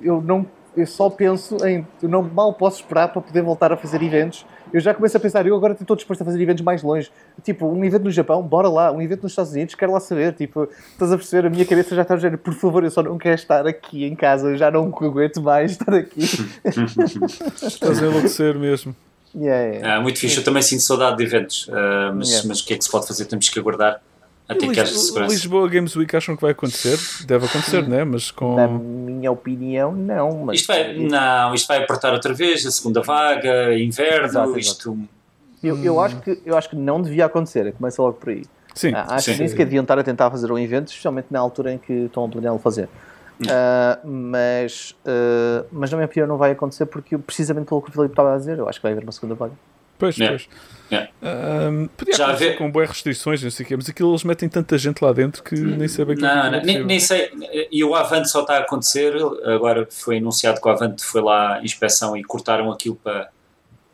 [0.00, 0.46] eu não
[0.76, 1.86] eu só penso em.
[2.02, 4.44] Eu não mal posso esperar para poder voltar a fazer eventos.
[4.72, 7.10] Eu já começo a pensar, eu agora estou disposto a fazer eventos mais longe.
[7.42, 8.90] Tipo, um evento no Japão, bora lá.
[8.90, 10.32] Um evento nos Estados Unidos, quero lá saber.
[10.32, 11.46] Tipo, estás a perceber?
[11.46, 14.04] A minha cabeça já está a dizer, por favor, eu só não quero estar aqui
[14.04, 14.48] em casa.
[14.48, 16.22] Eu já não aguento mais estar aqui.
[16.64, 18.96] estás a enlouquecer mesmo.
[19.34, 19.96] Yeah, yeah.
[19.96, 20.38] Ah, muito fixe.
[20.38, 21.68] Eu também sinto saudade de eventos.
[21.68, 22.48] Uh, mas, yeah.
[22.48, 23.26] mas o que é que se pode fazer?
[23.26, 24.00] Temos que aguardar
[24.48, 25.32] até que haja segurança.
[25.32, 26.98] Lisboa Games Week acham que vai acontecer?
[27.26, 28.04] Deve acontecer, né?
[28.04, 28.56] Mas com.
[28.56, 30.44] Na minha opinião, não.
[30.44, 30.60] Mas...
[30.60, 34.98] Isto vai, não, isto vai apertar outra vez, a segunda vaga, inverno, exato, isto.
[35.62, 38.42] Eu, eu, acho que, eu acho que não devia acontecer, começa logo por aí.
[38.74, 38.92] Sim.
[38.94, 39.32] Ah, acho sim.
[39.34, 41.92] que nem sequer deviam estar a tentar fazer um evento, especialmente na altura em que
[41.92, 42.88] estão a planear fazer.
[43.40, 47.92] Uh, mas, uh, mas na minha opinião não vai acontecer porque precisamente pelo que o
[47.92, 49.52] Filipe estava a dizer, eu acho que vai haver uma segunda vaga.
[49.98, 50.36] Pois, yeah.
[50.36, 50.48] pois.
[50.92, 51.10] Yeah.
[51.22, 54.46] Um, podia Já acontecer com boas restrições, não sei o quê, mas aquilo eles metem
[54.46, 57.30] tanta gente lá dentro que nem sabem que não, é não, é nem, nem sei.
[57.70, 59.14] E o Avante só está a acontecer.
[59.44, 63.30] Agora foi anunciado que o Avante foi lá à inspeção e cortaram aquilo para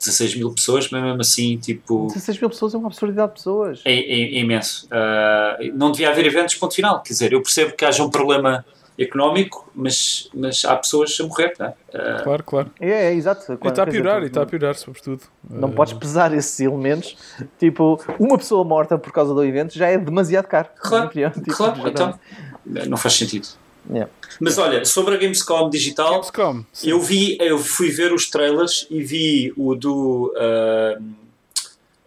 [0.00, 2.08] 16 mil pessoas, mas mesmo assim, tipo.
[2.08, 3.80] 16 mil pessoas é uma absurdidade de pessoas.
[3.84, 4.86] É, é, é imenso.
[4.86, 7.00] Uh, não devia haver eventos, ponto final.
[7.02, 8.64] Quer dizer, eu percebo que haja um problema
[8.98, 11.70] económico, mas, mas há pessoas a morrer, não é?
[11.70, 12.24] Uh...
[12.24, 12.70] Claro, claro.
[12.80, 13.52] É, é exato.
[13.52, 15.22] E está a piorar, e está a piorar, sobretudo.
[15.48, 15.72] Não uh...
[15.72, 17.16] podes pesar esses elementos.
[17.58, 20.68] Tipo, uma pessoa morta por causa do evento já é demasiado caro.
[20.76, 21.88] Claro, tipo, claro.
[21.88, 22.18] então
[22.64, 23.48] não faz sentido.
[23.90, 24.10] Yeah.
[24.38, 29.02] Mas olha, sobre a Gamescom digital, Gamescom, eu vi, eu fui ver os trailers e
[29.02, 31.02] vi o do uh,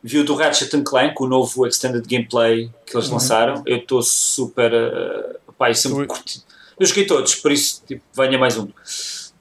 [0.03, 3.13] vi o do Ratchet Clank, o novo extended gameplay que eles uhum.
[3.13, 3.63] lançaram.
[3.65, 6.43] Eu estou super uh, pá, sempre curti,
[6.79, 8.67] eu joguei todos, por isso tipo, venha mais um.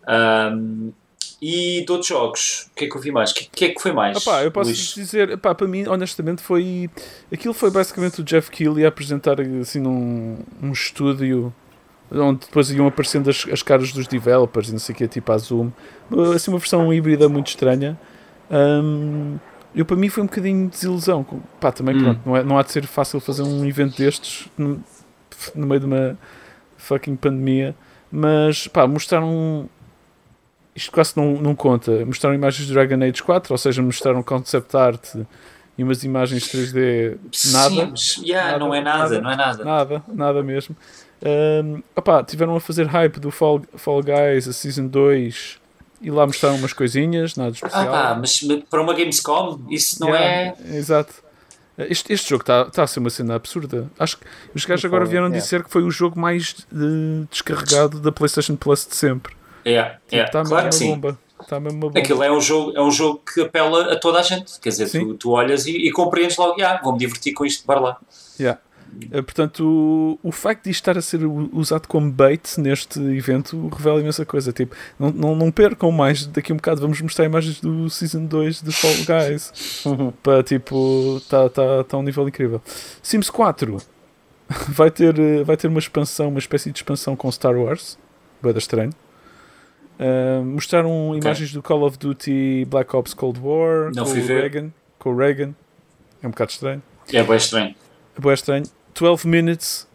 [0.08, 0.92] um
[1.42, 3.30] e de outros jogos, o que é que eu vi mais?
[3.30, 4.14] O que, que, é que foi mais?
[4.18, 6.90] Epá, eu posso dizer, epá, para mim, honestamente, foi.
[7.32, 11.52] Aquilo foi basicamente o Jeff Keighley a apresentar assim num um estúdio
[12.12, 15.32] onde depois iam aparecendo as, as caras dos developers e não sei o que, tipo
[15.32, 15.70] a Zoom.
[16.34, 17.98] Assim, uma versão híbrida muito estranha.
[18.50, 19.38] Um,
[19.74, 21.24] eu, para mim, foi um bocadinho de desilusão.
[21.60, 22.02] Pá, também, hum.
[22.02, 24.82] pronto, não, é, não há de ser fácil fazer um evento destes no,
[25.54, 26.18] no meio de uma
[26.80, 27.74] fucking pandemia,
[28.10, 29.68] mas pá, mostraram.
[30.74, 32.04] Isto quase não, não conta.
[32.06, 35.14] Mostraram imagens do Dragon Age 4, ou seja, mostraram concept art
[35.76, 37.18] e umas imagens 3D.
[37.52, 37.96] Nada.
[37.96, 39.64] Sim, yeah, nada não é nada, nada, não é nada.
[39.64, 40.76] Nada, nada mesmo.
[41.22, 45.58] Um, opá, tiveram a fazer hype do Fall, Fall Guys, a Season 2,
[46.02, 47.94] e lá mostraram umas coisinhas, nada especial.
[47.94, 50.76] Ah, pá, mas para uma Gamescom isso não yeah, é.
[50.76, 51.14] Exato.
[51.88, 53.90] Este, este jogo está tá a ser uma cena absurda.
[53.98, 55.42] Acho que os gajos agora vieram yeah.
[55.42, 59.34] dizer que foi o jogo mais uh, descarregado da PlayStation Plus de sempre.
[59.66, 60.30] Yeah, tipo, yeah.
[60.30, 60.90] Tá claro que sim.
[60.90, 61.18] Bomba.
[61.48, 61.98] Tá mesmo uma bomba.
[61.98, 64.60] Aquilo é um, jogo, é um jogo que apela a toda a gente.
[64.60, 67.80] Quer dizer, tu, tu, olhas e, e compreendes logo, ah, vou-me divertir com isto, para
[67.80, 67.96] lá.
[68.38, 68.60] Yeah.
[69.10, 73.68] Eh, portanto, o, o facto de isto estar a ser usado como bait neste evento
[73.68, 74.52] revela imensa coisa.
[74.52, 78.24] Tipo, não, não, não percam mais, daqui a um bocado vamos mostrar imagens do Season
[78.24, 79.84] 2 de Fall Guys.
[80.22, 82.62] Para tipo, está tá, tá um nível incrível.
[83.02, 83.78] Sims 4
[84.68, 87.98] vai ter, eh, vai ter uma expansão, uma espécie de expansão com Star Wars.
[88.42, 88.92] Bada estranho.
[90.00, 91.20] Uh, mostraram okay.
[91.20, 95.16] imagens do Call of Duty Black Ops Cold War Não com, o Reagan, com o
[95.16, 95.54] Reagan.
[96.22, 96.82] É um bocado estranho.
[97.12, 97.74] É bem estranho.
[98.16, 98.64] É bem estranho.
[98.98, 99.88] 12 Minutes.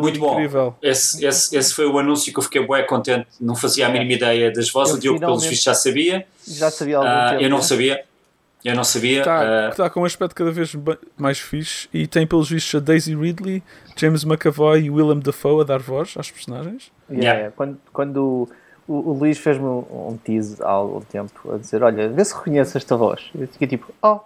[0.00, 0.34] Muito bom.
[0.34, 0.74] Incrível.
[0.82, 3.26] Esse, esse, esse foi o anúncio que eu fiquei bem contente.
[3.40, 4.94] Não fazia a mínima ideia das vozes.
[4.94, 6.26] O Diogo, pelos vistos, já sabia.
[6.46, 7.42] Já sabia algum uh, tempo.
[7.42, 7.62] Eu não né?
[7.62, 8.04] sabia.
[8.64, 9.20] Eu não sabia.
[9.20, 9.76] Está uh...
[9.76, 10.76] tá com um aspecto cada vez
[11.16, 13.62] mais fixe e tem, pelos vistos, a Daisy Ridley,
[13.96, 16.92] James McAvoy e Willem Dafoe a dar voz às personagens.
[17.10, 17.54] Yeah, yeah.
[17.56, 18.48] Quando, quando
[18.86, 22.34] o, o Luís fez-me um, um tease há algum tempo a dizer: Olha, vê se
[22.34, 23.30] reconhece esta voz.
[23.34, 24.20] Eu fiquei tipo: Oh,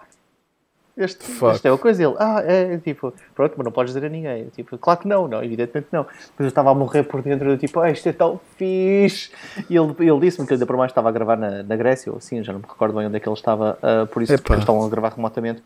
[0.96, 2.02] este, este é o coisa.
[2.02, 4.44] Ele, ah, é tipo, pronto, mas não podes dizer a ninguém.
[4.44, 6.04] Eu, tipo, claro que não, não, evidentemente não.
[6.04, 9.30] Depois eu estava a morrer por dentro, eu, tipo, ah, isto é tão fixe.
[9.68, 12.18] E ele, ele disse-me que ainda por mais estava a gravar na, na Grécia, ou
[12.18, 14.54] assim, já não me recordo bem onde é que ele estava, uh, por isso Epa.
[14.54, 15.62] eles estavam a gravar remotamente.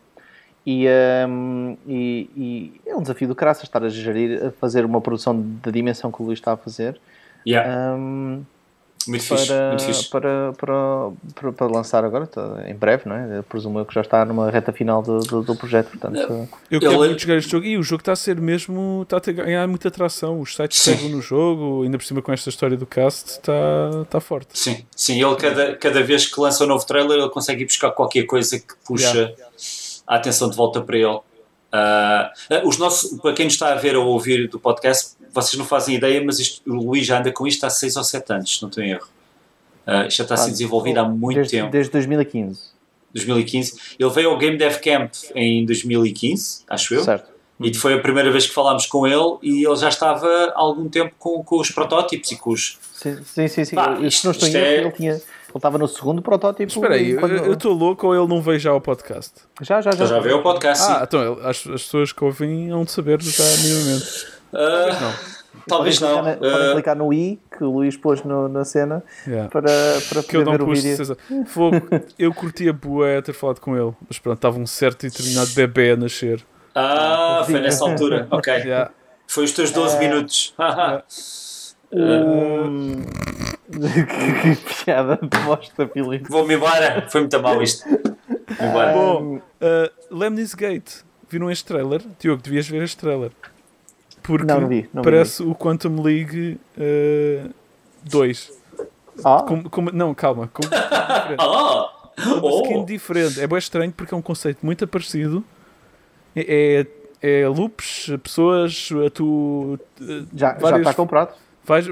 [0.65, 0.85] E,
[1.27, 5.41] um, e, e, é um desafio do caraças estar a gerir, a fazer uma produção
[5.63, 6.99] da dimensão que o Luís está a fazer.
[7.47, 7.95] Yeah.
[7.95, 8.43] Um,
[9.07, 10.09] muito para, fixe, muito fixe.
[10.09, 10.73] Para, para,
[11.35, 13.39] para, para, lançar agora, tá, em breve, não é?
[13.39, 15.89] Eu presumo que já está numa reta final do, do, do projeto.
[15.89, 19.17] Portanto, eu quero muito jogar este jogo e o jogo está a ser mesmo, está
[19.17, 20.39] a ter, ganhar muita atração.
[20.39, 23.53] Os sites pegam no jogo, ainda por cima com esta história do cast, está,
[24.03, 24.57] está forte.
[24.57, 27.91] Sim, sim, ele cada, cada vez que lança um novo trailer, ele consegue ir buscar
[27.91, 29.35] qualquer coisa que puxa yeah.
[30.07, 31.19] a atenção de volta para ele.
[31.73, 35.65] Uh, os nossos, para quem nos está a ver ou ouvir do podcast, vocês não
[35.65, 38.55] fazem ideia, mas isto, o Luís já anda com isto há 6 ou 7 anos,
[38.55, 39.07] se não estou em erro.
[39.87, 41.71] Uh, isto já está a ser desenvolvido há muito desde, tempo.
[41.71, 42.59] Desde 2015.
[43.13, 43.73] 2015.
[43.99, 47.03] Ele veio ao Game Dev Camp em 2015, acho eu.
[47.03, 47.31] Certo.
[47.59, 50.89] E foi a primeira vez que falámos com ele e ele já estava há algum
[50.89, 52.79] tempo com, com os protótipos e com os.
[52.93, 53.65] Sim, sim, sim.
[53.65, 53.75] sim.
[54.01, 54.77] Isto, não estou em é...
[54.77, 55.11] ele tinha.
[55.13, 56.71] Ele estava no segundo protótipo.
[56.71, 57.35] Espera aí, quando...
[57.35, 59.33] eu estou louco ou ele não veio já ao podcast?
[59.61, 60.05] Já, já, já.
[60.05, 60.83] já veio ao podcast.
[60.87, 64.40] Ah, então as, as pessoas que ouvem hão de saber já minimamente.
[64.51, 65.41] Não.
[65.67, 66.23] Talvez podem não.
[66.23, 66.73] Clicar na, podem uh...
[66.73, 69.49] clicar no i que o Luís pôs no, na cena yeah.
[69.49, 69.69] para,
[70.09, 71.17] para que poder ver o vídeo.
[71.45, 71.77] Fogo,
[72.17, 75.91] eu curtia bué ter falado com ele, mas pronto, estava um certo e determinado bebê
[75.91, 76.43] a nascer.
[76.73, 78.27] Ah, foi nessa altura.
[78.31, 78.51] Ok.
[78.61, 78.91] Yeah.
[79.27, 79.99] Foi os teus 12 uh...
[79.99, 80.53] minutos.
[80.59, 81.03] yeah.
[81.91, 83.01] Uh...
[83.71, 86.29] que piada de bosta, Filipe.
[86.29, 87.07] Vou-me embora.
[87.09, 87.87] Foi muito mal isto.
[88.59, 88.93] Embora.
[88.93, 91.03] Bom, uh, Lemnis Gate.
[91.29, 92.01] Viram este trailer?
[92.19, 93.31] Diogo, devias ver este trailer.
[94.21, 95.49] Porque não, não vi, não parece vi.
[95.49, 96.59] o Quantum League
[98.03, 98.49] 2.
[98.49, 98.87] Uh,
[99.25, 99.43] ah?
[99.47, 100.49] Com, com, não, calma.
[100.53, 100.61] Com,
[101.39, 101.91] ah!
[102.25, 102.61] uma oh.
[102.61, 103.39] skin diferente.
[103.39, 105.43] É bem estranho porque é um conceito muito parecido.
[106.35, 106.85] É,
[107.21, 109.79] é, é loops, pessoas, tu.
[110.35, 111.33] Já, várias, já está comprado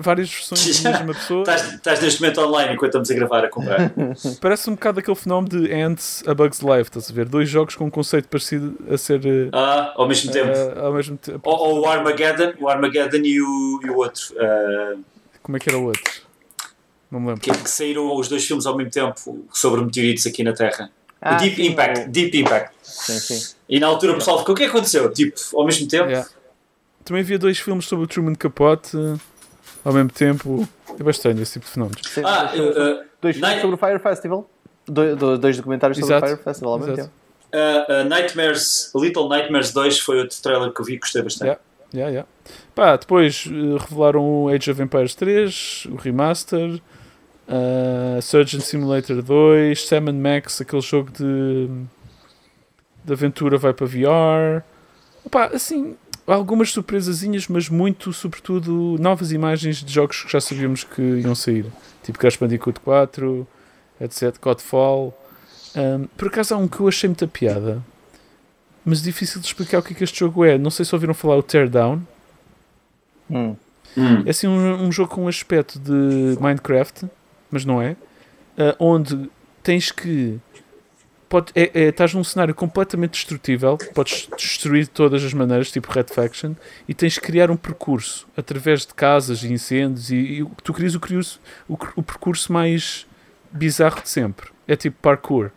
[0.02, 1.44] várias versões da mesma pessoa.
[1.44, 3.92] estás, neste momento online enquanto estamos a gravar a comprar.
[4.42, 7.28] Parece um bocado aquele fenómeno de Ants a Bug's Life, estás a ver?
[7.28, 9.26] Dois jogos com um conceito parecido a ser.
[9.26, 10.52] Eh, ah, ao mesmo tempo.
[10.52, 11.40] Uh, ao mesmo tempo.
[11.44, 14.34] Ou, ou, o Armageddon, o Armageddon e o, e o outro.
[14.34, 15.04] Uh...
[15.42, 16.30] Como é que era o outro?
[17.12, 17.42] Não me lembro.
[17.42, 20.92] Que, que saíram os dois filmes ao mesmo tempo sobre meteoritos aqui na Terra.
[21.22, 22.00] Ah, Deep sim, Impact.
[22.00, 22.12] O...
[22.12, 22.72] Deep Impact.
[22.84, 23.56] Sim, sim.
[23.68, 25.12] E na altura o pessoal ficou: o que é que aconteceu?
[25.12, 26.10] Tipo, ao mesmo tempo.
[26.10, 26.30] Yeah.
[27.04, 28.96] Também havia dois filmes sobre o Truman Capote
[29.84, 30.68] ao mesmo tempo.
[31.00, 32.02] É bastante esse tipo de fenómenos.
[32.06, 34.50] Sim, ah, dois, uh, dois filmes sobre o Fire Festival.
[34.86, 36.26] Do, dois documentários sobre Exato.
[36.26, 37.10] o Fire Festival ao mesmo Exato.
[37.10, 37.20] tempo.
[37.52, 41.48] Uh, uh, Nightmares, Little Nightmares 2 foi outro trailer que eu vi e gostei bastante.
[41.48, 41.62] Yeah,
[41.94, 42.30] yeah, yeah.
[42.76, 46.80] Pá, depois uh, revelaram o Age of Empires 3, o Remaster,
[47.48, 51.68] uh, Surgeon Simulator 2, Sam Max, aquele jogo de,
[53.04, 54.64] de aventura vai para VR.
[55.32, 55.98] Pá, assim,
[56.36, 61.66] algumas surpresazinhas, mas muito, sobretudo, novas imagens de jogos que já sabíamos que iam sair.
[62.04, 63.48] Tipo Crash Bandicoot 4,
[64.02, 64.36] etc.
[64.42, 65.18] Godfall.
[65.76, 67.84] Um, por acaso há um que eu achei muita piada,
[68.84, 70.58] mas difícil de explicar o que, é que este jogo é.
[70.58, 72.02] Não sei se ouviram falar o Teardown.
[73.30, 73.56] Hum.
[73.98, 74.24] Hum.
[74.26, 77.08] É assim um, um, jogo com um aspecto de Minecraft,
[77.52, 77.92] mas não é.
[78.58, 79.30] Uh, onde
[79.64, 80.40] tens que
[81.30, 85.92] pode, é, é, estás num cenário completamente destrutível, podes destruir de todas as maneiras, tipo
[85.92, 86.56] Red Faction,
[86.88, 90.96] e tens que criar um percurso através de casas e incêndios, e, e tu crias
[90.96, 91.00] o,
[91.70, 93.06] o, o, percurso mais
[93.52, 94.50] bizarro de sempre.
[94.68, 95.52] É tipo parkour.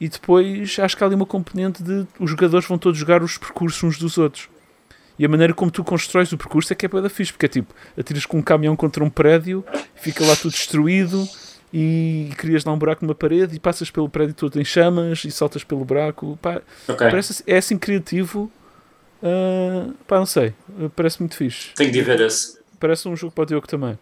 [0.00, 3.38] E depois acho que há ali uma componente de os jogadores vão todos jogar os
[3.38, 4.48] percursos uns dos outros.
[5.18, 7.48] E a maneira como tu constróis o percurso é que é da fixe, porque é
[7.48, 9.62] tipo, atiras com um caminhão contra um prédio,
[9.94, 11.28] fica lá tudo destruído,
[11.72, 15.30] e crias lá um buraco numa parede e passas pelo prédio todo em chamas e
[15.30, 16.38] saltas pelo buraco.
[16.42, 17.08] Pá, okay.
[17.10, 18.50] parece, é assim criativo.
[19.22, 20.54] Uh, pá, não sei.
[20.96, 21.74] Parece muito fixe.
[21.74, 22.58] Tenho de ver esse.
[22.78, 23.98] Parece um jogo para o Diogo também.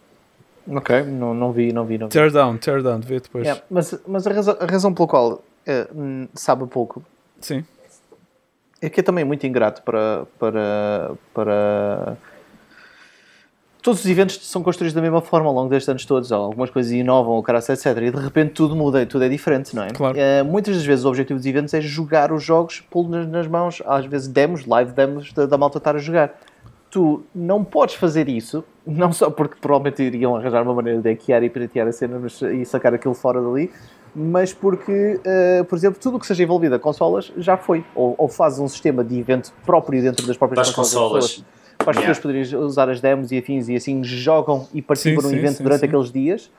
[0.66, 1.98] Ok, não, não vi, não vi.
[1.98, 2.12] Não vi.
[2.12, 3.44] Tear down, tear down, vê depois.
[3.44, 7.02] Yeah, mas mas a, razão, a razão pela qual uh, sabe pouco
[7.40, 7.64] Sim.
[8.80, 12.16] é que é também muito ingrato para, para, para
[13.88, 16.92] todos os eventos são construídos da mesma forma ao longo destes anos todos, algumas coisas
[16.92, 17.86] inovam, o cara, etc.
[18.02, 19.88] E de repente tudo muda e tudo é diferente, não é?
[19.88, 20.14] Claro.
[20.14, 23.46] Uh, muitas das vezes o objetivo dos eventos é jogar os jogos, pô nas, nas,
[23.46, 26.38] mãos, às vezes demos, live demos da, da malta estar a jogar.
[26.90, 31.42] Tu não podes fazer isso, não só porque provavelmente iriam arranjar uma maneira de hackear
[31.42, 33.70] e piratear a cena mas, e sacar aquilo fora dali,
[34.14, 37.82] mas porque, uh, por exemplo, tudo o que seja envolvido a consolas já foi.
[37.94, 41.36] Ou, ou faz um sistema de evento próprio dentro das próprias consolas.
[41.36, 41.57] consolas
[41.88, 42.14] para as yeah.
[42.14, 45.56] pessoas poderem usar as demos e afins e assim jogam e participam sim, no evento
[45.56, 45.86] sim, durante sim.
[45.86, 46.50] aqueles dias.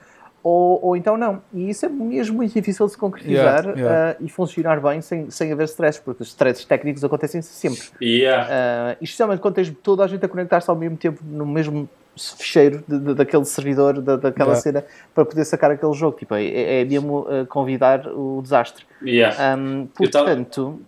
[0.41, 1.41] Ou, ou então não.
[1.53, 4.17] E isso é mesmo muito difícil de se concretizar yeah, yeah.
[4.19, 7.81] Uh, e funcionar bem sem, sem haver stress, porque os stresses técnicos acontecem sempre.
[8.01, 8.47] Yeah.
[8.47, 12.83] Uh, especialmente quando tens toda a gente a conectar-se ao mesmo tempo no mesmo fecheiro
[12.87, 14.61] de, de, daquele servidor, de, daquela yeah.
[14.61, 16.17] cena, para poder sacar aquele jogo.
[16.17, 18.85] Tipo, é, é mesmo uh, convidar o desastre.
[19.03, 20.79] Um, portanto,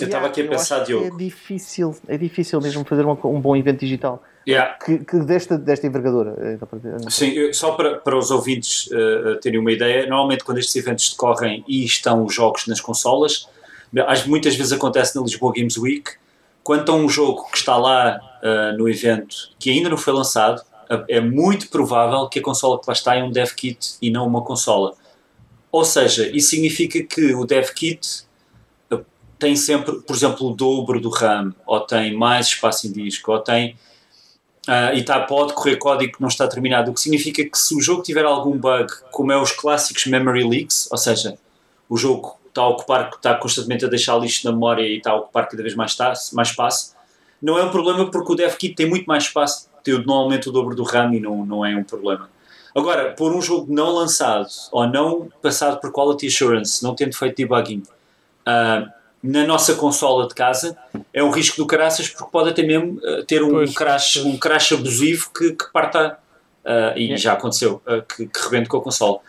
[0.00, 1.06] eu estava aqui a pensar, Diogo.
[1.06, 4.22] É difícil, é difícil mesmo fazer um, um bom evento digital.
[4.48, 4.74] Yeah.
[4.74, 6.34] Que, que, desta, desta envergadura.
[6.38, 11.10] Eh, Sim, só para, para os ouvintes uh, terem uma ideia, normalmente quando estes eventos
[11.10, 13.48] decorrem e estão os jogos nas consolas,
[14.26, 16.10] muitas vezes acontece na Lisboa Games Week,
[16.64, 20.62] quando há um jogo que está lá uh, no evento que ainda não foi lançado,
[21.08, 24.26] é muito provável que a consola que lá está é um dev kit e não
[24.26, 24.94] uma consola.
[25.70, 28.24] Ou seja, isso significa que o dev kit
[29.42, 33.40] tem sempre, por exemplo, o dobro do RAM, ou tem mais espaço em disco, ou
[33.40, 33.76] tem.
[34.68, 37.74] Uh, e tá, pode correr código que não está terminado, o que significa que se
[37.74, 41.36] o jogo tiver algum bug, como é os clássicos memory leaks, ou seja,
[41.88, 45.16] o jogo está a ocupar, está constantemente a deixar lixo na memória e está a
[45.16, 45.96] ocupar cada vez mais,
[46.32, 46.94] mais espaço,
[47.42, 50.76] não é um problema porque o DevKit tem muito mais espaço, tem normalmente o dobro
[50.76, 52.30] do RAM e não, não é um problema.
[52.72, 57.38] Agora, por um jogo não lançado ou não passado por Quality Assurance, não tendo feito
[57.38, 57.82] debugging,
[58.46, 60.76] uh, na nossa consola de casa
[61.12, 64.26] é um risco do caraças porque pode até mesmo uh, ter um, pois, crash, pois.
[64.26, 66.18] um crash abusivo que, que parta
[66.64, 69.20] uh, e já aconteceu, uh, que, que rebente com a consola.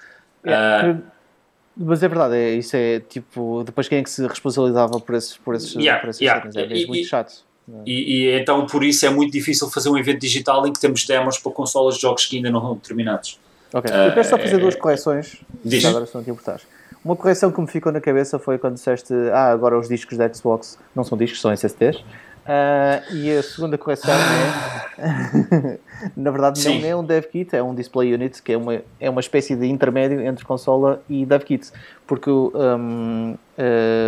[1.78, 5.38] mas é verdade, é, isso é tipo, depois quem é que se responsabilizava por esses,
[5.38, 6.50] por esses, yeah, por essas yeah.
[6.56, 7.44] É e, muito chato.
[7.86, 11.06] E, e, então por isso é muito difícil fazer um evento digital em que temos
[11.06, 13.40] demos para consolas de jogos que ainda não estão terminados.
[13.72, 15.38] Ok, eu quero só fazer duas correções.
[15.64, 15.84] Diz.
[15.86, 16.73] Agora se não te importares.
[17.04, 20.32] Uma correção que me ficou na cabeça foi quando disseste ah, agora os discos da
[20.34, 21.98] Xbox não são discos, são SSDs.
[21.98, 22.04] Uh,
[22.46, 25.80] ah, e a segunda correção é
[26.16, 26.82] na verdade Sim.
[26.82, 29.56] não é um dev kit, é um display unit que é uma, é uma espécie
[29.56, 31.70] de intermédio entre consola e dev kit
[32.06, 33.38] porque um, uh,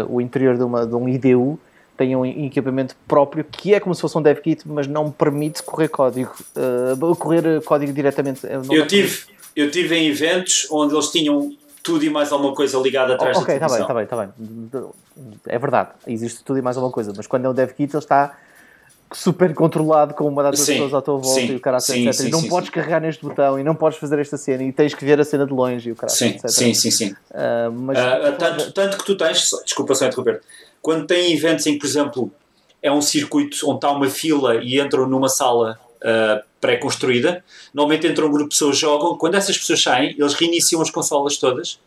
[0.10, 1.58] o interior de, uma, de um IDU
[1.98, 5.64] tem um equipamento próprio que é como se fosse um dev kit mas não permite
[5.64, 9.24] correr código uh, correr código diretamente eu tive,
[9.56, 11.56] eu tive em eventos onde eles tinham
[11.86, 13.68] tudo e mais alguma coisa ligada atrás okay, da.
[13.68, 14.92] Ok, está bem, está bem, está bem.
[15.46, 18.04] É verdade, existe tudo e mais alguma coisa, mas quando é um dev kit ele
[18.04, 18.36] está
[19.14, 22.08] super controlado com uma data de pessoas à tua volta sim, e o cara sim,
[22.08, 22.22] etc.
[22.22, 24.96] Sim, e não podes carregar neste botão e não podes fazer esta cena e tens
[24.96, 26.50] que ver a cena de longe e o cara sim, etc.
[26.50, 27.12] Sim, sim, sim.
[27.30, 30.42] Uh, mas, uh, tanto, tanto que tu tens, desculpa só interromper,
[30.82, 32.32] quando tem eventos em que, por exemplo,
[32.82, 37.44] é um circuito onde está uma fila e entram numa sala uh, pré-construída.
[37.74, 39.18] Normalmente entra um grupo de pessoas, jogam.
[39.18, 41.80] Quando essas pessoas saem, eles reiniciam as consolas todas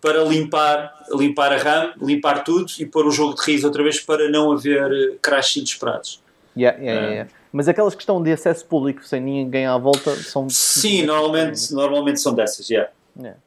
[0.00, 4.00] para limpar, limpar a RAM, limpar tudo e pôr o jogo de raiz outra vez
[4.00, 6.22] para não haver eh, crashes inesperados.
[6.56, 7.30] Yeah, yeah, yeah.
[7.52, 10.48] Mas aquelas que estão de acesso público sem ninguém à volta são.
[10.48, 12.90] Sim, normalmente, normalmente são dessas, yeah.
[13.18, 13.38] yeah.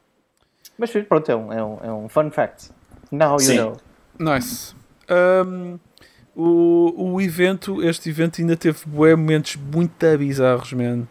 [0.76, 2.70] Mas pronto, é um, é, um, é um fun fact.
[3.10, 3.56] Now you Sim.
[3.56, 3.76] know.
[4.18, 4.74] Nice.
[5.08, 5.78] Um,
[6.36, 11.04] o, o evento, este evento ainda teve bué momentos muito bizarros, man.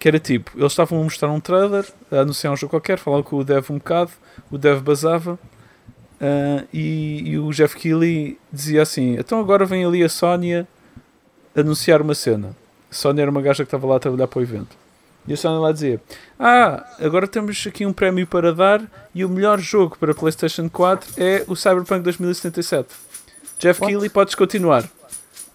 [0.00, 3.22] Que era tipo, eles estavam a mostrar um trailer, a anunciar um jogo qualquer, falavam
[3.22, 4.10] com o dev um bocado,
[4.50, 10.02] o dev basava uh, e, e, o Jeff Keighley dizia assim: então agora vem ali
[10.02, 10.66] a Sónia
[11.56, 12.56] anunciar uma cena.
[12.90, 14.76] A Sónia era uma gaja que estava lá a trabalhar para o evento.
[15.26, 16.02] E a Sónia lá dizia:
[16.38, 18.82] Ah, agora temos aqui um prémio para dar
[19.14, 23.03] e o melhor jogo para PlayStation 4 é o Cyberpunk 2077.
[23.64, 23.90] Jeff What?
[23.90, 24.88] Keighley, podes continuar.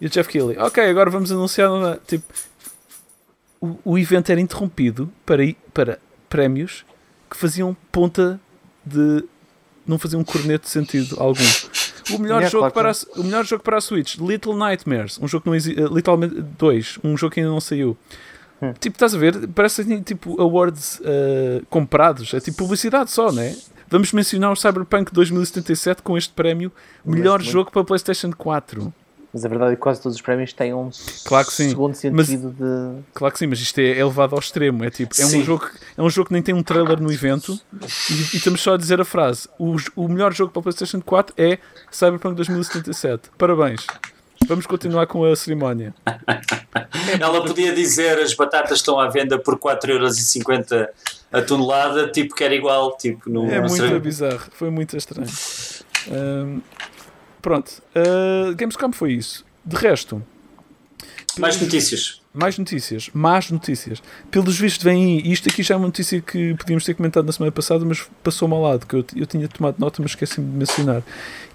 [0.01, 1.69] E o Jeff Keighley, ok, agora vamos anunciar.
[2.07, 2.25] Tipo,
[3.61, 6.85] o, o evento era interrompido para, para prémios
[7.29, 8.39] que faziam ponta
[8.83, 9.23] de.
[9.85, 11.43] não faziam um corneto de sentido algum.
[12.11, 15.19] O melhor, é, jogo claro, para a, o melhor jogo para a Switch, Little Nightmares,
[15.21, 15.79] um jogo que não existe.
[15.79, 17.95] Uh, literalmente 2, um jogo que ainda não saiu.
[18.59, 18.73] Hum.
[18.79, 19.47] Tipo, estás a ver?
[19.49, 23.55] Parece tipo awards uh, comprados, é tipo publicidade só, né?
[23.89, 26.71] Vamos mencionar o Cyberpunk 2077 com este prémio
[27.03, 28.93] Melhor jogo para PlayStation 4.
[29.33, 30.89] Mas a verdade é que quase todos os prémios têm um
[31.23, 31.69] claro que sim.
[31.69, 33.03] segundo sentido mas, de.
[33.13, 34.83] Claro que sim, mas isto é elevado ao extremo.
[34.83, 37.59] É tipo, é um, jogo, é um jogo que nem tem um trailer no evento
[37.73, 41.35] e, e estamos só a dizer a frase: o, o melhor jogo para PlayStation 4
[41.37, 41.59] é
[41.91, 43.29] Cyberpunk 2077.
[43.37, 43.85] Parabéns.
[44.49, 45.93] Vamos continuar com a cerimónia.
[47.21, 50.89] Ela podia dizer as batatas estão à venda por 4,50€
[51.31, 52.97] a tonelada, tipo que era igual.
[52.97, 55.29] Tipo, no, é muito bizarro, foi muito estranho.
[56.07, 56.61] Um,
[57.43, 59.45] pronto, uh, Gamescom foi isso.
[59.63, 60.19] De resto,
[61.37, 62.19] mais notícias.
[62.33, 64.01] Mais notícias, más notícias.
[64.31, 65.31] Pelos vistos, vem aí.
[65.31, 68.55] Isto aqui já é uma notícia que podíamos ter comentado na semana passada, mas passou-me
[68.55, 71.03] ao lado, que eu, eu tinha tomado nota, mas esqueci-me de mencionar.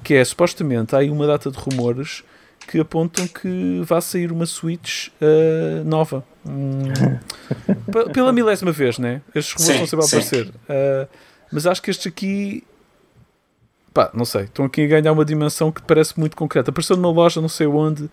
[0.04, 2.22] Que é supostamente há aí uma data de rumores
[2.66, 6.24] que apontam que vai sair uma Switch uh, nova.
[6.46, 6.92] Hum,
[8.12, 9.22] pela milésima vez, né?
[9.34, 10.48] Estes rumores vão sempre a aparecer.
[10.48, 11.08] Uh,
[11.50, 12.62] mas acho que estes aqui.
[13.94, 14.42] Pá, não sei.
[14.42, 16.70] Estão aqui a ganhar uma dimensão que parece muito concreta.
[16.70, 18.10] Apareceu numa loja, não sei onde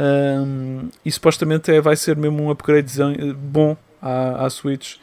[0.00, 4.96] um, e supostamente é, vai ser mesmo um upgrade eh, bom à, à Switch.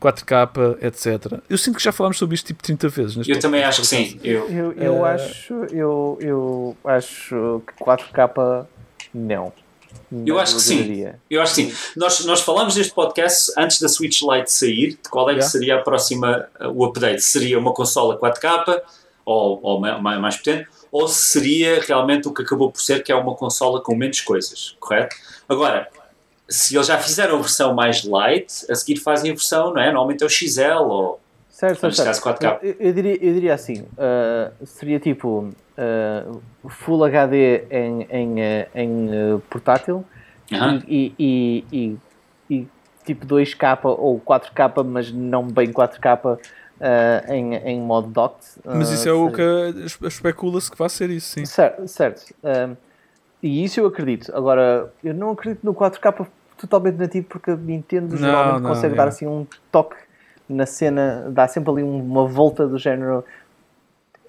[0.00, 1.40] 4K, etc.
[1.48, 3.28] Eu sinto que já falámos sobre isto tipo 30 vezes.
[3.28, 4.18] Eu também acho que sim.
[4.24, 5.04] Eu, eu, eu uh...
[5.04, 8.66] acho, eu, eu acho que 4K
[9.12, 9.52] não.
[10.26, 11.06] Eu acho que sim.
[11.28, 11.74] Eu acho que sim.
[11.96, 15.50] Nós, nós falámos neste podcast antes da Switch Lite sair, de qual é que yeah.
[15.50, 17.22] seria a próxima, o update.
[17.22, 18.80] Seria uma consola 4K
[19.24, 23.12] ou, ou mais, mais potente, ou se seria realmente o que acabou por ser, que
[23.12, 25.14] é uma consola com menos coisas, correto?
[25.48, 25.88] Agora,
[26.50, 29.86] se eles já fizeram a versão mais light, a seguir fazem a versão, não é?
[29.86, 31.20] Normalmente é o XL ou.
[31.48, 32.04] Certo, certo.
[32.04, 32.58] caso 4K.
[32.62, 38.66] Eu, eu, diria, eu diria assim: uh, seria tipo uh, Full HD em, em, uh,
[38.74, 40.04] em portátil
[40.50, 40.82] -huh.
[40.88, 41.96] e, e, e,
[42.50, 42.68] e,
[43.04, 46.38] tipo 2K ou 4K, mas não bem 4K
[46.80, 48.44] uh, em, em modo docked.
[48.64, 49.42] Uh, Mas isso é o que
[50.06, 51.44] especula-se que vai ser isso, sim.
[51.44, 52.34] Certo, certo.
[52.42, 52.76] Uh,
[53.42, 54.34] e isso eu acredito.
[54.34, 56.26] Agora, eu não acredito no 4K
[56.60, 59.96] totalmente nativo porque a Nintendo não, geralmente não, consegue dar assim um toque
[60.48, 63.24] na cena, dá sempre ali uma volta do género.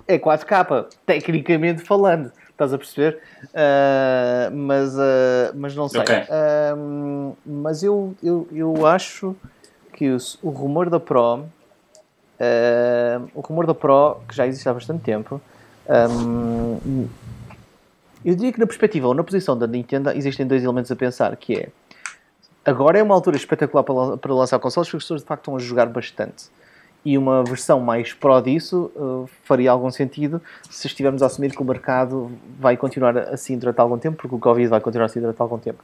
[0.07, 3.19] É 4K, tecnicamente falando, estás a perceber?
[3.45, 6.01] Uh, mas, uh, mas não sei.
[6.01, 6.21] Okay.
[6.21, 9.35] Uh, mas eu, eu, eu acho
[9.93, 11.45] que o, o rumor da Pro
[12.41, 15.39] Uh, o rumor da Pro, que já existe há bastante tempo,
[15.87, 17.07] um,
[18.25, 21.35] eu diria que na perspectiva ou na posição da Nintendo existem dois elementos a pensar,
[21.35, 21.69] que é
[22.65, 25.55] agora é uma altura espetacular para, para lançar consoles porque as pessoas de facto estão
[25.55, 26.45] a jogar bastante.
[27.03, 30.39] E uma versão mais Pro disso uh, faria algum sentido
[30.69, 34.39] se estivermos a assumir que o mercado vai continuar assim durante algum tempo, porque o
[34.39, 35.83] Covid vai continuar assim durante algum tempo.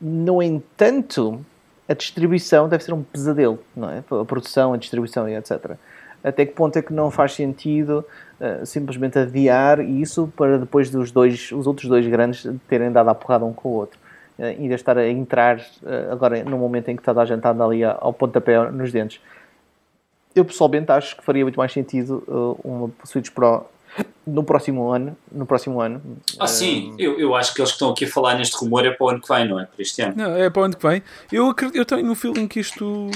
[0.00, 1.44] No entanto,
[1.88, 3.98] a distribuição deve ser um pesadelo, não é?
[3.98, 5.76] A produção, a distribuição e etc
[6.22, 8.04] até que ponto é que não faz sentido
[8.40, 13.14] uh, simplesmente adiar isso para depois dos dois, os outros dois grandes terem dado a
[13.14, 13.98] porrada um com o outro.
[14.42, 17.24] Uh, em vez de estar a entrar uh, agora no momento em que toda a
[17.24, 19.20] gente anda ali ao pontapé nos dentes.
[20.34, 23.66] Eu pessoalmente acho que faria muito mais sentido uma Switch Pro
[24.26, 25.16] no próximo ano.
[25.30, 26.00] No próximo ano.
[26.40, 28.90] Ah, sim, eu, eu acho que eles que estão aqui a falar neste rumor é
[28.90, 29.66] para o ano que vem, não é?
[29.66, 30.14] Para este ano.
[30.16, 31.02] Não, é para o ano que vem.
[31.30, 33.10] Eu, acredito, eu tenho no feeling que isto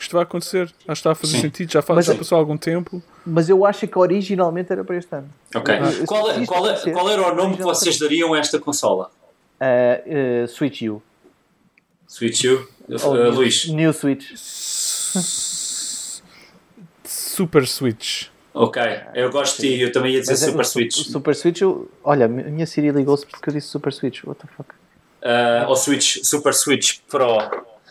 [0.00, 0.62] isto vai acontecer.
[0.62, 1.42] Acho que está a fazer Sim.
[1.42, 3.02] sentido, já, faz, já passou algum tempo.
[3.24, 5.28] Mas eu acho que originalmente era para este ano.
[5.54, 5.74] Ok.
[5.74, 6.06] Ah.
[6.06, 9.10] Qual, é, qual, é, qual, era o nome que vocês dariam a esta consola?
[9.60, 11.02] Uh, uh, Switch U.
[12.06, 12.66] Switch U?
[12.88, 13.68] Uh, Luís?
[13.68, 14.32] New Switch.
[17.04, 18.30] Super Switch.
[18.52, 18.82] Ok,
[19.14, 20.94] eu gosto de eu também ia dizer Mas é Super Switch.
[21.06, 24.24] Super Switch, eu, olha, a minha Siri ligou-se porque eu disse Super Switch.
[24.24, 24.70] What the fuck?
[25.22, 27.38] Uh, ou Switch, Super Switch Pro.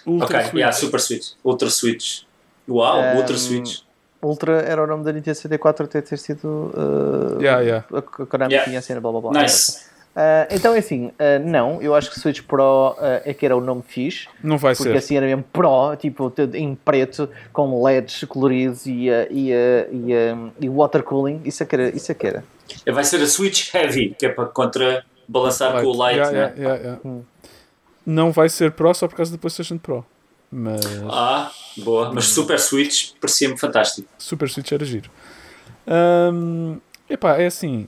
[0.05, 0.53] Ultra ok, Switch.
[0.55, 1.31] yeah, Super Switch.
[1.43, 2.23] Ultra Switch.
[2.67, 3.81] Uau, um, Ultra Switch.
[4.21, 7.85] Ultra era o nome da Nintendo 64 até ter sido uh, yeah, yeah.
[7.93, 8.65] a Konami yeah.
[8.65, 9.41] tinha a cena blá blá blá.
[9.41, 9.89] Nice.
[10.19, 11.13] Uh, então é assim, uh,
[11.45, 14.27] não, eu acho que Switch Pro uh, é que era o nome fixe.
[14.43, 14.97] Não vai porque ser.
[14.97, 20.13] assim era mesmo Pro, tipo em preto, com LEDs coloridos e, e, e,
[20.59, 21.41] e water cooling.
[21.45, 21.89] Isso é que era.
[21.89, 22.43] Isso é que era.
[22.91, 26.53] Vai ser a Switch Heavy, que é para contra balançar com o light, yeah, né?
[26.57, 27.23] Yeah, yeah, hum
[28.09, 30.03] não vai ser Pro só por causa do PlayStation Pro.
[30.51, 30.81] Mas...
[31.09, 32.11] Ah, boa.
[32.11, 34.07] Mas Super Switch parecia-me fantástico.
[34.17, 35.11] Super Switch era giro.
[35.87, 37.87] Um, epá, é assim.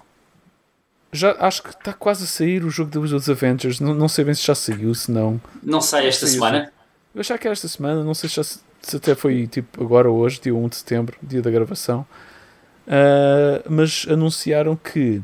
[1.14, 3.80] Já acho que está quase a sair o jogo dos Avengers.
[3.80, 5.42] Não, não sei bem se já saiu, se não.
[5.62, 6.72] Não sai esta saiu, semana?
[7.14, 8.04] Eu achava que era esta semana.
[8.04, 11.18] Não sei se, já, se até foi tipo agora ou hoje, dia 1 de setembro,
[11.22, 12.06] dia da gravação.
[12.88, 15.22] Uh, mas anunciaram que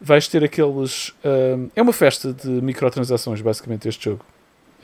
[0.00, 1.12] vais ter aqueles.
[1.24, 4.24] Um, é uma festa de microtransações, basicamente, este jogo.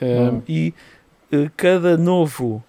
[0.00, 0.42] Um, hum.
[0.48, 0.74] E
[1.32, 2.62] uh, cada novo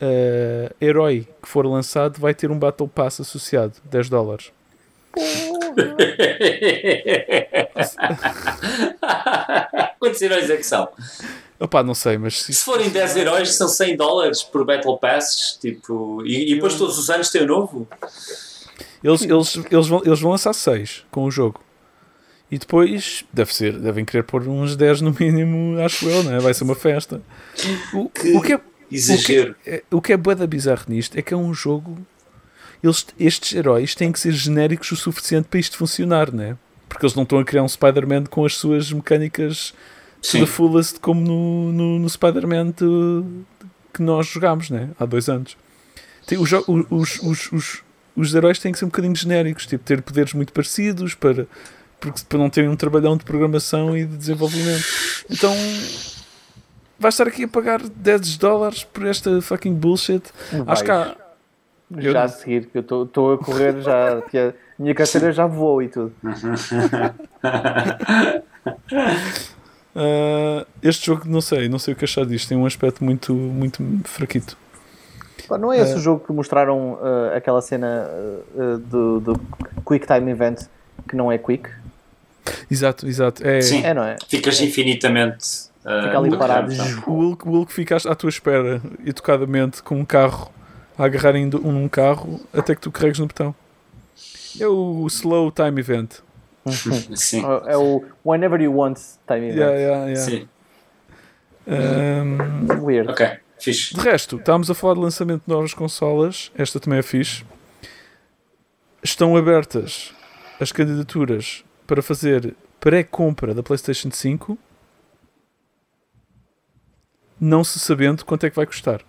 [0.00, 4.52] uh, herói que for lançado vai ter um Battle Pass associado, 10 dólares.
[9.98, 10.88] Quantos heróis é que são?
[11.58, 12.42] Opa, não sei, mas.
[12.42, 15.56] Se, forem 10 heróis, são 100 dólares por Battle Passes.
[15.60, 17.88] Tipo, e, e depois todos os anos tem o novo.
[19.02, 21.60] Eles, eles, eles, vão, eles vão lançar 6 com o jogo.
[22.50, 26.38] E depois deve ser, devem querer pôr uns 10 no mínimo, acho eu, né?
[26.38, 27.20] vai ser uma festa.
[27.92, 28.60] O que, o que é,
[28.90, 29.52] exagero.
[29.90, 31.98] O que é, o que é bizarro nisto é que é um jogo.
[32.84, 36.54] Eles, estes heróis têm que ser genéricos o suficiente para isto funcionar, né?
[36.86, 39.72] Porque eles não estão a criar um Spider-Man com as suas mecânicas
[40.32, 42.72] the fullest como no, no, no Spider-Man
[43.92, 44.90] que nós jogámos, né?
[45.00, 45.56] Há dois anos.
[46.26, 47.82] Tem, os, os, os, os,
[48.14, 51.46] os heróis têm que ser um bocadinho genéricos, tipo, ter poderes muito parecidos para
[51.98, 54.84] porque para não terem um trabalhão de programação e de desenvolvimento.
[55.30, 55.54] Então
[56.98, 60.22] vais estar aqui a pagar 10 dólares por esta fucking bullshit.
[60.66, 61.16] Acho que há.
[61.98, 62.18] Já eu...
[62.18, 64.22] a seguir, que eu estou a correr já.
[64.22, 66.12] Que a minha carteira já voou e tudo.
[69.94, 72.48] uh, este jogo, não sei, não sei o que achar disto.
[72.48, 74.56] Tem um aspecto muito, muito fraquito.
[75.50, 78.08] Não é esse uh, o jogo que mostraram uh, aquela cena
[78.88, 79.40] do, do
[79.84, 80.62] Quick Time Event
[81.08, 81.68] que não é quick?
[82.70, 83.46] Exato, exato.
[83.46, 84.16] É, Sim, é, não é?
[84.28, 84.64] ficas é.
[84.64, 85.72] infinitamente.
[85.84, 86.72] Uh, Fica ali parado.
[87.06, 90.50] O Hulk, o Hulk ficaste à tua espera, educadamente, com um carro,
[90.96, 93.54] a agarrar em um carro, até que tu carregues no botão.
[94.60, 96.20] É o Slow Time Event.
[97.14, 97.42] Sim.
[97.66, 99.56] É o Whenever You Want Time Event.
[99.56, 100.20] Yeah, yeah, yeah.
[100.20, 100.48] Sim.
[101.66, 103.10] Um, Weird.
[103.10, 103.26] Ok,
[103.58, 103.94] fixe.
[103.94, 106.52] De resto, estávamos a falar de lançamento de novas consolas.
[106.56, 107.44] Esta também é fixe.
[109.02, 110.14] Estão abertas
[110.60, 114.58] as candidaturas para fazer pré-compra da PlayStation 5,
[117.40, 119.00] não se sabendo quanto é que vai custar.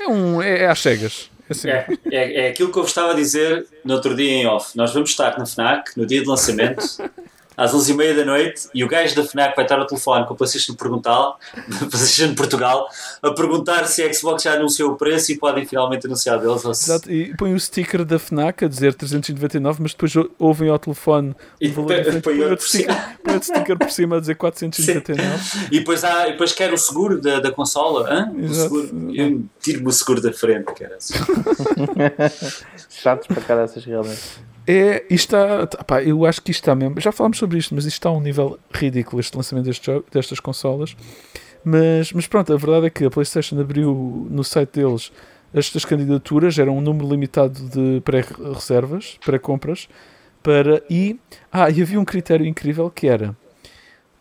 [0.00, 1.30] É, um, é, é às cegas.
[1.48, 1.68] É, assim.
[1.68, 4.76] é, é, é aquilo que eu vos estava a dizer no outro dia em off.
[4.76, 6.84] Nós vamos estar na FNAC no dia de lançamento
[7.60, 10.36] às 11h30 da noite e o gajo da FNAC vai estar ao telefone com o
[10.36, 11.38] PlayStation Portugal,
[11.90, 12.88] PlayStation Portugal
[13.22, 16.64] a perguntar se a Xbox já anunciou o preço e podem finalmente anunciar deles.
[16.64, 16.90] Ou se...
[16.90, 21.36] Exato, e põe o sticker da FNAC a dizer 399, mas depois ouvem ao telefone
[21.60, 25.38] e o valor põe, põe, outro sticker, põe outro sticker por cima a dizer 499.
[25.38, 25.58] Sim.
[25.70, 28.08] E depois, há, e depois quer o seguro da, da consola.
[28.10, 28.32] Hã?
[28.32, 29.12] O seguro.
[29.14, 30.96] Eu tiro-me o seguro da frente, cara.
[32.88, 34.48] Chatos para cara essas realmente.
[34.72, 37.00] É, está, pá, eu acho que isto está mesmo.
[37.00, 40.06] Já falámos sobre isto, mas isto está a um nível ridículo, este lançamento deste jogo,
[40.12, 40.96] destas consolas.
[41.64, 45.10] Mas, mas pronto, a verdade é que a PlayStation abriu no site deles
[45.52, 49.88] estas candidaturas, era um número limitado de pré-reservas, pré-compras,
[50.40, 50.80] para.
[50.88, 51.18] E,
[51.50, 53.36] ah, e havia um critério incrível que era.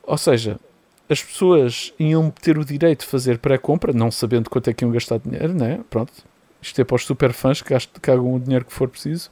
[0.02, 0.60] Ou seja,
[1.08, 4.92] as pessoas iam ter o direito de fazer pré-compra, não sabendo quanto é que iam
[4.92, 5.82] gastar dinheiro, né?
[5.92, 6.12] Pronto.
[6.60, 9.30] Isto é para os super fãs que cagam o dinheiro que for preciso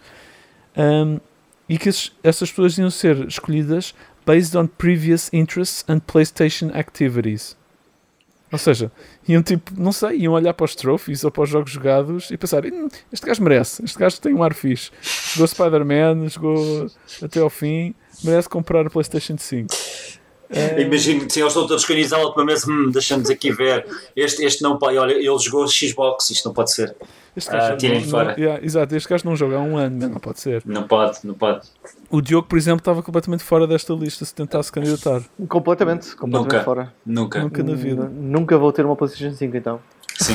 [0.77, 1.19] um,
[1.67, 3.93] e que essas pessoas iam ser escolhidas
[4.25, 7.57] based on previous interests and PlayStation activities.
[8.49, 8.89] Ou seja,
[9.27, 12.37] iam tipo, não sei, iam olhar para os trophies ou para os jogos jogados e
[12.37, 14.89] pensar: hum, este gajo merece, este gajo tem um ar fixe.
[15.33, 16.89] Jogou Spider-Man, jogou
[17.21, 17.93] até ao fim,
[18.23, 19.67] merece comprar a PlayStation 5.
[20.49, 20.81] É...
[20.81, 23.85] Imagino se eles estão todos organizados à última mesa, hum, deixamos aqui ver.
[24.15, 26.95] Este, este não pode, olha, ele jogou Xbox, isto não pode ser.
[27.35, 28.31] Este gajo uh, tirem fora.
[28.31, 30.63] Não, yeah, exato, este gajo não joga há um ano, não pode ser.
[30.65, 31.67] Não pode, não pode.
[32.09, 35.21] O Diogo, por exemplo, estava completamente fora desta lista se tentasse candidatar.
[35.47, 36.93] Completamente, completamente nunca, fora.
[37.05, 37.41] Nunca.
[37.41, 38.09] Nunca na vida.
[38.11, 39.79] Nunca vou ter uma PlayStation 5 então.
[40.17, 40.33] Sim.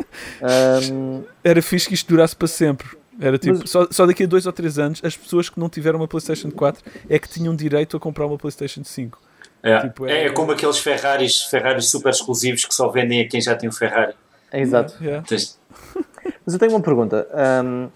[0.92, 1.22] um...
[1.44, 2.88] Era fixe que isto durasse para sempre.
[3.20, 3.70] Era tipo, Mas...
[3.70, 6.50] só, só daqui a dois ou três anos, as pessoas que não tiveram uma PlayStation
[6.50, 9.18] 4 é que tinham direito a comprar uma PlayStation 5.
[9.62, 10.26] É, tipo, é...
[10.26, 13.72] é como aqueles Ferraris, Ferraris super exclusivos que só vendem a quem já tem um
[13.72, 14.14] Ferrari.
[14.52, 14.94] É, exato.
[15.02, 15.24] Yeah.
[16.44, 17.26] Mas eu tenho uma pergunta.
[17.64, 17.88] Um,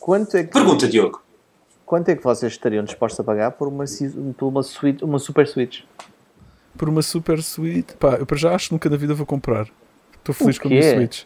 [0.00, 1.22] quanto é que, pergunta, Diogo.
[1.84, 3.84] Quanto é que vocês estariam dispostos a pagar por uma,
[4.36, 5.82] por uma, suite, uma Super Switch?
[6.78, 7.92] Por uma Super Switch?
[7.96, 9.68] Pá, eu para já acho que nunca na vida vou comprar.
[10.16, 11.24] Estou feliz com a minha Switch.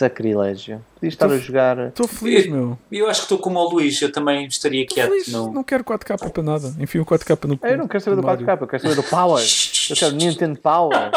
[0.00, 0.82] Sacrilégio.
[0.94, 1.88] Podia estar tô, a jogar.
[1.88, 2.78] Estou feliz, eu, meu.
[2.90, 5.12] Eu acho que estou como o Luís, eu também estaria quieto.
[5.28, 5.52] Não...
[5.52, 6.74] não quero 4K para nada.
[6.78, 7.58] Enfim, o 4K no.
[7.62, 9.44] Eu não quero saber do 4K, eu quero saber do Power.
[9.90, 10.96] eu quero Nintendo Power.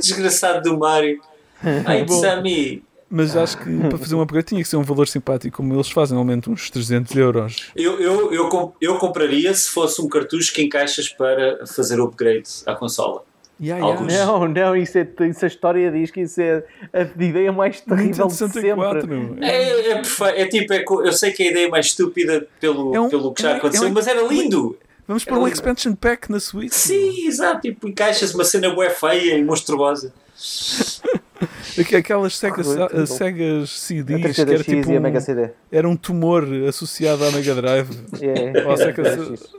[0.00, 1.22] Desgraçado do Mario.
[1.86, 2.84] Ai, Sammy.
[3.08, 5.90] Mas acho que para fazer um upgrade tinha que ser um valor simpático, como eles
[5.90, 7.72] fazem, normalmente uns 300 euros.
[7.74, 12.48] Eu, eu, eu, eu compraria se fosse um cartucho que encaixas para fazer o upgrade
[12.66, 13.24] à consola.
[13.60, 14.24] Yeah, yeah.
[14.24, 16.64] Não, não, isso, é, isso a história diz que isso é
[16.94, 18.68] a ideia mais terrível de sempre.
[19.42, 23.00] É, é, é, tipo, é, eu sei que é a ideia mais estúpida pelo, é
[23.00, 24.78] um, pelo que já é aconteceu, é mas era lindo.
[25.06, 26.72] Vamos para um expansion pack na Switch.
[26.72, 27.60] Sim, exato.
[27.60, 30.14] Tipo, encaixas uma cena bué feia e monstruosa.
[31.98, 37.90] Aquelas Sega, Segas CDs que era tipo um, era um tumor associado à Mega Drive.
[38.20, 39.50] Yeah, yeah,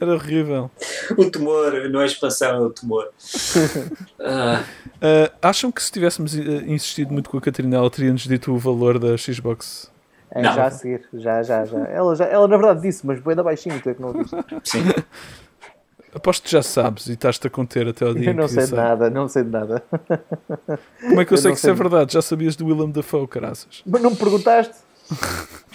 [0.00, 0.70] era horrível.
[1.16, 3.08] O tumor, não é expansão, é o tumor.
[4.18, 4.80] uh.
[5.00, 8.58] Uh, acham que se tivéssemos eh, insistido muito com a Catarina, ela teria-nos dito o
[8.58, 9.90] valor da Xbox
[10.30, 11.78] É, já a seguir, já, já, já.
[11.86, 12.26] Ela, já.
[12.26, 14.36] ela na verdade disse, mas bem da baixinho, tu é que não ouviste.
[14.62, 14.80] Sim.
[16.14, 18.74] Aposto que já sabes e estás-te a conter até ao dia Eu não sei de
[18.74, 19.82] nada, não sei de nada.
[21.00, 22.12] Como é que eu, eu sei que isso é verdade?
[22.12, 23.82] Já sabias do Willem Dafoe, caraças.
[23.86, 24.74] Mas não me perguntaste?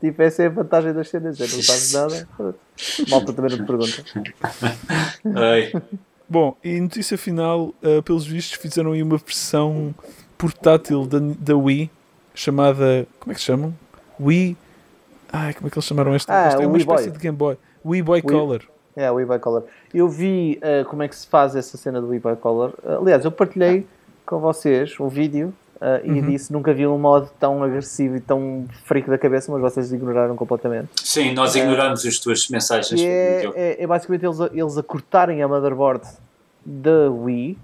[0.00, 2.28] tipo, essa é a vantagem das cenas, é não sabes nada.
[3.08, 4.04] Malta também não te pergunta.
[5.36, 5.72] Ai.
[6.28, 9.94] Bom, e notícia final, uh, pelos vistos fizeram aí uma versão
[10.38, 11.90] portátil da, da Wii,
[12.32, 13.74] chamada, como é que se chamam?
[14.20, 14.56] Wii,
[15.32, 16.32] ai, como é que eles chamaram esta?
[16.32, 17.12] Ah, esta é uma espécie Boy.
[17.12, 17.58] de Game Boy.
[17.84, 18.62] Wii Boy Wii, Color.
[18.94, 19.64] É, o Wii Boy Color.
[19.92, 22.74] Eu vi uh, como é que se faz essa cena do Wii Boy Color.
[22.84, 23.86] Uh, aliás, eu partilhei
[24.24, 26.30] com vocês um vídeo uh, e uhum.
[26.30, 30.36] disse nunca vi um modo tão agressivo e tão freak da cabeça, mas vocês ignoraram
[30.36, 30.88] completamente.
[30.96, 33.00] Sim, nós ignoramos as tuas mensagens.
[33.00, 36.06] É, é, é, basicamente eles a, eles a cortarem a motherboard
[36.64, 37.58] da Wii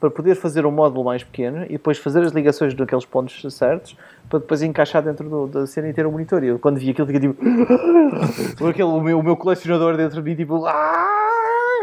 [0.00, 3.96] para poder fazer um módulo mais pequeno e depois fazer as ligações naqueles pontos certos
[4.28, 6.44] para depois encaixar dentro do, da cena e ter um monitor.
[6.44, 7.42] E eu quando vi aquilo fiquei tipo.
[8.68, 10.64] aquele, o, meu, o meu colecionador dentro de mim, tipo.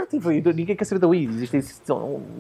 [0.05, 0.09] Ah!
[0.09, 1.25] tipo ninguém quer saber da Wii.
[1.25, 1.61] Existem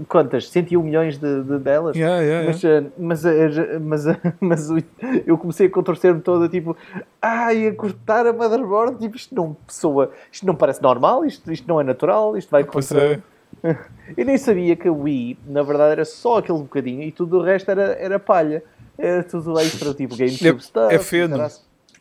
[0.07, 0.49] quantas?
[0.49, 1.95] 101 milhões de, de delas.
[1.95, 2.87] Yeah, yeah, mas, yeah.
[2.97, 4.85] Mas, eh, mas, eh, mas, mas,
[5.25, 6.77] eu comecei a contorcer-me toda, tipo.
[7.21, 8.97] Ai, a cortar a motherboard.
[8.99, 10.11] Tipo, isto não pessoa.
[10.31, 11.25] Isto não parece normal.
[11.25, 12.37] Isto, isto não é natural.
[12.37, 13.13] Isto vai contra.
[13.13, 13.19] É.
[14.15, 17.41] Eu nem sabia que a Wii, na verdade, era só aquele bocadinho e tudo o
[17.41, 18.63] resto era, era palha.
[18.97, 20.95] Era tudo extra, tipo GameCube é, stuff.
[20.95, 21.37] É feno.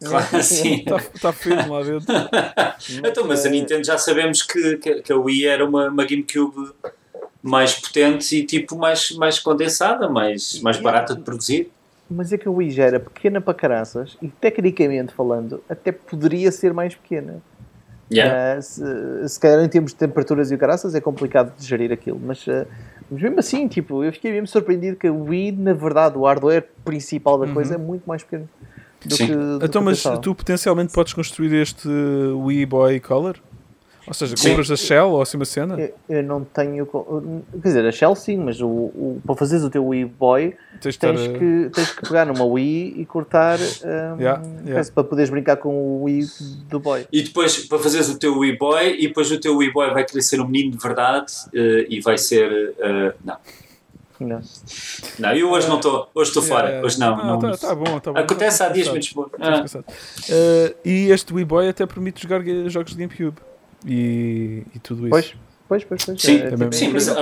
[0.09, 0.75] Claro, sim.
[0.81, 2.15] Está tá feno lá dentro.
[3.09, 6.73] então, mas a Nintendo já sabemos que, que, a Wii era uma, uma GameCube
[7.43, 11.71] mais potente e tipo mais, mais condensada, mais, mais barata de produzir.
[12.11, 16.53] Mas é que a Wii já era pequena para caraças e tecnicamente falando até poderia
[16.53, 17.43] ser mais pequena.
[18.13, 18.59] Yeah.
[18.59, 21.91] Uh, se, se calhar em termos de temperaturas e o caraças é complicado de gerir
[21.91, 22.67] aquilo, mas, uh,
[23.11, 26.69] mas mesmo assim, tipo, eu fiquei mesmo surpreendido que o Wii, na verdade, o hardware
[26.85, 27.83] principal da coisa uhum.
[27.83, 28.49] é muito mais pequeno
[29.09, 29.27] do Sim.
[29.27, 29.35] que.
[29.35, 33.37] Do então, que mas tu potencialmente podes construir este Wii Boy Color?
[34.07, 34.75] Ou seja, compras sim.
[34.75, 35.81] a Shell ou assim uma cena?
[35.81, 36.87] Eu, eu, não tenho.
[37.53, 40.97] Quer dizer, a Shell sim, mas o, o para fazeres o teu Wii Boy tens,
[40.99, 44.91] tens que, tens que pegar numa Wii e cortar um, yeah, yeah.
[44.93, 46.27] para poderes brincar com o Wii
[46.69, 47.07] do Boy.
[47.11, 50.05] E depois para fazeres o teu Wii Boy e depois o teu Wii Boy vai
[50.05, 52.75] querer ser um menino de verdade uh, e vai ser.
[52.79, 53.37] Uh, não.
[54.21, 54.41] Não.
[55.19, 56.09] Não, eu hoje não estou.
[56.15, 56.81] Hoje estou fora.
[56.85, 57.17] Hoje não.
[57.17, 58.19] não, não tá, tá bom, tá bom.
[58.19, 59.27] Acontece tá há dias muito bom.
[59.41, 59.65] Ah.
[59.65, 63.37] Uh, e este Wii Boy até permite jogar jogos de GameCube
[63.85, 65.11] e, e tudo isso.
[65.11, 65.35] Pois,
[65.69, 66.05] pois, pois.
[66.05, 66.23] pois.
[66.23, 67.21] Sim, é, sim mas a,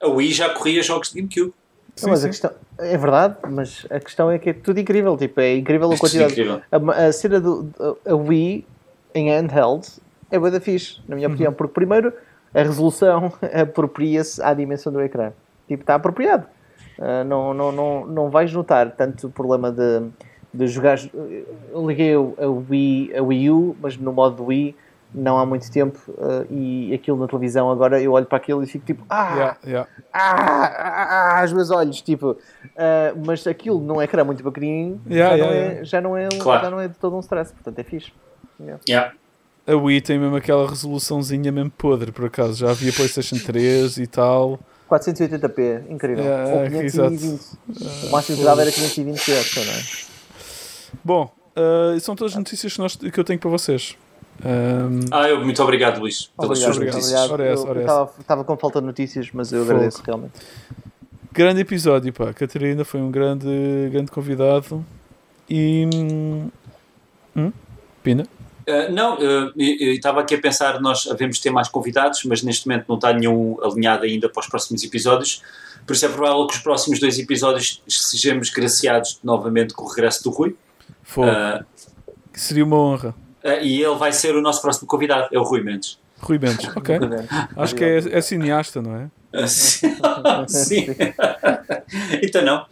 [0.00, 1.52] a Wii já corria jogos de GameCube.
[1.96, 2.26] Sim, não, mas sim.
[2.26, 5.16] a questão é verdade, mas a questão é que é tudo incrível.
[5.16, 6.32] Tipo, é incrível a quantidade.
[6.32, 6.62] Incrível.
[6.72, 7.70] A, a, cena do
[8.06, 8.66] a, a Wii
[9.14, 9.86] em handheld
[10.30, 11.34] é boa da fixe, na minha uhum.
[11.34, 12.12] opinião, porque primeiro
[12.54, 15.32] a resolução apropria-se à dimensão do ecrã.
[15.70, 16.48] Tipo, está apropriado.
[16.98, 20.02] Uh, não, não, não, não vais notar tanto o problema de,
[20.52, 20.98] de jogar.
[21.72, 24.74] Eu liguei a Wii, a Wii U, mas no modo Wii
[25.14, 28.66] não há muito tempo uh, e aquilo na televisão agora eu olho para aquilo e
[28.66, 29.90] fico tipo ah, yeah, yeah.
[30.12, 32.38] ah, ah, ah, os meus olhos tipo uh,
[33.24, 36.28] mas aquilo não é que era muito pequenininho yeah, já, não é, já, não é,
[36.40, 36.62] claro.
[36.62, 38.12] já não é de todo um stress portanto é fixe
[38.88, 39.12] yeah.
[39.66, 44.06] a Wii tem mesmo aquela resoluçãozinha mesmo podre por acaso já havia Playstation 3 e
[44.06, 44.60] tal
[44.90, 46.24] 480p, incrível.
[46.24, 47.40] Ou 520.
[48.06, 50.10] O máximo que dava era 520 Hz, não é?
[51.04, 53.96] Bom, uh, são todas as notícias que, nós, que eu tenho para vocês.
[54.44, 55.00] Um...
[55.10, 57.30] Ah, eu, muito obrigado, Luís, pelas obrigado, suas notícias.
[57.30, 57.32] Obrigado.
[57.32, 58.20] Ora essa, ora essa.
[58.20, 59.72] Estava com falta de notícias, mas eu Fogo.
[59.72, 60.32] agradeço realmente.
[61.32, 62.32] Grande episódio, pá.
[62.32, 63.46] Catarina foi um grande,
[63.92, 64.84] grande convidado.
[65.48, 65.88] E.
[67.36, 67.52] Hum?
[68.02, 68.26] Pina?
[68.70, 72.68] Uh, não, uh, eu estava aqui a pensar, nós devemos ter mais convidados, mas neste
[72.68, 75.42] momento não está nenhum alinhado ainda para os próximos episódios.
[75.86, 80.22] Por isso é provável que os próximos dois episódios sejamos graciados novamente com o regresso
[80.22, 80.54] do Rui.
[81.02, 81.28] Fogo.
[81.28, 81.64] Uh,
[82.32, 83.14] seria uma honra.
[83.62, 85.98] E ele vai ser o nosso próximo convidado, é o Rui Mendes.
[86.20, 86.98] Rui Mendes, ok.
[87.56, 89.46] Acho que é, é, cineasta, não é?
[89.48, 89.96] Sim.
[90.46, 90.86] sim.
[92.22, 92.66] então não.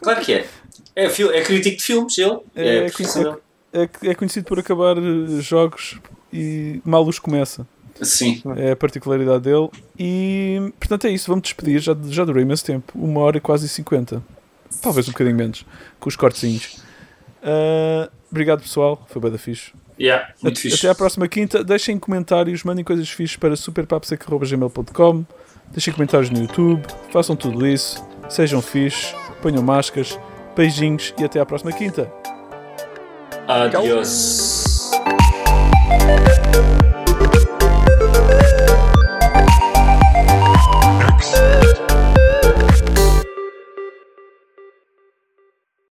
[0.00, 0.46] Claro que é.
[0.94, 2.38] É, é crítico de filmes, ele.
[2.54, 3.40] É, é, conhecido,
[3.72, 5.98] é, é conhecido por acabar eh, jogos
[6.32, 7.66] e mal os começa.
[8.00, 8.42] Sim.
[8.56, 9.68] É a particularidade dele.
[9.98, 11.28] E, portanto, é isso.
[11.28, 11.80] Vamos despedir.
[11.80, 12.92] Já, já durou imenso tempo.
[12.98, 14.22] Uma hora e quase cinquenta.
[14.80, 15.64] Talvez um bocadinho menos.
[16.00, 16.78] Com os cortezinhos.
[17.42, 19.04] Uh, obrigado, pessoal.
[19.08, 19.72] Foi bem da fixe.
[20.00, 20.78] Yeah, muito fixe.
[20.78, 21.62] Até à próxima quinta.
[21.62, 25.24] Deixem comentários, mandem coisas fixes para superpapsec.gmail.com
[25.70, 26.82] Deixem comentários no YouTube.
[27.10, 28.04] Façam tudo isso.
[28.28, 29.14] Sejam fixes.
[29.40, 30.18] Ponham máscaras.
[30.56, 32.10] Beijinhos e até à próxima quinta.
[33.48, 34.90] Adiós.
[34.92, 36.41] Tchau.